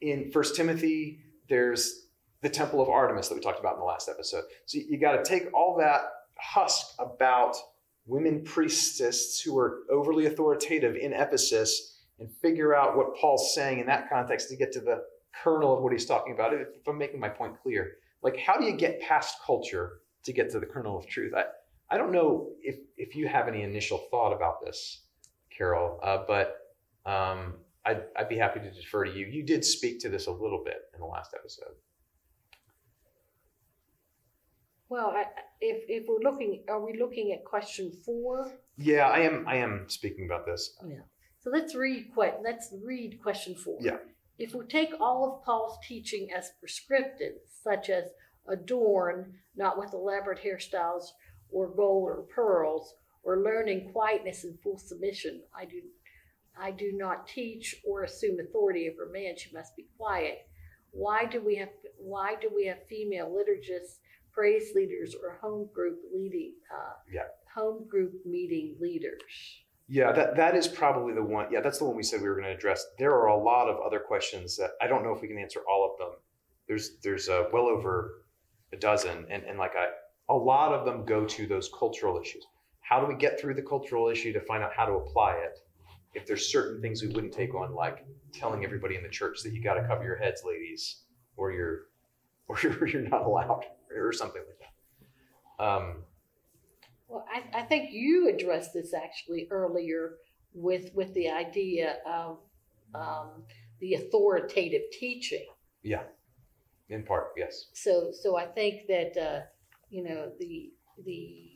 in 0.00 0.32
First 0.32 0.56
Timothy, 0.56 1.20
there's 1.48 2.03
the 2.44 2.50
temple 2.50 2.82
of 2.82 2.90
Artemis 2.90 3.28
that 3.28 3.34
we 3.34 3.40
talked 3.40 3.58
about 3.58 3.72
in 3.72 3.78
the 3.78 3.86
last 3.86 4.06
episode. 4.06 4.44
So 4.66 4.78
you, 4.78 4.98
got 4.98 5.12
to 5.12 5.24
take 5.24 5.48
all 5.54 5.78
that 5.78 6.02
husk 6.38 6.88
about 6.98 7.56
women 8.04 8.44
priestesses 8.44 9.40
who 9.40 9.58
are 9.58 9.84
overly 9.90 10.26
authoritative 10.26 10.94
in 10.94 11.14
Ephesus 11.14 12.02
and 12.18 12.30
figure 12.42 12.76
out 12.76 12.98
what 12.98 13.16
Paul's 13.16 13.54
saying 13.54 13.80
in 13.80 13.86
that 13.86 14.10
context 14.10 14.50
to 14.50 14.56
get 14.56 14.72
to 14.72 14.80
the 14.80 15.04
kernel 15.42 15.74
of 15.74 15.82
what 15.82 15.90
he's 15.92 16.04
talking 16.04 16.34
about. 16.34 16.52
If 16.52 16.86
I'm 16.86 16.98
making 16.98 17.18
my 17.18 17.30
point 17.30 17.54
clear, 17.62 17.92
like 18.20 18.36
how 18.36 18.58
do 18.58 18.66
you 18.66 18.76
get 18.76 19.00
past 19.00 19.38
culture 19.42 20.00
to 20.24 20.32
get 20.34 20.50
to 20.50 20.60
the 20.60 20.66
kernel 20.66 20.98
of 20.98 21.06
truth? 21.06 21.32
I, 21.34 21.44
I 21.88 21.96
don't 21.96 22.12
know 22.12 22.50
if, 22.60 22.76
if 22.98 23.16
you 23.16 23.26
have 23.26 23.48
any 23.48 23.62
initial 23.62 24.06
thought 24.10 24.34
about 24.34 24.62
this, 24.62 25.00
Carol, 25.48 25.98
uh, 26.02 26.18
but 26.28 26.58
um, 27.06 27.54
I'd, 27.86 28.02
I'd 28.18 28.28
be 28.28 28.36
happy 28.36 28.60
to 28.60 28.70
defer 28.70 29.06
to 29.06 29.10
you. 29.10 29.24
You 29.24 29.42
did 29.42 29.64
speak 29.64 29.98
to 30.00 30.10
this 30.10 30.26
a 30.26 30.30
little 30.30 30.62
bit 30.62 30.82
in 30.92 31.00
the 31.00 31.06
last 31.06 31.32
episode. 31.34 31.72
Well, 34.88 35.06
I, 35.06 35.24
if, 35.60 35.84
if 35.88 36.06
we're 36.08 36.30
looking, 36.30 36.64
are 36.68 36.84
we 36.84 36.98
looking 36.98 37.32
at 37.32 37.44
question 37.44 37.92
four? 38.04 38.52
Yeah, 38.76 39.08
I 39.08 39.20
am. 39.20 39.46
I 39.48 39.56
am 39.56 39.86
speaking 39.88 40.26
about 40.26 40.46
this. 40.46 40.76
Oh, 40.82 40.88
yeah. 40.88 41.00
So 41.40 41.50
let's 41.50 41.74
read. 41.74 42.10
Let's 42.16 42.72
read 42.84 43.20
question 43.22 43.54
four. 43.54 43.78
Yeah. 43.80 43.96
If 44.38 44.54
we 44.54 44.64
take 44.66 44.90
all 45.00 45.24
of 45.24 45.44
Paul's 45.44 45.78
teaching 45.86 46.28
as 46.36 46.50
prescriptive, 46.60 47.34
such 47.62 47.88
as 47.88 48.04
adorn 48.48 49.34
not 49.56 49.78
with 49.78 49.92
elaborate 49.92 50.42
hairstyles 50.42 51.04
or 51.50 51.74
gold 51.74 52.08
or 52.08 52.24
pearls, 52.34 52.94
or 53.22 53.42
learn 53.42 53.68
in 53.68 53.90
quietness 53.92 54.44
and 54.44 54.58
full 54.60 54.78
submission, 54.78 55.42
I 55.56 55.64
do 55.64 55.80
I 56.60 56.70
do 56.70 56.92
not 56.94 57.26
teach 57.26 57.76
or 57.86 58.04
assume 58.04 58.38
authority 58.40 58.88
over 58.88 59.10
man, 59.10 59.34
she 59.36 59.54
must 59.54 59.76
be 59.76 59.86
quiet. 59.96 60.38
Why 60.90 61.24
do 61.24 61.40
we 61.40 61.56
have 61.56 61.70
why 61.98 62.34
do 62.40 62.50
we 62.54 62.66
have 62.66 62.86
female 62.88 63.28
liturgists 63.28 63.98
praise 64.34 64.72
leaders 64.74 65.14
or 65.14 65.38
home 65.40 65.68
group 65.72 65.98
leading, 66.12 66.54
uh, 66.74 66.94
Yeah. 67.10 67.28
home 67.54 67.86
group 67.86 68.12
meeting 68.26 68.76
leaders. 68.80 69.62
Yeah, 69.86 70.12
that, 70.12 70.36
that 70.36 70.56
is 70.56 70.66
probably 70.66 71.12
the 71.14 71.22
one. 71.22 71.52
Yeah, 71.52 71.60
that's 71.60 71.78
the 71.78 71.84
one 71.84 71.94
we 71.96 72.02
said 72.02 72.20
we 72.22 72.28
were 72.28 72.34
going 72.34 72.46
to 72.46 72.54
address. 72.54 72.86
There 72.98 73.12
are 73.12 73.26
a 73.28 73.36
lot 73.36 73.68
of 73.68 73.80
other 73.80 74.00
questions 74.00 74.56
that 74.56 74.70
I 74.80 74.86
don't 74.86 75.04
know 75.04 75.12
if 75.14 75.20
we 75.20 75.28
can 75.28 75.38
answer 75.38 75.60
all 75.70 75.90
of 75.90 75.98
them. 75.98 76.18
There's 76.66 76.96
there's 77.02 77.28
uh, 77.28 77.44
well 77.52 77.66
over 77.66 78.24
a 78.72 78.76
dozen, 78.76 79.26
and, 79.30 79.42
and 79.44 79.58
like 79.58 79.76
I, 79.76 79.88
a 80.30 80.34
lot 80.34 80.72
of 80.72 80.86
them 80.86 81.04
go 81.04 81.26
to 81.26 81.46
those 81.46 81.68
cultural 81.78 82.18
issues. 82.18 82.46
How 82.80 82.98
do 83.00 83.06
we 83.06 83.14
get 83.14 83.38
through 83.38 83.54
the 83.54 83.62
cultural 83.62 84.08
issue 84.08 84.32
to 84.32 84.40
find 84.40 84.62
out 84.62 84.72
how 84.74 84.86
to 84.86 84.92
apply 84.94 85.34
it? 85.34 85.58
If 86.14 86.26
there's 86.26 86.50
certain 86.50 86.80
things 86.80 87.02
we 87.02 87.08
wouldn't 87.08 87.32
take 87.34 87.54
on, 87.54 87.74
like 87.74 88.06
telling 88.32 88.64
everybody 88.64 88.96
in 88.96 89.02
the 89.02 89.08
church 89.08 89.42
that 89.42 89.52
you 89.52 89.62
got 89.62 89.74
to 89.74 89.86
cover 89.86 90.04
your 90.04 90.16
heads, 90.16 90.42
ladies, 90.46 91.02
or 91.36 91.52
you're 91.52 91.82
or 92.48 92.58
you're, 92.62 92.86
you're 92.86 93.08
not 93.08 93.22
allowed, 93.26 93.64
or 93.96 94.12
something 94.12 94.42
like 94.46 94.58
that. 95.58 95.64
Um, 95.64 96.04
Well, 97.08 97.24
I, 97.32 97.60
I 97.60 97.62
think 97.62 97.90
you 97.92 98.28
addressed 98.28 98.72
this 98.74 98.94
actually 98.94 99.46
earlier 99.50 100.16
with, 100.54 100.90
with 100.94 101.12
the 101.14 101.30
idea 101.30 101.98
of, 102.06 102.38
um, 102.94 103.44
the 103.80 103.94
authoritative 103.94 104.82
teaching. 104.92 105.46
yeah, 105.82 106.04
in 106.88 107.02
part, 107.02 107.32
yes. 107.36 107.66
So, 107.74 108.12
so 108.12 108.36
I 108.36 108.46
think 108.46 108.86
that, 108.88 109.16
uh, 109.16 109.40
you 109.90 110.02
know, 110.04 110.30
the, 110.38 110.70
the, 111.04 111.50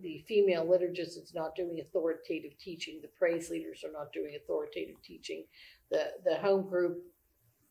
the 0.00 0.24
female 0.28 0.64
liturgist 0.66 1.16
is 1.22 1.32
not 1.34 1.54
doing 1.56 1.80
authoritative 1.80 2.58
teaching, 2.58 3.00
the 3.02 3.08
praise 3.08 3.50
leaders 3.50 3.82
are 3.84 3.92
not 3.92 4.12
doing 4.12 4.36
authoritative 4.36 4.96
teaching. 5.02 5.44
The, 5.90 6.12
the 6.24 6.36
home 6.36 6.68
group 6.68 6.98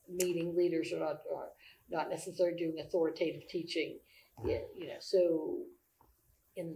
meeting 0.09 0.55
leaders 0.55 0.91
are 0.93 0.99
not, 0.99 1.22
are 1.36 1.49
not 1.91 2.09
necessarily 2.09 2.57
doing 2.57 2.79
authoritative 2.79 3.47
teaching. 3.47 3.99
Yeah, 4.43 4.59
you 4.75 4.87
know, 4.87 4.95
so, 4.99 5.57
and 6.57 6.75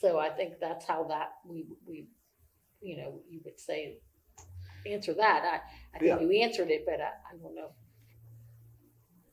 so 0.00 0.18
I 0.18 0.30
think 0.30 0.54
that's 0.60 0.86
how 0.86 1.04
that, 1.04 1.32
we, 1.46 1.66
we, 1.86 2.06
you 2.80 2.96
know, 2.96 3.20
you 3.28 3.40
would 3.44 3.60
say, 3.60 3.98
answer 4.86 5.12
that. 5.14 5.42
I, 5.44 5.96
I 5.96 6.04
Yeah. 6.04 6.16
think 6.16 6.30
you 6.32 6.40
answered 6.42 6.70
it, 6.70 6.84
but 6.86 7.00
I, 7.00 7.10
I 7.30 7.36
don't 7.42 7.54
know. 7.54 7.72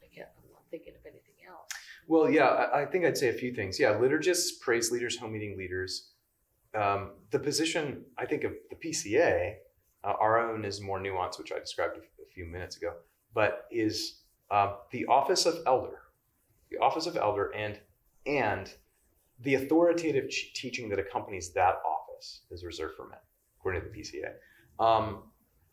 I 0.03 0.07
can't, 0.13 0.27
I'm 0.37 0.51
not 0.51 0.63
thinking 0.69 0.93
of 0.95 1.05
anything 1.05 1.35
else. 1.47 1.69
Well, 2.07 2.29
yeah, 2.29 2.47
I, 2.47 2.81
I 2.81 2.85
think 2.85 3.05
I'd 3.05 3.17
say 3.17 3.29
a 3.29 3.33
few 3.33 3.53
things. 3.53 3.79
Yeah, 3.79 3.93
liturgists, 3.93 4.59
praise 4.59 4.91
leaders, 4.91 5.17
home 5.17 5.33
meeting 5.33 5.57
leaders. 5.57 6.11
Um, 6.75 7.11
the 7.31 7.39
position, 7.39 8.03
I 8.17 8.25
think, 8.25 8.43
of 8.43 8.53
the 8.69 8.75
PCA, 8.75 9.53
uh, 10.03 10.13
our 10.19 10.39
own 10.51 10.65
is 10.65 10.81
more 10.81 10.99
nuanced, 10.99 11.39
which 11.39 11.51
I 11.51 11.59
described 11.59 11.95
a, 11.97 11.99
a 11.99 12.25
few 12.33 12.45
minutes 12.45 12.77
ago, 12.77 12.93
but 13.33 13.65
is 13.71 14.21
uh, 14.51 14.75
the 14.91 15.05
office 15.05 15.45
of 15.45 15.59
elder, 15.65 15.99
the 16.71 16.77
office 16.77 17.05
of 17.05 17.15
elder, 17.15 17.53
and 17.55 17.79
and 18.25 18.73
the 19.41 19.55
authoritative 19.55 20.29
ch- 20.29 20.53
teaching 20.53 20.89
that 20.89 20.99
accompanies 20.99 21.53
that 21.53 21.75
office 21.85 22.41
is 22.51 22.63
reserved 22.63 22.95
for 22.95 23.07
men, 23.07 23.19
according 23.59 23.81
to 23.81 23.87
the 23.87 23.97
PCA. 23.97 24.33
Um, 24.83 25.23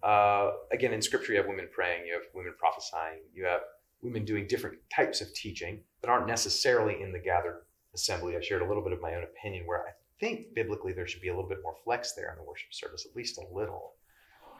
uh, 0.03 0.53
again, 0.73 0.93
in 0.93 1.03
Scripture, 1.03 1.33
you 1.33 1.39
have 1.39 1.49
women 1.49 1.69
praying, 1.73 2.07
you 2.07 2.13
have 2.13 2.23
women 2.35 2.55
prophesying, 2.59 3.21
you 3.35 3.45
have 3.45 3.61
women 4.03 4.25
doing 4.25 4.47
different 4.47 4.79
types 4.95 5.21
of 5.21 5.33
teaching 5.35 5.83
that 6.01 6.11
aren't 6.11 6.27
necessarily 6.27 7.03
in 7.03 7.13
the 7.13 7.19
gathered 7.19 7.63
assembly. 7.95 8.37
I 8.37 8.41
shared 8.41 8.63
a 8.63 8.69
little 8.69 8.83
bit 8.83 8.93
of 8.93 9.01
my 9.01 9.15
own 9.15 9.25
opinion 9.25 9.67
where 9.67 9.81
I 9.81 9.91
think 10.21 10.55
biblically 10.55 10.93
there 10.93 11.07
should 11.07 11.23
be 11.23 11.29
a 11.29 11.35
little 11.35 11.49
bit 11.49 11.59
more 11.63 11.75
flex 11.85 12.13
there 12.13 12.31
in 12.31 12.37
the 12.37 12.45
worship 12.45 12.73
service, 12.73 13.07
at 13.09 13.17
least 13.17 13.39
a 13.39 13.55
little. 13.55 13.95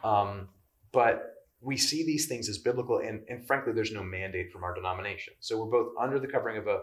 Um, 0.03 0.49
but 0.93 1.36
we 1.61 1.77
see 1.77 2.05
these 2.05 2.27
things 2.27 2.49
as 2.49 2.59
biblical, 2.59 2.99
and, 2.99 3.23
and 3.29 3.47
frankly, 3.47 3.73
there's 3.73 3.93
no 3.93 4.03
mandate 4.03 4.53
from 4.53 4.65
our 4.65 4.75
denomination. 4.75 5.35
So 5.41 5.59
we're 5.59 5.71
both 5.71 5.93
under 6.01 6.19
the 6.19 6.27
covering 6.27 6.59
of 6.59 6.67
a 6.67 6.81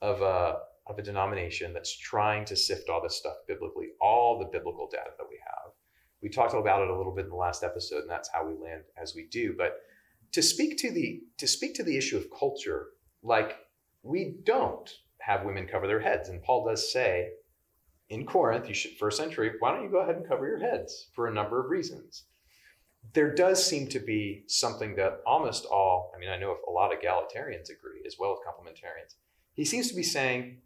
of 0.00 0.20
a 0.20 0.58
of 0.88 0.98
a 0.98 1.02
denomination 1.02 1.72
that's 1.72 1.96
trying 1.96 2.44
to 2.44 2.56
sift 2.56 2.88
all 2.88 3.02
this 3.02 3.16
stuff 3.16 3.36
biblically, 3.46 3.90
all 4.00 4.38
the 4.38 4.46
biblical 4.46 4.88
data 4.90 5.10
that 5.16 5.26
we 5.28 5.38
have. 5.46 5.72
We 6.22 6.28
talked 6.28 6.54
about 6.54 6.82
it 6.82 6.88
a 6.88 6.96
little 6.96 7.14
bit 7.14 7.24
in 7.24 7.30
the 7.30 7.36
last 7.36 7.62
episode, 7.62 8.00
and 8.00 8.10
that's 8.10 8.30
how 8.32 8.46
we 8.46 8.54
land 8.54 8.82
as 9.00 9.14
we 9.14 9.26
do. 9.30 9.54
But 9.56 9.76
to 10.32 10.42
speak 10.42 10.78
to 10.78 10.90
the 10.90 11.20
to 11.38 11.46
speak 11.46 11.74
to 11.74 11.82
the 11.82 11.96
issue 11.96 12.16
of 12.16 12.26
culture, 12.36 12.88
like 13.22 13.56
we 14.02 14.36
don't 14.44 14.90
have 15.18 15.44
women 15.44 15.66
cover 15.66 15.86
their 15.86 16.00
heads, 16.00 16.28
and 16.28 16.42
Paul 16.42 16.64
does 16.64 16.92
say 16.92 17.30
in 18.08 18.26
Corinth, 18.26 18.68
you 18.68 18.74
should 18.74 18.96
first 18.98 19.16
century, 19.16 19.52
why 19.58 19.72
don't 19.72 19.84
you 19.84 19.90
go 19.90 20.00
ahead 20.00 20.16
and 20.16 20.28
cover 20.28 20.46
your 20.46 20.58
heads 20.58 21.08
for 21.14 21.28
a 21.28 21.34
number 21.34 21.64
of 21.64 21.70
reasons. 21.70 22.24
There 23.14 23.34
does 23.34 23.64
seem 23.64 23.88
to 23.88 23.98
be 23.98 24.44
something 24.46 24.96
that 24.96 25.20
almost 25.26 25.66
all, 25.66 26.12
I 26.14 26.18
mean, 26.18 26.30
I 26.30 26.38
know 26.38 26.56
a 26.66 26.70
lot 26.70 26.92
of 26.92 27.00
egalitarians 27.00 27.70
agree 27.70 28.02
as 28.06 28.16
well 28.18 28.32
as 28.32 28.38
complementarians. 28.38 29.14
He 29.54 29.64
seems 29.64 29.88
to 29.88 29.96
be 29.96 30.02
saying, 30.02 30.58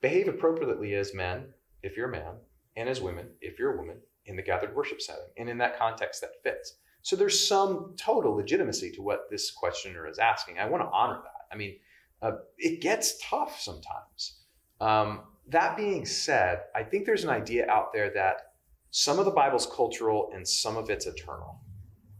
behave 0.00 0.28
appropriately 0.28 0.94
as 0.94 1.14
men, 1.14 1.46
if 1.82 1.96
you're 1.96 2.08
a 2.08 2.12
man, 2.12 2.34
and 2.76 2.88
as 2.88 3.00
women, 3.00 3.30
if 3.40 3.58
you're 3.58 3.74
a 3.74 3.78
woman, 3.78 3.96
in 4.26 4.36
the 4.36 4.42
gathered 4.42 4.76
worship 4.76 5.00
setting. 5.00 5.30
And 5.36 5.48
in 5.48 5.58
that 5.58 5.78
context, 5.78 6.20
that 6.20 6.42
fits. 6.44 6.74
So 7.02 7.16
there's 7.16 7.48
some 7.48 7.94
total 7.96 8.36
legitimacy 8.36 8.92
to 8.92 9.02
what 9.02 9.30
this 9.30 9.50
questioner 9.50 10.06
is 10.06 10.18
asking. 10.18 10.58
I 10.58 10.66
want 10.66 10.82
to 10.82 10.90
honor 10.90 11.20
that. 11.22 11.52
I 11.52 11.56
mean, 11.56 11.76
uh, 12.20 12.32
it 12.58 12.80
gets 12.80 13.18
tough 13.22 13.60
sometimes. 13.60 14.40
Um, 14.80 15.22
that 15.48 15.76
being 15.76 16.04
said, 16.04 16.60
I 16.74 16.82
think 16.82 17.06
there's 17.06 17.24
an 17.24 17.30
idea 17.30 17.68
out 17.68 17.92
there 17.92 18.12
that 18.14 18.52
some 18.90 19.18
of 19.18 19.24
the 19.24 19.30
Bible's 19.30 19.66
cultural 19.66 20.30
and 20.34 20.46
some 20.46 20.76
of 20.76 20.90
it's 20.90 21.06
eternal. 21.06 21.60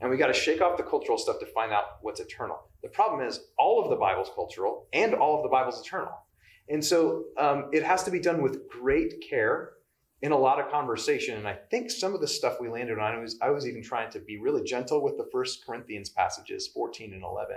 And 0.01 0.11
we 0.11 0.17
got 0.17 0.29
to 0.29 0.33
shake 0.33 0.61
off 0.61 0.77
the 0.77 0.85
cultural 0.85 1.19
stuff 1.19 1.41
to 1.41 1.47
find 1.47 1.73
out 1.73 1.99
what's 2.03 2.21
eternal. 2.21 2.69
The 2.83 2.89
problem 2.89 3.27
is, 3.27 3.41
all 3.59 3.83
of 3.83 3.91
the 3.91 3.97
Bible's 3.97 4.31
cultural 4.35 4.87
and 4.93 5.15
all 5.15 5.37
of 5.37 5.43
the 5.43 5.49
Bible's 5.49 5.81
eternal. 5.81 6.13
And 6.69 6.85
so 6.85 7.25
um, 7.37 7.71
it 7.73 7.83
has 7.83 8.05
to 8.05 8.11
be 8.11 8.21
done 8.21 8.43
with 8.43 8.69
great 8.69 9.25
care 9.29 9.73
in 10.21 10.33
a 10.33 10.37
lot 10.37 10.61
of 10.61 10.71
conversation. 10.71 11.37
And 11.37 11.47
I 11.47 11.55
think 11.71 11.91
some 11.91 12.15
of 12.15 12.21
the 12.21 12.27
stuff 12.27 12.61
we 12.61 12.69
landed 12.69 12.99
on, 12.99 13.21
was, 13.21 13.39
I 13.41 13.51
was 13.51 13.67
even 13.67 13.83
trying 13.83 14.11
to 14.13 14.19
be 14.19 14.39
really 14.39 14.65
gentle 14.65 15.03
with 15.03 15.17
the 15.17 15.29
First 15.33 15.65
Corinthians 15.65 16.11
passages, 16.11 16.69
14 16.69 17.13
and 17.15 17.23
11, 17.23 17.57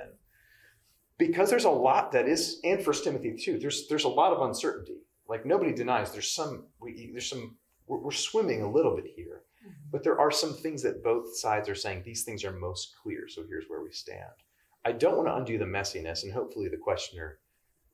because 1.17 1.49
there's 1.49 1.65
a 1.65 1.69
lot 1.69 2.11
that 2.11 2.27
is, 2.27 2.59
and 2.63 2.81
First 2.83 3.03
Timothy 3.03 3.35
too. 3.35 3.59
There's 3.59 3.87
there's 3.87 4.05
a 4.05 4.09
lot 4.09 4.33
of 4.33 4.41
uncertainty. 4.41 5.01
Like 5.27 5.45
nobody 5.45 5.73
denies 5.73 6.11
there's 6.11 6.31
some 6.31 6.65
we, 6.79 7.09
there's 7.11 7.29
some 7.29 7.57
we're, 7.87 7.99
we're 7.99 8.11
swimming 8.11 8.63
a 8.63 8.71
little 8.71 8.95
bit 8.95 9.05
here, 9.15 9.43
but 9.91 10.03
there 10.03 10.19
are 10.19 10.31
some 10.31 10.53
things 10.53 10.81
that 10.83 11.03
both 11.03 11.35
sides 11.37 11.69
are 11.69 11.75
saying 11.75 12.03
these 12.03 12.23
things 12.23 12.43
are 12.43 12.51
most 12.51 12.95
clear. 13.01 13.27
So 13.27 13.43
here's 13.47 13.65
where 13.67 13.83
we 13.83 13.91
stand. 13.91 14.31
I 14.85 14.91
don't 14.91 15.17
want 15.17 15.27
to 15.27 15.35
undo 15.35 15.57
the 15.57 15.65
messiness, 15.65 16.23
and 16.23 16.31
hopefully 16.33 16.67
the 16.67 16.77
questioner 16.77 17.39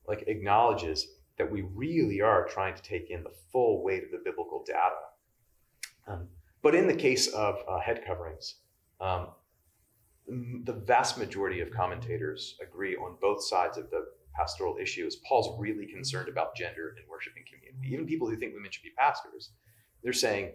like 0.06 0.24
acknowledges 0.26 1.08
that 1.36 1.50
we 1.50 1.62
really 1.74 2.20
are 2.20 2.46
trying 2.48 2.74
to 2.74 2.82
take 2.82 3.10
in 3.10 3.22
the 3.22 3.32
full 3.52 3.84
weight 3.84 4.04
of 4.04 4.10
the 4.10 4.22
biblical 4.24 4.64
data. 4.66 4.80
Um, 6.06 6.28
but 6.62 6.74
in 6.74 6.86
the 6.86 6.94
case 6.94 7.28
of 7.28 7.56
uh, 7.68 7.78
head 7.78 8.02
coverings, 8.06 8.56
um, 9.00 9.28
the 10.26 10.72
vast 10.72 11.18
majority 11.18 11.60
of 11.60 11.70
commentators 11.70 12.56
agree 12.60 12.96
on 12.96 13.16
both 13.20 13.44
sides 13.44 13.78
of 13.78 13.90
the 13.90 14.06
pastoral 14.34 14.76
issue 14.80 15.06
is 15.06 15.16
Paul's 15.16 15.58
really 15.58 15.86
concerned 15.86 16.28
about 16.28 16.56
gender 16.56 16.94
in 16.96 17.08
worshiping 17.08 17.44
community. 17.50 17.94
Even 17.94 18.06
people 18.06 18.28
who 18.28 18.36
think 18.36 18.54
women 18.54 18.70
should 18.70 18.82
be 18.82 18.92
pastors, 18.98 19.50
they're 20.02 20.12
saying, 20.12 20.52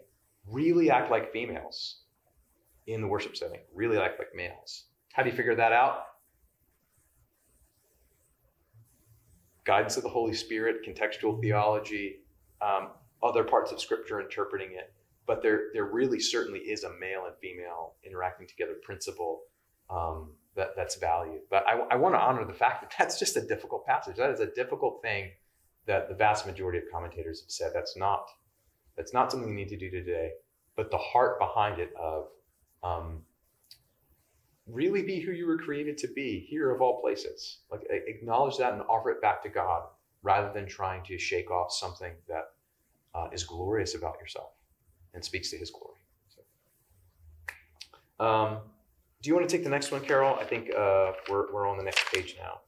really 0.50 0.90
act 0.90 1.12
like 1.12 1.32
females 1.32 2.02
in 2.88 3.02
the 3.02 3.08
worship 3.08 3.36
setting, 3.36 3.62
really 3.74 3.98
act 3.98 4.20
like 4.20 4.36
males. 4.36 4.86
How 5.14 5.24
do 5.24 5.30
you 5.30 5.36
figure 5.36 5.56
that 5.56 5.72
out? 5.72 6.06
guidance 9.66 9.98
of 9.98 10.04
the 10.04 10.10
Holy 10.10 10.34
Spirit, 10.34 10.86
contextual 10.86 11.40
theology, 11.42 12.20
um, 12.62 12.90
other 13.22 13.44
parts 13.44 13.72
of 13.72 13.80
Scripture 13.80 14.20
interpreting 14.20 14.74
it. 14.74 14.94
But 15.26 15.42
there, 15.42 15.70
there 15.74 15.86
really 15.86 16.20
certainly 16.20 16.60
is 16.60 16.84
a 16.84 16.90
male 17.00 17.26
and 17.26 17.36
female 17.42 17.94
interacting 18.04 18.46
together 18.48 18.74
principle 18.84 19.44
um, 19.90 20.32
that, 20.56 20.72
that's 20.76 20.96
valued. 20.96 21.42
But 21.50 21.66
I, 21.66 21.80
I 21.92 21.96
want 21.96 22.16
to 22.16 22.20
honor 22.20 22.46
the 22.46 22.54
fact 22.54 22.82
that 22.82 22.94
that's 23.00 23.18
just 23.18 23.38
a 23.38 23.42
difficult 23.42 23.86
passage. 23.86 24.18
That 24.18 24.32
is 24.32 24.42
a 24.42 24.48
difficult 24.48 25.02
thing 25.02 25.32
that 25.86 26.10
the 26.10 26.16
vast 26.16 26.46
majority 26.46 26.80
of 26.80 26.86
commentators 26.92 27.42
have 27.42 27.52
said. 27.52 27.72
That's 27.74 27.96
not, 27.96 28.28
that's 28.96 29.14
not 29.14 29.32
something 29.32 29.50
we 29.50 29.56
need 29.56 29.70
to 29.70 29.78
do 29.78 29.90
today. 29.90 30.32
But 30.76 30.92
the 30.92 30.98
heart 30.98 31.40
behind 31.40 31.80
it 31.80 31.94
of 32.00 32.28
um, 32.84 33.22
really 34.68 35.04
be 35.04 35.20
who 35.20 35.32
you 35.32 35.48
were 35.48 35.58
created 35.58 35.98
to 36.00 36.08
be 36.08 36.40
here 36.50 36.72
of 36.72 36.82
all 36.82 37.02
places. 37.02 37.60
Like 37.72 37.82
acknowledge 37.90 38.58
that 38.58 38.74
and 38.74 38.82
offer 38.84 39.12
it 39.12 39.22
back 39.22 39.44
to 39.44 39.50
god 39.50 39.84
rather 40.24 40.52
than 40.54 40.68
trying 40.68 41.04
to 41.04 41.18
shake 41.18 41.52
off 41.52 41.72
something 41.72 42.14
that 42.28 42.52
uh, 43.14 43.28
is 43.32 43.44
glorious 43.44 43.96
about 43.96 44.18
yourself 44.20 44.52
and 45.14 45.24
speaks 45.24 45.50
to 45.52 45.58
his 45.58 45.70
glory. 45.70 46.00
So, 48.20 48.26
um, 48.26 48.58
do 49.22 49.30
you 49.30 49.36
want 49.36 49.48
to 49.48 49.56
take 49.56 49.64
the 49.64 49.70
next 49.70 49.92
one 49.92 50.02
carol? 50.02 50.38
I 50.40 50.46
think 50.46 50.74
uh, 50.74 51.12
we're, 51.30 51.52
we're 51.54 51.68
on 51.68 51.78
the 51.78 51.84
next 51.84 52.06
page 52.12 52.36
now 52.40 52.62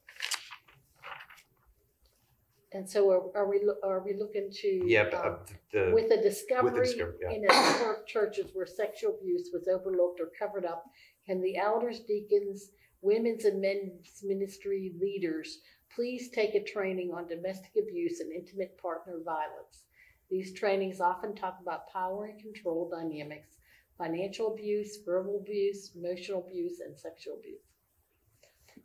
And 2.76 2.90
so 2.90 3.10
are, 3.10 3.38
are 3.38 3.50
we, 3.50 3.60
loo- 3.60 3.80
are 3.84 4.04
we 4.06 4.14
looking 4.20 4.50
to? 4.52 4.82
yeah 4.86 5.06
but, 5.10 5.26
um, 5.26 5.34
uh, 5.34 5.54
the, 5.72 5.92
With 5.94 6.10
the 6.10 6.18
with 6.18 6.24
discovery 6.24 6.72
the 6.72 6.86
discovery 6.86 7.14
yeah. 7.22 7.32
in 7.32 7.46
a 7.50 7.54
number 7.54 7.96
of 7.96 8.06
churches 8.06 8.52
where 8.54 8.66
sexual 8.66 9.18
abuse 9.18 9.50
was 9.54 9.68
overlooked 9.68 10.20
or 10.20 10.30
covered 10.38 10.66
up, 10.66 10.84
can 11.26 11.42
the 11.42 11.58
elders, 11.58 12.02
deacons, 12.02 12.72
women's 13.02 13.46
and 13.46 13.62
men's 13.62 14.22
ministry 14.24 14.94
leaders 15.00 15.60
please 15.96 16.30
take 16.30 16.56
a 16.56 16.64
training 16.64 17.14
on 17.14 17.28
domestic 17.28 17.72
abuse 17.82 18.20
and 18.20 18.32
intimate 18.34 18.78
partner 18.78 19.20
violence. 19.24 19.86
These 20.30 20.54
trainings 20.54 21.00
often 21.00 21.36
talk 21.36 21.60
about 21.62 21.88
power 21.94 22.26
and 22.26 22.40
control 22.42 22.90
dynamics, 22.90 23.56
financial 23.98 24.54
abuse, 24.54 24.98
verbal 25.06 25.38
abuse, 25.38 25.92
emotional 25.96 26.44
abuse, 26.46 26.82
and 26.86 26.98
sexual 26.98 27.36
abuse. 27.36 27.62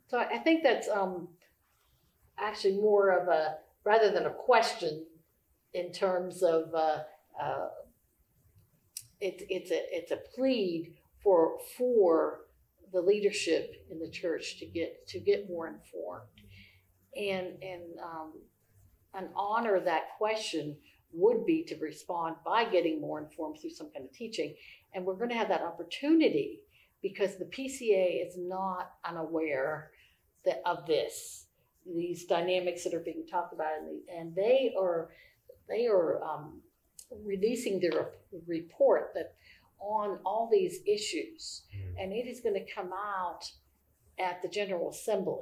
So 0.07 0.17
I 0.17 0.35
I 0.35 0.37
think 0.37 0.63
that's 0.63 0.87
um, 0.87 1.27
actually 2.37 2.75
more 2.75 3.09
of 3.09 3.27
a, 3.27 3.57
rather 3.83 4.11
than 4.11 4.25
a 4.25 4.33
question 4.33 5.05
in 5.73 5.91
terms 5.91 6.43
of, 6.43 6.73
uh, 6.73 6.99
uh, 7.41 7.67
it's, 9.19 9.43
it's 9.49 9.71
a, 9.71 9.81
it's 9.91 10.11
a 10.11 10.19
plead 10.35 10.93
for, 11.23 11.57
for 11.77 12.41
the 12.91 13.01
leadership 13.01 13.85
in 13.89 13.99
the 13.99 14.09
church 14.09 14.59
to 14.59 14.65
get, 14.65 15.07
to 15.07 15.19
get 15.19 15.49
more 15.49 15.67
informed. 15.67 16.27
And, 17.15 17.61
and, 17.61 17.83
um, 18.03 18.33
and 19.13 19.29
honor 19.35 19.79
that 19.79 20.17
question 20.17 20.77
would 21.13 21.45
be 21.45 21.63
to 21.63 21.75
respond 21.77 22.35
by 22.45 22.65
getting 22.65 23.01
more 23.01 23.19
informed 23.19 23.59
through 23.59 23.71
some 23.71 23.89
kind 23.91 24.05
of 24.05 24.13
teaching. 24.13 24.55
And 24.93 25.05
we're 25.05 25.15
gonna 25.15 25.35
have 25.35 25.49
that 25.49 25.61
opportunity 25.61 26.61
because 27.01 27.37
the 27.37 27.45
PCA 27.45 28.25
is 28.25 28.37
not 28.37 28.91
unaware 29.05 29.91
that, 30.45 30.61
of 30.65 30.85
this, 30.85 31.47
these 31.85 32.25
dynamics 32.25 32.83
that 32.83 32.93
are 32.93 32.99
being 32.99 33.25
talked 33.29 33.53
about, 33.53 33.71
and, 33.79 33.87
the, 33.87 34.13
and 34.13 34.35
they 34.35 34.73
are, 34.79 35.09
they 35.67 35.87
are 35.87 36.23
um, 36.23 36.61
releasing 37.25 37.79
their 37.79 38.11
report 38.47 39.11
that 39.15 39.33
on 39.79 40.19
all 40.25 40.47
these 40.51 40.79
issues, 40.85 41.63
and 41.99 42.13
it 42.13 42.27
is 42.27 42.41
going 42.41 42.55
to 42.55 42.73
come 42.73 42.91
out 42.93 43.49
at 44.19 44.41
the 44.41 44.47
General 44.47 44.91
Assembly. 44.91 45.41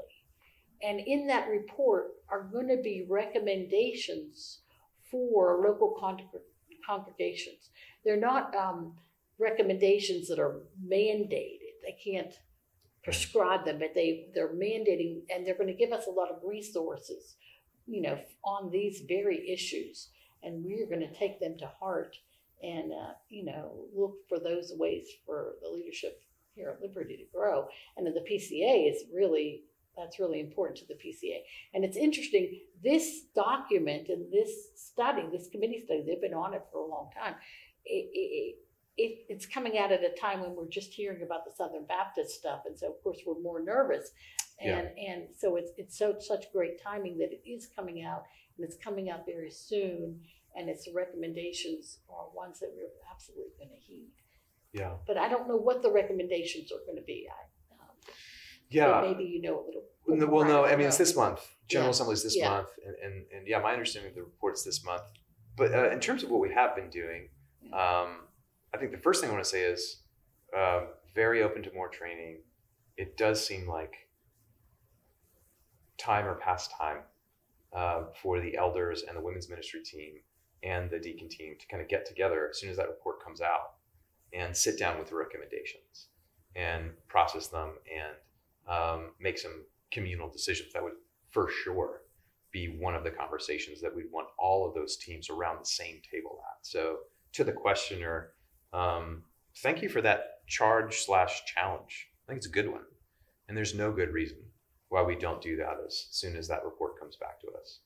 And 0.81 0.99
in 0.99 1.27
that 1.27 1.49
report 1.49 2.11
are 2.29 2.43
going 2.43 2.69
to 2.69 2.81
be 2.81 3.05
recommendations 3.09 4.59
for 5.11 5.61
local 5.61 5.95
con- 5.99 6.29
congregations. 6.87 7.69
They're 8.05 8.19
not 8.19 8.55
um, 8.55 8.93
recommendations 9.39 10.27
that 10.29 10.39
are 10.39 10.61
mandated. 10.87 11.75
They 11.83 11.97
can't 12.03 12.33
prescribe 13.03 13.65
them, 13.65 13.79
but 13.79 13.93
they 13.95 14.27
they're 14.33 14.53
mandating, 14.53 15.21
and 15.33 15.45
they're 15.45 15.57
going 15.57 15.67
to 15.67 15.73
give 15.73 15.91
us 15.91 16.07
a 16.07 16.11
lot 16.11 16.29
of 16.29 16.37
resources, 16.43 17.35
you 17.87 18.01
know, 18.01 18.19
on 18.43 18.71
these 18.71 19.03
very 19.07 19.49
issues, 19.49 20.09
and 20.43 20.63
we're 20.63 20.87
going 20.87 21.07
to 21.07 21.13
take 21.13 21.39
them 21.39 21.57
to 21.59 21.67
heart 21.79 22.15
and 22.61 22.91
uh, 22.91 23.13
you 23.29 23.45
know 23.45 23.85
look 23.95 24.15
for 24.27 24.39
those 24.39 24.73
ways 24.75 25.07
for 25.25 25.53
the 25.61 25.69
leadership 25.69 26.21
here 26.55 26.69
at 26.69 26.81
Liberty 26.81 27.17
to 27.17 27.23
grow. 27.33 27.67
And 27.95 28.05
then 28.05 28.13
the 28.13 28.21
PCA 28.21 28.91
is 28.91 29.03
really 29.13 29.63
that's 29.97 30.19
really 30.19 30.39
important 30.39 30.77
to 30.79 30.85
the 30.87 30.93
PCA. 30.93 31.39
And 31.73 31.83
it's 31.83 31.97
interesting 31.97 32.61
this 32.83 33.23
document 33.35 34.07
and 34.09 34.31
this 34.31 34.69
study, 34.75 35.23
this 35.31 35.49
committee 35.49 35.81
study, 35.83 36.03
they've 36.05 36.21
been 36.21 36.33
on 36.33 36.53
it 36.53 36.63
for 36.71 36.79
a 36.79 36.87
long 36.87 37.09
time. 37.17 37.35
It, 37.85 38.09
it, 38.13 38.55
it, 39.05 39.25
it's 39.29 39.45
coming 39.45 39.77
out 39.77 39.91
at 39.91 40.01
a 40.03 40.13
time 40.19 40.41
when 40.41 40.55
we're 40.55 40.67
just 40.79 40.91
hearing 40.93 41.21
about 41.23 41.45
the 41.45 41.51
Southern 41.59 41.85
Baptist 41.85 42.31
stuff, 42.39 42.61
and 42.65 42.77
so 42.77 42.87
of 42.91 43.01
course 43.03 43.19
we're 43.25 43.39
more 43.41 43.61
nervous. 43.63 44.11
And 44.61 44.89
and 45.09 45.23
so 45.37 45.55
it's 45.55 45.71
it's 45.77 45.97
so 45.97 46.15
such 46.19 46.51
great 46.51 46.81
timing 46.83 47.17
that 47.19 47.29
it 47.31 47.41
is 47.49 47.69
coming 47.75 48.03
out, 48.03 48.23
and 48.57 48.65
it's 48.67 48.77
coming 48.77 49.09
out 49.09 49.21
very 49.25 49.51
soon. 49.51 50.19
And 50.55 50.67
its 50.67 50.89
recommendations 50.93 51.99
are 52.09 52.25
ones 52.35 52.59
that 52.59 52.71
we're 52.75 52.89
absolutely 53.13 53.53
going 53.59 53.69
to 53.69 53.77
heed. 53.87 54.09
Yeah. 54.73 54.93
But 55.07 55.17
I 55.17 55.29
don't 55.29 55.47
know 55.47 55.55
what 55.55 55.81
the 55.83 55.91
recommendations 55.91 56.71
are 56.71 56.83
going 56.87 56.97
to 56.97 57.03
be. 57.05 57.27
I, 57.29 57.73
um, 57.75 57.89
but 58.03 58.13
Yeah. 58.69 59.01
maybe 59.01 59.23
you 59.25 59.41
know 59.41 59.55
a 59.61 59.63
little. 59.65 59.83
No- 60.07 60.25
Well, 60.27 60.45
no, 60.47 60.65
I 60.65 60.75
mean, 60.75 60.87
it's 60.87 60.97
this 60.97 61.15
month. 61.15 61.39
General 61.67 61.89
Yeah. 61.89 61.91
Assembly 61.91 62.13
is 62.13 62.23
this 62.23 62.35
Yeah. 62.35 62.49
month. 62.49 62.69
And, 62.85 62.95
and, 63.03 63.25
and 63.31 63.47
yeah, 63.47 63.59
my 63.59 63.73
understanding 63.73 64.09
of 64.09 64.15
the 64.15 64.23
report's 64.23 64.63
this 64.63 64.83
month. 64.83 65.03
But 65.55 65.71
uh, 65.73 65.91
in 65.91 65.99
terms 65.99 66.23
of 66.23 66.31
what 66.31 66.41
we 66.41 66.51
have 66.51 66.75
been 66.75 66.89
doing, 66.89 67.29
um, 67.71 68.27
I 68.73 68.77
think 68.77 68.91
the 68.91 68.97
first 68.97 69.21
thing 69.21 69.29
I 69.29 69.33
want 69.33 69.43
to 69.43 69.49
say 69.49 69.63
is 69.63 70.01
um 70.57 70.87
very 71.15 71.43
open 71.43 71.63
to 71.63 71.73
more 71.73 71.89
training. 71.89 72.39
It 72.97 73.17
does 73.17 73.45
seem 73.45 73.67
like 73.67 73.93
time 75.97 76.25
or 76.25 76.35
past 76.35 76.71
time 76.77 76.99
uh, 77.75 78.03
for 78.21 78.39
the 78.39 78.57
elders 78.57 79.03
and 79.07 79.17
the 79.17 79.21
women's 79.21 79.49
ministry 79.49 79.81
team 79.83 80.13
and 80.63 80.89
the 80.89 80.99
deacon 80.99 81.29
team 81.29 81.55
to 81.59 81.67
kind 81.67 81.81
of 81.81 81.89
get 81.89 82.05
together 82.05 82.47
as 82.49 82.59
soon 82.59 82.69
as 82.69 82.77
that 82.77 82.87
report 82.87 83.23
comes 83.23 83.41
out 83.41 83.73
and 84.33 84.55
sit 84.55 84.77
down 84.77 84.97
with 84.97 85.09
the 85.09 85.15
recommendations 85.15 86.07
and 86.55 86.91
process 87.07 87.47
them 87.47 87.73
and 87.93 88.73
um, 88.73 89.11
make 89.19 89.37
some 89.37 89.63
communal 89.91 90.29
decisions. 90.29 90.73
That 90.73 90.83
would 90.83 90.93
for 91.29 91.49
sure 91.49 92.01
be 92.51 92.77
one 92.79 92.95
of 92.95 93.03
the 93.03 93.11
conversations 93.11 93.81
that 93.81 93.95
we'd 93.95 94.11
want 94.11 94.27
all 94.37 94.67
of 94.67 94.73
those 94.73 94.97
teams 94.97 95.29
around 95.29 95.59
the 95.59 95.65
same 95.65 96.01
table 96.11 96.41
at. 96.51 96.65
So, 96.65 96.97
to 97.33 97.43
the 97.43 97.51
questioner, 97.51 98.31
um, 98.73 99.23
thank 99.57 99.81
you 99.81 99.89
for 99.89 100.01
that 100.01 100.45
charge 100.47 100.99
slash 101.01 101.43
challenge. 101.45 102.07
I 102.27 102.31
think 102.31 102.37
it's 102.37 102.47
a 102.47 102.51
good 102.51 102.71
one, 102.71 102.83
and 103.47 103.57
there's 103.57 103.75
no 103.75 103.91
good 103.91 104.11
reason 104.11 104.37
why 104.89 105.03
we 105.03 105.15
don't 105.15 105.41
do 105.41 105.55
that 105.57 105.77
as 105.85 106.07
soon 106.11 106.35
as 106.35 106.47
that 106.47 106.63
report 106.65 106.99
comes 106.99 107.15
back 107.15 107.39
to 107.41 107.47
us. 107.59 107.79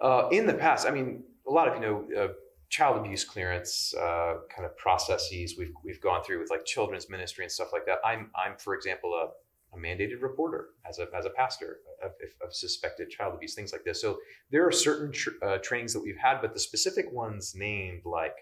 Uh, 0.00 0.28
in 0.30 0.46
the 0.46 0.54
past, 0.54 0.86
I 0.86 0.90
mean, 0.90 1.24
a 1.46 1.50
lot 1.50 1.68
of 1.68 1.74
you 1.74 1.80
know. 1.80 2.04
Uh, 2.16 2.32
child 2.70 2.96
abuse 2.96 3.24
clearance 3.24 3.92
uh, 3.94 4.36
kind 4.54 4.64
of 4.64 4.76
processes 4.78 5.56
we've 5.58 5.74
we've 5.84 6.00
gone 6.00 6.22
through 6.22 6.38
with 6.38 6.50
like 6.50 6.64
children's 6.64 7.10
ministry 7.10 7.44
and 7.44 7.52
stuff 7.52 7.72
like 7.72 7.84
that. 7.84 7.98
I'm 8.04 8.30
I'm 8.34 8.56
for 8.56 8.74
example 8.74 9.12
a, 9.12 9.76
a 9.76 9.78
mandated 9.78 10.22
reporter 10.22 10.68
as 10.88 11.00
a 11.00 11.08
as 11.16 11.26
a 11.26 11.30
pastor 11.30 11.78
of, 12.02 12.12
of 12.42 12.54
suspected 12.54 13.10
child 13.10 13.34
abuse 13.34 13.54
things 13.54 13.72
like 13.72 13.84
this. 13.84 14.00
So 14.00 14.18
there 14.50 14.66
are 14.66 14.72
certain 14.72 15.12
tr- 15.12 15.30
uh, 15.42 15.58
trainings 15.58 15.92
that 15.92 16.00
we've 16.00 16.16
had, 16.16 16.40
but 16.40 16.54
the 16.54 16.60
specific 16.60 17.12
ones 17.12 17.54
named 17.56 18.02
like 18.04 18.36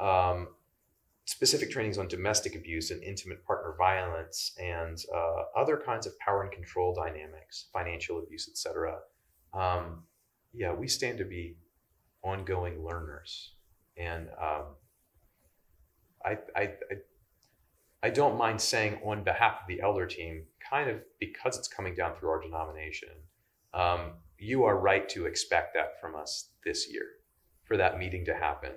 um, 0.00 0.48
specific 1.26 1.70
trainings 1.70 1.98
on 1.98 2.08
domestic 2.08 2.56
abuse 2.56 2.90
and 2.90 3.02
intimate 3.02 3.44
partner 3.44 3.74
violence 3.78 4.52
and 4.58 4.98
uh, 5.14 5.60
other 5.60 5.80
kinds 5.84 6.06
of 6.06 6.18
power 6.18 6.42
and 6.42 6.52
control 6.52 6.94
dynamics, 6.94 7.66
financial 7.72 8.18
abuse, 8.18 8.48
etc. 8.48 8.98
Um, 9.54 10.04
yeah, 10.52 10.72
we 10.72 10.88
stand 10.88 11.18
to 11.18 11.24
be 11.24 11.56
ongoing 12.22 12.84
learners 12.84 13.52
and 13.96 14.28
um, 14.40 14.64
I, 16.24 16.38
I, 16.56 16.62
I, 16.62 16.96
I 18.02 18.10
don't 18.10 18.38
mind 18.38 18.60
saying 18.60 18.98
on 19.04 19.24
behalf 19.24 19.60
of 19.62 19.68
the 19.68 19.80
elder 19.80 20.06
team, 20.06 20.44
kind 20.68 20.88
of 20.88 20.96
because 21.18 21.58
it's 21.58 21.68
coming 21.68 21.94
down 21.94 22.14
through 22.16 22.30
our 22.30 22.40
denomination, 22.40 23.10
um, 23.74 24.12
you 24.38 24.64
are 24.64 24.78
right 24.78 25.08
to 25.10 25.26
expect 25.26 25.74
that 25.74 26.00
from 26.00 26.16
us 26.16 26.50
this 26.64 26.90
year, 26.90 27.04
for 27.64 27.76
that 27.76 27.98
meeting 27.98 28.24
to 28.24 28.34
happen, 28.34 28.72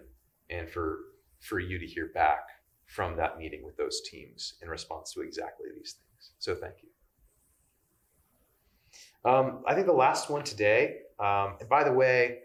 and 0.50 0.70
for 0.70 1.00
for 1.44 1.60
you 1.60 1.78
to 1.78 1.86
hear 1.86 2.10
back 2.14 2.48
from 2.86 3.18
that 3.18 3.38
meeting 3.38 3.64
with 3.64 3.76
those 3.76 4.02
teams 4.10 4.56
in 4.62 4.70
response 4.70 5.12
to 5.14 5.22
exactly 5.22 5.68
these 5.76 5.96
things. 6.00 6.32
So 6.40 6.56
thank 6.56 6.76
you. 6.84 6.90
Um, 9.30 9.64
I 9.68 9.74
think 9.74 9.88
the 9.88 9.94
last 9.94 10.30
one 10.30 10.44
today, 10.44 10.98
um, 11.20 11.58
and 11.60 11.70
by 11.70 11.84
the 11.84 11.92
way, 11.92 12.40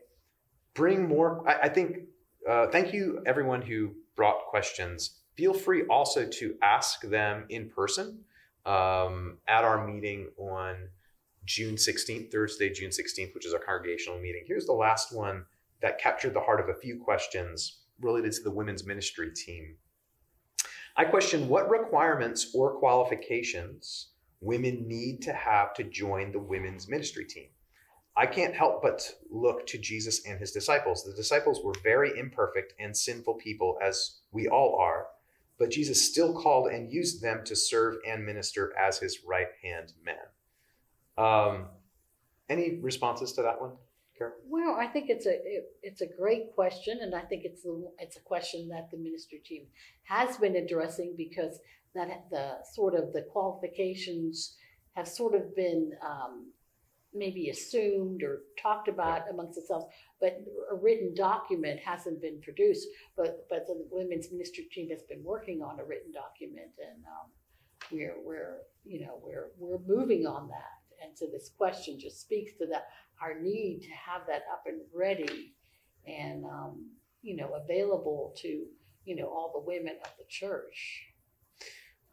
bring 0.74 1.08
more. 1.08 1.48
I, 1.48 1.66
I 1.66 1.68
think 1.68 1.98
uh, 2.48 2.68
thank 2.68 2.92
you 2.92 3.22
everyone 3.26 3.62
who 3.62 3.94
brought 4.16 4.46
questions. 4.46 5.20
Feel 5.36 5.54
free 5.54 5.84
also 5.84 6.26
to 6.26 6.54
ask 6.62 7.02
them 7.02 7.44
in 7.48 7.68
person 7.68 8.20
um, 8.66 9.38
at 9.46 9.64
our 9.64 9.86
meeting 9.86 10.28
on 10.36 10.88
June 11.44 11.76
16th, 11.76 12.30
Thursday, 12.32 12.70
June 12.70 12.90
16th, 12.90 13.34
which 13.34 13.46
is 13.46 13.54
our 13.54 13.60
congregational 13.60 14.18
meeting. 14.20 14.44
Here's 14.46 14.66
the 14.66 14.72
last 14.72 15.14
one 15.14 15.44
that 15.80 16.00
captured 16.00 16.34
the 16.34 16.40
heart 16.40 16.60
of 16.60 16.68
a 16.68 16.74
few 16.74 16.98
questions 16.98 17.77
related 18.00 18.32
to 18.32 18.42
the 18.42 18.50
women's 18.50 18.86
ministry 18.86 19.30
team. 19.34 19.76
I 20.96 21.04
question 21.04 21.48
what 21.48 21.70
requirements 21.70 22.50
or 22.54 22.78
qualifications 22.78 24.08
women 24.40 24.86
need 24.86 25.22
to 25.22 25.32
have 25.32 25.74
to 25.74 25.84
join 25.84 26.32
the 26.32 26.38
women's 26.38 26.88
ministry 26.88 27.24
team. 27.24 27.48
I 28.16 28.26
can't 28.26 28.54
help 28.54 28.82
but 28.82 29.08
look 29.30 29.66
to 29.68 29.78
Jesus 29.78 30.26
and 30.26 30.40
his 30.40 30.50
disciples. 30.50 31.04
The 31.04 31.12
disciples 31.12 31.60
were 31.62 31.74
very 31.84 32.18
imperfect 32.18 32.74
and 32.80 32.96
sinful 32.96 33.34
people, 33.34 33.78
as 33.80 34.18
we 34.32 34.48
all 34.48 34.76
are, 34.80 35.06
but 35.56 35.70
Jesus 35.70 36.04
still 36.04 36.34
called 36.34 36.72
and 36.72 36.92
used 36.92 37.22
them 37.22 37.44
to 37.44 37.54
serve 37.54 37.98
and 38.06 38.26
minister 38.26 38.72
as 38.76 38.98
his 38.98 39.20
right 39.24 39.48
hand 39.62 39.92
men. 40.04 40.16
Um, 41.16 41.66
any 42.48 42.78
responses 42.80 43.32
to 43.34 43.42
that 43.42 43.60
one, 43.60 43.72
Carol? 44.18 44.34
Well, 44.48 44.76
I 44.78 44.86
think 44.86 45.08
it's 45.08 45.26
a 45.26 45.34
it, 45.34 45.64
it's 45.82 46.00
a 46.00 46.06
great 46.06 46.54
question, 46.54 46.98
and 47.00 47.14
I 47.14 47.20
think 47.20 47.44
it's 47.44 47.62
the 47.62 47.90
it's 47.98 48.16
a 48.16 48.20
question 48.20 48.68
that 48.68 48.90
the 48.90 48.98
ministry 48.98 49.40
team 49.44 49.66
has 50.04 50.36
been 50.36 50.56
addressing 50.56 51.14
because 51.16 51.60
that 51.94 52.24
the 52.30 52.56
sort 52.74 52.94
of 52.94 53.12
the 53.12 53.22
qualifications 53.22 54.56
have 54.94 55.08
sort 55.08 55.34
of 55.34 55.54
been 55.54 55.92
um, 56.04 56.52
maybe 57.14 57.48
assumed 57.48 58.22
or 58.22 58.40
talked 58.60 58.88
about 58.88 59.22
amongst 59.30 59.54
themselves, 59.54 59.86
but 60.20 60.40
a 60.70 60.74
written 60.74 61.14
document 61.14 61.80
hasn't 61.80 62.20
been 62.20 62.40
produced. 62.42 62.86
But 63.16 63.46
but 63.48 63.66
the 63.66 63.86
women's 63.90 64.30
ministry 64.30 64.68
team 64.72 64.90
has 64.90 65.02
been 65.02 65.22
working 65.22 65.62
on 65.62 65.80
a 65.80 65.84
written 65.84 66.12
document, 66.12 66.72
and 66.78 67.04
um, 67.04 67.30
we're 67.90 68.16
we're 68.24 68.58
you 68.84 69.00
know 69.00 69.20
we're 69.22 69.50
we're 69.58 69.78
moving 69.86 70.26
on 70.26 70.48
that, 70.48 71.04
and 71.04 71.16
so 71.16 71.26
this 71.26 71.50
question 71.56 71.98
just 71.98 72.20
speaks 72.20 72.52
to 72.58 72.66
that, 72.66 72.88
our 73.20 73.38
need 73.40 73.80
to 73.82 73.90
have 73.90 74.22
that 74.28 74.42
up 74.52 74.64
and 74.66 74.80
ready 74.94 75.54
and, 76.06 76.44
um, 76.44 76.86
you 77.22 77.36
know, 77.36 77.54
available 77.54 78.34
to, 78.38 78.64
you 79.04 79.16
know, 79.16 79.26
all 79.26 79.52
the 79.54 79.66
women 79.66 79.96
of 80.04 80.10
the 80.18 80.24
church. 80.28 81.04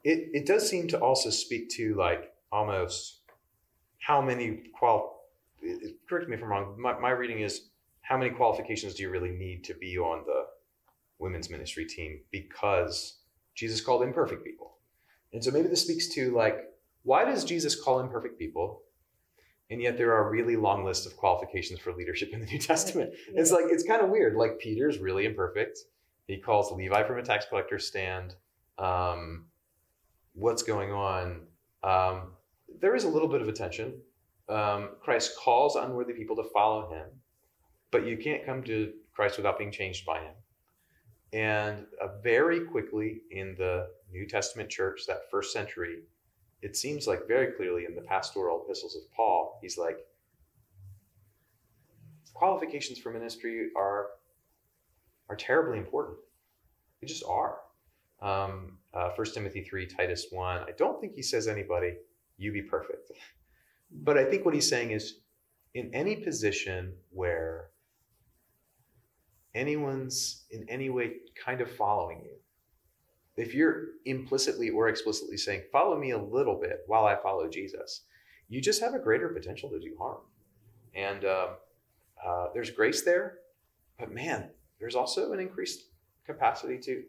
It 0.04 0.30
it 0.34 0.46
does 0.46 0.70
seem 0.70 0.88
to 0.90 1.00
also 1.00 1.30
speak 1.30 1.70
to 1.72 1.96
like 1.96 2.34
almost 2.52 3.22
how 4.00 4.22
many 4.22 4.64
qual. 4.78 5.24
Correct 6.08 6.30
me 6.30 6.36
if 6.36 6.44
I'm 6.44 6.50
wrong. 6.50 6.76
My, 6.80 7.00
my 7.00 7.10
reading 7.10 7.40
is 7.40 7.70
how 8.02 8.18
many 8.18 8.30
qualifications 8.30 8.94
do 8.94 9.04
you 9.04 9.10
really 9.10 9.32
need 9.32 9.64
to 9.64 9.74
be 9.74 9.98
on 9.98 10.24
the 10.28 10.46
women's 11.18 11.50
ministry 11.50 11.86
team 11.86 12.20
because 12.32 13.18
Jesus 13.56 13.82
called 13.82 14.04
imperfect 14.04 14.44
people, 14.44 14.78
and 15.34 15.44
so 15.44 15.50
maybe 15.50 15.68
this 15.68 15.82
speaks 15.82 16.08
to 16.10 16.36
like 16.36 16.76
why 17.06 17.24
does 17.24 17.46
Jesus 17.46 17.80
call 17.80 18.00
imperfect 18.00 18.40
people, 18.40 18.82
and 19.70 19.82
yet 19.82 19.98
there 19.98 20.14
are 20.14 20.28
a 20.28 20.32
really 20.32 20.56
long 20.56 20.84
list 20.86 21.06
of 21.06 21.18
qualifications 21.18 21.80
for 21.80 21.94
leadership 21.94 22.30
in 22.34 22.40
the 22.40 22.46
New 22.46 22.60
Testament. 22.60 23.14
It's 23.34 23.52
like 23.52 23.66
it's 23.70 23.84
kind 23.84 24.02
of 24.02 24.10
weird. 24.10 24.36
Like 24.36 24.60
Peter's 24.60 25.00
really 25.00 25.26
imperfect. 25.26 25.80
He 26.28 26.38
calls 26.38 26.72
Levi 26.72 27.04
from 27.04 27.18
a 27.18 27.24
tax 27.24 27.46
collector 27.48 27.80
stand. 27.80 28.36
Um, 28.78 29.46
what's 30.34 30.64
going 30.64 30.92
on? 30.92 31.42
Um, 31.84 32.34
there 32.82 32.96
is 32.96 33.04
a 33.04 33.10
little 33.10 33.28
bit 33.28 33.42
of 33.42 33.48
attention. 33.48 33.94
Um, 34.50 34.90
Christ 35.02 35.38
calls 35.38 35.76
unworthy 35.76 36.14
people 36.14 36.36
to 36.36 36.44
follow 36.54 36.90
him, 36.92 37.08
but 37.92 38.06
you 38.06 38.18
can't 38.18 38.46
come 38.46 38.64
to 38.64 38.92
Christ 39.14 39.38
without 39.38 39.58
being 39.58 39.72
changed 39.72 40.06
by 40.06 40.20
him. 40.20 40.34
And 41.34 41.86
uh, 42.02 42.20
very 42.24 42.62
quickly 42.62 43.22
in 43.32 43.56
the 43.58 43.88
New 44.12 44.28
Testament 44.28 44.70
church, 44.70 45.02
that 45.08 45.30
first 45.32 45.52
century, 45.52 46.04
it 46.66 46.76
seems 46.76 47.06
like 47.06 47.28
very 47.28 47.52
clearly 47.52 47.86
in 47.86 47.94
the 47.94 48.02
pastoral 48.02 48.64
epistles 48.64 48.96
of 48.96 49.04
Paul, 49.16 49.60
he's 49.62 49.78
like, 49.78 50.00
qualifications 52.34 52.98
for 52.98 53.12
ministry 53.12 53.70
are 53.78 54.08
are 55.30 55.36
terribly 55.36 55.78
important. 55.78 56.18
They 57.00 57.08
just 57.08 57.24
are. 57.24 57.60
Um, 58.20 58.80
uh, 58.94 59.10
1 59.16 59.28
Timothy 59.34 59.62
3, 59.64 59.86
Titus 59.86 60.28
1. 60.32 60.62
I 60.62 60.72
don't 60.78 61.00
think 61.00 61.14
he 61.14 61.22
says 61.22 61.48
anybody, 61.48 61.98
you 62.38 62.52
be 62.52 62.64
perfect. 62.64 63.12
But 63.92 64.18
I 64.18 64.26
think 64.26 64.44
what 64.44 64.56
he's 64.56 64.68
saying 64.68 64.92
is 64.92 65.20
in 65.76 65.94
any 65.94 66.16
position 66.16 66.94
where 67.12 67.70
anyone's 69.54 70.44
in 70.50 70.68
any 70.68 70.90
way 70.90 71.18
kind 71.46 71.62
of 71.62 71.72
following 71.72 72.22
you, 72.26 72.36
if 73.38 73.54
you're 73.54 73.88
implicitly 74.06 74.70
or 74.70 74.88
explicitly 74.88 75.38
saying, 75.38 75.64
follow 75.72 75.98
me 75.98 76.12
a 76.12 76.18
little 76.18 76.60
bit 76.60 76.82
while 76.88 77.06
I 77.06 77.16
follow 77.16 77.50
Jesus, 77.50 78.02
you 78.48 78.62
just 78.62 78.82
have 78.82 78.94
a 78.94 79.00
greater 79.00 79.30
potential 79.30 79.70
to 79.70 79.80
do 79.80 79.96
harm. 80.00 80.22
And 80.94 81.26
um, 81.26 81.50
uh, 82.26 82.48
there's 82.54 82.70
grace 82.70 83.04
there, 83.04 83.40
but 84.00 84.12
man, 84.12 84.50
there's 84.80 84.96
also 84.96 85.34
an 85.34 85.40
increased 85.40 85.86
capacity 86.26 86.78
to. 86.80 87.04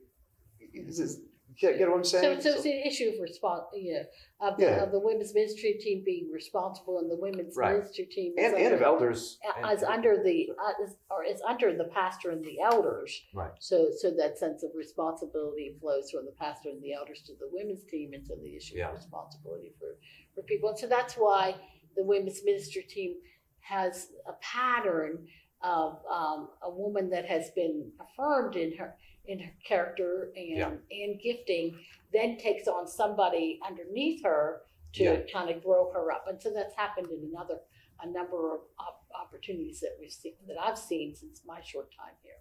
This 0.84 0.98
is, 0.98 1.20
get, 1.60 1.78
get 1.78 1.88
what 1.88 1.98
I'm 1.98 2.04
So, 2.04 2.20
saying? 2.20 2.40
so 2.40 2.50
it's 2.50 2.64
an 2.64 2.72
issue 2.72 3.10
of 3.14 3.20
response, 3.20 3.64
yeah, 3.74 4.02
of 4.40 4.56
the, 4.56 4.64
Yeah. 4.64 4.82
of 4.82 4.92
the 4.92 5.00
women's 5.00 5.32
ministry 5.34 5.74
team 5.80 6.02
being 6.04 6.30
responsible 6.32 6.98
and 6.98 7.10
the 7.10 7.16
women's 7.16 7.56
Right. 7.56 7.74
ministry 7.78 8.06
team. 8.06 8.34
is 8.38 8.52
and, 8.52 8.62
and 8.62 8.74
of 8.74 8.82
elders. 8.82 9.38
Is 9.72 9.82
under 9.82 10.22
the, 10.22 10.50
uh, 10.58 10.84
is- 10.84 10.96
or 11.10 11.24
is 11.24 11.40
under 11.42 11.76
the 11.76 11.84
pastor 11.84 12.30
and 12.30 12.44
the 12.44 12.60
elders. 12.60 13.22
Right. 13.34 13.52
So, 13.58 13.90
so 13.96 14.10
that 14.12 14.38
sense 14.38 14.62
of 14.62 14.70
responsibility 14.74 15.76
flows 15.80 16.10
from 16.10 16.24
the 16.26 16.32
pastor 16.32 16.70
and 16.70 16.82
the 16.82 16.92
elders 16.92 17.22
to 17.22 17.32
the 17.34 17.48
women's 17.52 17.84
team 17.84 18.12
and 18.12 18.24
to 18.26 18.36
the 18.36 18.56
issue 18.56 18.76
Yeah. 18.76 18.90
of 18.90 18.96
responsibility 18.96 19.72
for, 19.78 19.96
for 20.34 20.42
people. 20.42 20.68
And 20.70 20.78
so 20.78 20.86
that's 20.86 21.14
why 21.14 21.54
the 21.96 22.04
women's 22.04 22.44
ministry 22.44 22.82
team 22.82 23.16
has 23.60 24.12
a 24.26 24.34
pattern 24.34 25.26
of, 25.62 25.98
um, 26.10 26.50
a 26.62 26.70
woman 26.70 27.08
that 27.10 27.24
has 27.24 27.50
been 27.52 27.90
affirmed 27.98 28.54
in 28.56 28.76
her, 28.76 28.94
in 29.28 29.38
her 29.40 29.52
character 29.64 30.30
Yeah. 30.34 30.68
and, 30.68 30.80
and 30.90 31.20
gifting, 31.20 31.78
then 32.12 32.38
takes 32.38 32.68
on 32.68 32.86
somebody 32.86 33.58
underneath 33.66 34.22
her 34.24 34.62
Yeah. 34.94 35.16
to 35.16 35.32
kind 35.32 35.50
of 35.50 35.62
grow 35.62 35.90
her 35.92 36.12
up. 36.12 36.26
And 36.28 36.40
so 36.40 36.50
that's 36.52 36.74
happened 36.74 37.08
in 37.10 37.28
another, 37.32 37.58
a 38.02 38.06
number 38.08 38.54
of 38.54 38.60
op- 38.78 39.06
opportunities 39.14 39.80
that 39.80 39.96
we've 40.00 40.12
seen, 40.12 40.34
that 40.46 40.56
I've 40.60 40.78
seen 40.78 41.14
since 41.14 41.42
my 41.46 41.60
short 41.62 41.90
time 41.92 42.14
here. 42.22 42.34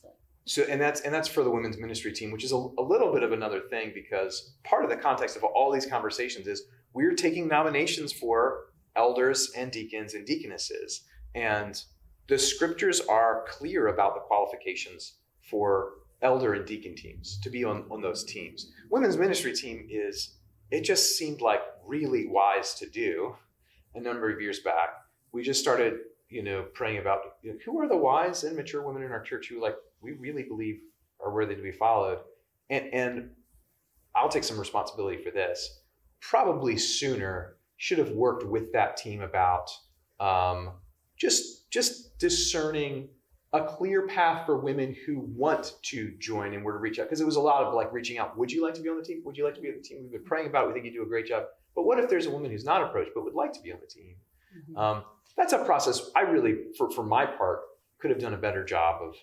So, 0.00 0.08
So 0.44 0.62
and 0.70 0.80
that's 0.80 1.00
and 1.02 1.12
that's 1.14 1.28
for 1.28 1.42
the 1.42 1.50
women's 1.50 1.78
ministry 1.78 2.12
team, 2.12 2.30
which 2.30 2.44
is 2.44 2.52
a, 2.52 2.56
a 2.56 2.82
little 2.82 3.12
bit 3.12 3.22
of 3.22 3.32
another 3.32 3.60
thing 3.70 3.92
because 3.94 4.54
part 4.64 4.84
of 4.84 4.90
the 4.90 4.96
context 4.96 5.36
of 5.36 5.44
all 5.44 5.70
these 5.72 5.86
conversations 5.86 6.46
is 6.46 6.64
we're 6.94 7.14
taking 7.14 7.48
nominations 7.48 8.12
for 8.12 8.66
elders 8.96 9.50
and 9.56 9.70
deacons 9.72 10.14
and 10.14 10.26
deaconesses, 10.26 11.04
and 11.34 11.82
the 12.28 12.38
scriptures 12.38 13.00
are 13.00 13.44
clear 13.48 13.88
about 13.88 14.14
the 14.14 14.20
qualifications 14.20 15.14
for 15.40 15.94
elder 16.22 16.54
and 16.54 16.66
deacon 16.66 16.94
teams 16.94 17.38
to 17.42 17.50
be 17.50 17.64
on, 17.64 17.84
on 17.90 18.00
those 18.00 18.24
teams. 18.24 18.72
Women's 18.90 19.16
ministry 19.16 19.52
team 19.52 19.86
is 19.90 20.36
it 20.70 20.82
just 20.82 21.16
seemed 21.16 21.40
like 21.40 21.60
really 21.86 22.26
wise 22.26 22.74
to 22.74 22.88
do 22.88 23.34
a 23.94 24.00
number 24.00 24.30
of 24.30 24.40
years 24.40 24.60
back. 24.60 24.90
We 25.32 25.42
just 25.42 25.60
started, 25.60 25.98
you 26.28 26.42
know, 26.42 26.66
praying 26.74 26.98
about 26.98 27.20
you 27.42 27.52
know, 27.52 27.58
who 27.64 27.78
are 27.80 27.88
the 27.88 27.96
wise 27.96 28.44
and 28.44 28.56
mature 28.56 28.82
women 28.82 29.02
in 29.02 29.12
our 29.12 29.22
church 29.22 29.48
who 29.48 29.60
like 29.60 29.76
we 30.00 30.12
really 30.12 30.44
believe 30.44 30.80
are 31.20 31.32
worthy 31.32 31.54
to 31.54 31.62
be 31.62 31.72
followed. 31.72 32.18
And 32.70 32.92
and 32.92 33.30
I'll 34.14 34.28
take 34.28 34.44
some 34.44 34.58
responsibility 34.58 35.22
for 35.22 35.30
this. 35.30 35.80
Probably 36.20 36.76
sooner 36.76 37.56
should 37.76 37.98
have 37.98 38.10
worked 38.10 38.46
with 38.46 38.72
that 38.72 38.96
team 38.96 39.22
about 39.22 39.70
um, 40.20 40.70
just 41.16 41.70
just 41.70 42.18
discerning 42.18 43.08
a 43.52 43.64
clear 43.64 44.06
path 44.06 44.46
for 44.46 44.56
women 44.58 44.96
who 45.06 45.20
want 45.36 45.74
to 45.82 46.12
join 46.18 46.54
and 46.54 46.64
were 46.64 46.72
to 46.72 46.78
reach 46.78 46.98
out 46.98 47.04
because 47.06 47.20
it 47.20 47.26
was 47.26 47.36
a 47.36 47.40
lot 47.40 47.62
of 47.62 47.74
like 47.74 47.92
reaching 47.92 48.18
out. 48.18 48.36
Would 48.38 48.50
you 48.50 48.62
like 48.64 48.74
to 48.74 48.80
be 48.80 48.88
on 48.88 48.96
the 48.96 49.04
team? 49.04 49.22
Would 49.24 49.36
you 49.36 49.44
like 49.44 49.54
to 49.56 49.60
be 49.60 49.68
on 49.68 49.76
the 49.76 49.82
team? 49.82 50.02
We've 50.02 50.12
been 50.12 50.24
praying 50.24 50.46
about 50.46 50.64
it. 50.64 50.68
We 50.68 50.72
think 50.74 50.86
you 50.86 50.92
do 50.92 51.02
a 51.02 51.06
great 51.06 51.26
job. 51.26 51.44
But 51.74 51.84
what 51.84 51.98
if 51.98 52.08
there's 52.08 52.26
a 52.26 52.30
woman 52.30 52.50
who's 52.50 52.64
not 52.64 52.82
approached 52.82 53.10
but 53.14 53.24
would 53.24 53.34
like 53.34 53.52
to 53.52 53.60
be 53.60 53.72
on 53.72 53.78
the 53.80 53.86
team? 53.86 54.16
Um, 54.76 55.04
that's 55.36 55.52
a 55.52 55.64
process 55.64 56.10
I 56.16 56.22
really, 56.22 56.56
for, 56.76 56.90
for 56.90 57.02
my 57.02 57.26
part, 57.26 57.60
could 57.98 58.10
have 58.10 58.20
done 58.20 58.34
a 58.34 58.38
better 58.38 58.64
job 58.64 59.02
of. 59.02 59.14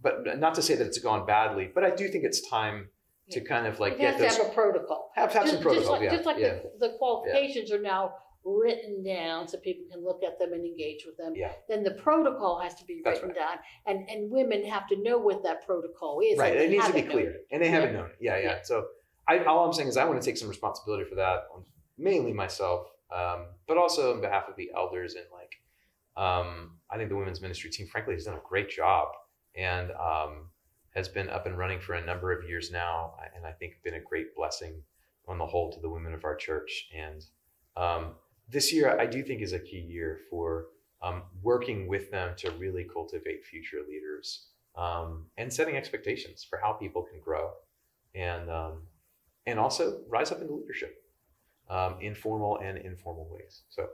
But 0.00 0.38
not 0.38 0.54
to 0.54 0.62
say 0.62 0.76
that 0.76 0.86
it's 0.86 0.98
gone 0.98 1.26
badly, 1.26 1.70
but 1.74 1.82
I 1.82 1.90
do 1.90 2.08
think 2.08 2.24
it's 2.24 2.48
time 2.48 2.88
to 3.30 3.40
kind 3.40 3.66
of 3.66 3.80
like 3.80 3.94
it 3.94 3.98
get 3.98 4.14
has 4.14 4.20
those 4.20 4.36
to 4.36 4.42
have 4.44 4.52
a 4.52 4.54
protocol. 4.54 5.10
have, 5.16 5.32
have 5.32 5.46
some 5.46 5.56
Just- 5.56 5.62
protocol. 5.62 5.82
Just 5.82 5.90
like, 5.90 6.02
yeah, 6.02 6.10
just 6.10 6.26
like 6.26 6.38
yeah, 6.38 6.54
the, 6.78 6.88
the 6.88 6.94
qualifications 6.98 7.72
are 7.72 7.80
now 7.80 8.14
written 8.44 9.02
down 9.02 9.46
so 9.48 9.58
people 9.58 9.84
can 9.90 10.02
look 10.04 10.22
at 10.22 10.38
them 10.38 10.52
and 10.52 10.64
engage 10.64 11.04
with 11.04 11.16
them. 11.16 11.34
Yeah. 11.36 11.52
Then 11.68 11.82
the 11.82 11.90
protocol 11.92 12.60
has 12.60 12.74
to 12.76 12.84
be 12.84 13.02
That's 13.04 13.20
written 13.20 13.36
down 13.36 13.58
and, 13.86 14.08
and 14.08 14.30
women 14.30 14.64
have 14.64 14.86
to 14.88 14.96
know 15.02 15.18
what 15.18 15.42
that 15.42 15.66
protocol 15.66 16.20
is. 16.24 16.38
right. 16.38 16.52
and 16.52 16.62
It 16.62 16.70
needs 16.70 16.86
to 16.86 16.92
be 16.92 17.02
clear, 17.02 17.30
it. 17.30 17.46
and 17.50 17.62
they 17.62 17.68
haven't 17.68 17.90
Yeah. 17.92 18.00
known 18.00 18.10
it. 18.10 18.16
Yeah, 18.20 18.36
yeah. 18.38 18.42
Yeah. 18.44 18.58
So 18.62 18.86
I, 19.26 19.44
all 19.44 19.66
I'm 19.66 19.72
saying 19.72 19.88
is 19.88 19.96
I 19.96 20.04
want 20.04 20.20
to 20.20 20.24
take 20.24 20.38
some 20.38 20.48
responsibility 20.48 21.04
for 21.04 21.16
that, 21.16 21.48
mainly 21.98 22.32
myself, 22.32 22.88
um, 23.14 23.46
but 23.66 23.76
also 23.76 24.14
on 24.14 24.20
behalf 24.20 24.44
of 24.48 24.56
the 24.56 24.70
elders 24.74 25.14
and 25.14 25.24
like. 25.32 25.52
Um, 26.16 26.78
I 26.90 26.96
think 26.96 27.10
the 27.10 27.16
women's 27.16 27.40
ministry 27.40 27.70
team, 27.70 27.86
frankly, 27.86 28.14
has 28.14 28.24
done 28.24 28.34
a 28.34 28.40
great 28.48 28.68
job 28.70 29.08
and 29.54 29.92
um, 29.92 30.48
has 30.94 31.08
been 31.08 31.28
up 31.28 31.46
and 31.46 31.56
running 31.56 31.78
for 31.78 31.94
a 31.94 32.04
number 32.04 32.32
of 32.32 32.48
years 32.48 32.72
now, 32.72 33.14
and 33.36 33.46
I 33.46 33.52
think 33.52 33.74
been 33.84 33.94
a 33.94 34.00
great 34.00 34.34
blessing 34.34 34.82
on 35.28 35.38
the 35.38 35.46
whole 35.46 35.70
to 35.72 35.80
the 35.80 35.88
women 35.88 36.12
of 36.14 36.24
our 36.24 36.34
church. 36.34 36.88
And 36.96 37.24
um, 37.76 38.14
this 38.48 38.72
year, 38.72 38.98
I 38.98 39.06
do 39.06 39.22
think 39.22 39.42
is 39.42 39.52
a 39.52 39.58
key 39.58 39.80
year 39.80 40.20
for 40.30 40.66
um, 41.02 41.22
working 41.42 41.86
with 41.86 42.10
them 42.10 42.34
to 42.38 42.50
really 42.52 42.84
cultivate 42.84 43.44
future 43.44 43.78
leaders 43.88 44.46
um, 44.76 45.26
and 45.36 45.52
setting 45.52 45.76
expectations 45.76 46.44
for 46.48 46.58
how 46.62 46.72
people 46.72 47.02
can 47.02 47.20
grow 47.20 47.50
and 48.14 48.50
um, 48.50 48.82
and 49.46 49.58
also 49.58 50.00
rise 50.08 50.30
up 50.32 50.40
into 50.40 50.54
leadership 50.54 51.02
um, 51.70 51.96
in 52.00 52.14
formal 52.14 52.58
and 52.58 52.78
informal 52.78 53.28
ways. 53.30 53.62
So 53.68 53.88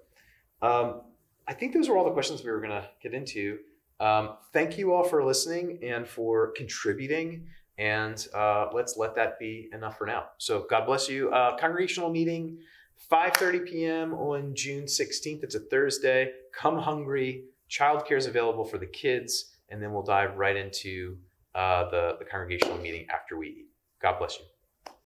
um, 0.62 1.02
I 1.46 1.54
think 1.54 1.74
those 1.74 1.88
are 1.88 1.96
all 1.96 2.04
the 2.04 2.10
questions 2.10 2.42
we 2.42 2.50
were 2.50 2.60
going 2.60 2.70
to 2.70 2.88
get 3.02 3.14
into. 3.14 3.58
Um, 4.00 4.36
thank 4.52 4.78
you 4.78 4.92
all 4.92 5.04
for 5.04 5.24
listening 5.24 5.78
and 5.82 6.06
for 6.06 6.52
contributing. 6.52 7.46
And 7.78 8.26
uh, 8.34 8.68
let's 8.72 8.96
let 8.96 9.14
that 9.16 9.38
be 9.38 9.68
enough 9.72 9.98
for 9.98 10.06
now. 10.06 10.26
So 10.38 10.66
God 10.68 10.86
bless 10.86 11.08
you. 11.08 11.30
Uh, 11.30 11.56
congregational 11.56 12.10
meeting, 12.10 12.58
5:30 13.10 13.66
p.m. 13.66 14.14
on 14.14 14.54
June 14.54 14.84
16th. 14.84 15.42
It's 15.42 15.54
a 15.54 15.60
Thursday. 15.60 16.32
Come 16.52 16.78
hungry. 16.78 17.44
Childcare 17.70 18.16
is 18.16 18.26
available 18.26 18.64
for 18.64 18.78
the 18.78 18.86
kids, 18.86 19.56
and 19.68 19.82
then 19.82 19.92
we'll 19.92 20.02
dive 20.02 20.36
right 20.36 20.56
into 20.56 21.18
uh, 21.54 21.88
the 21.90 22.16
the 22.18 22.24
congregational 22.24 22.78
meeting 22.78 23.06
after 23.12 23.36
we 23.36 23.48
eat. 23.48 23.66
God 24.00 24.18
bless 24.18 24.38
you. 24.38 24.44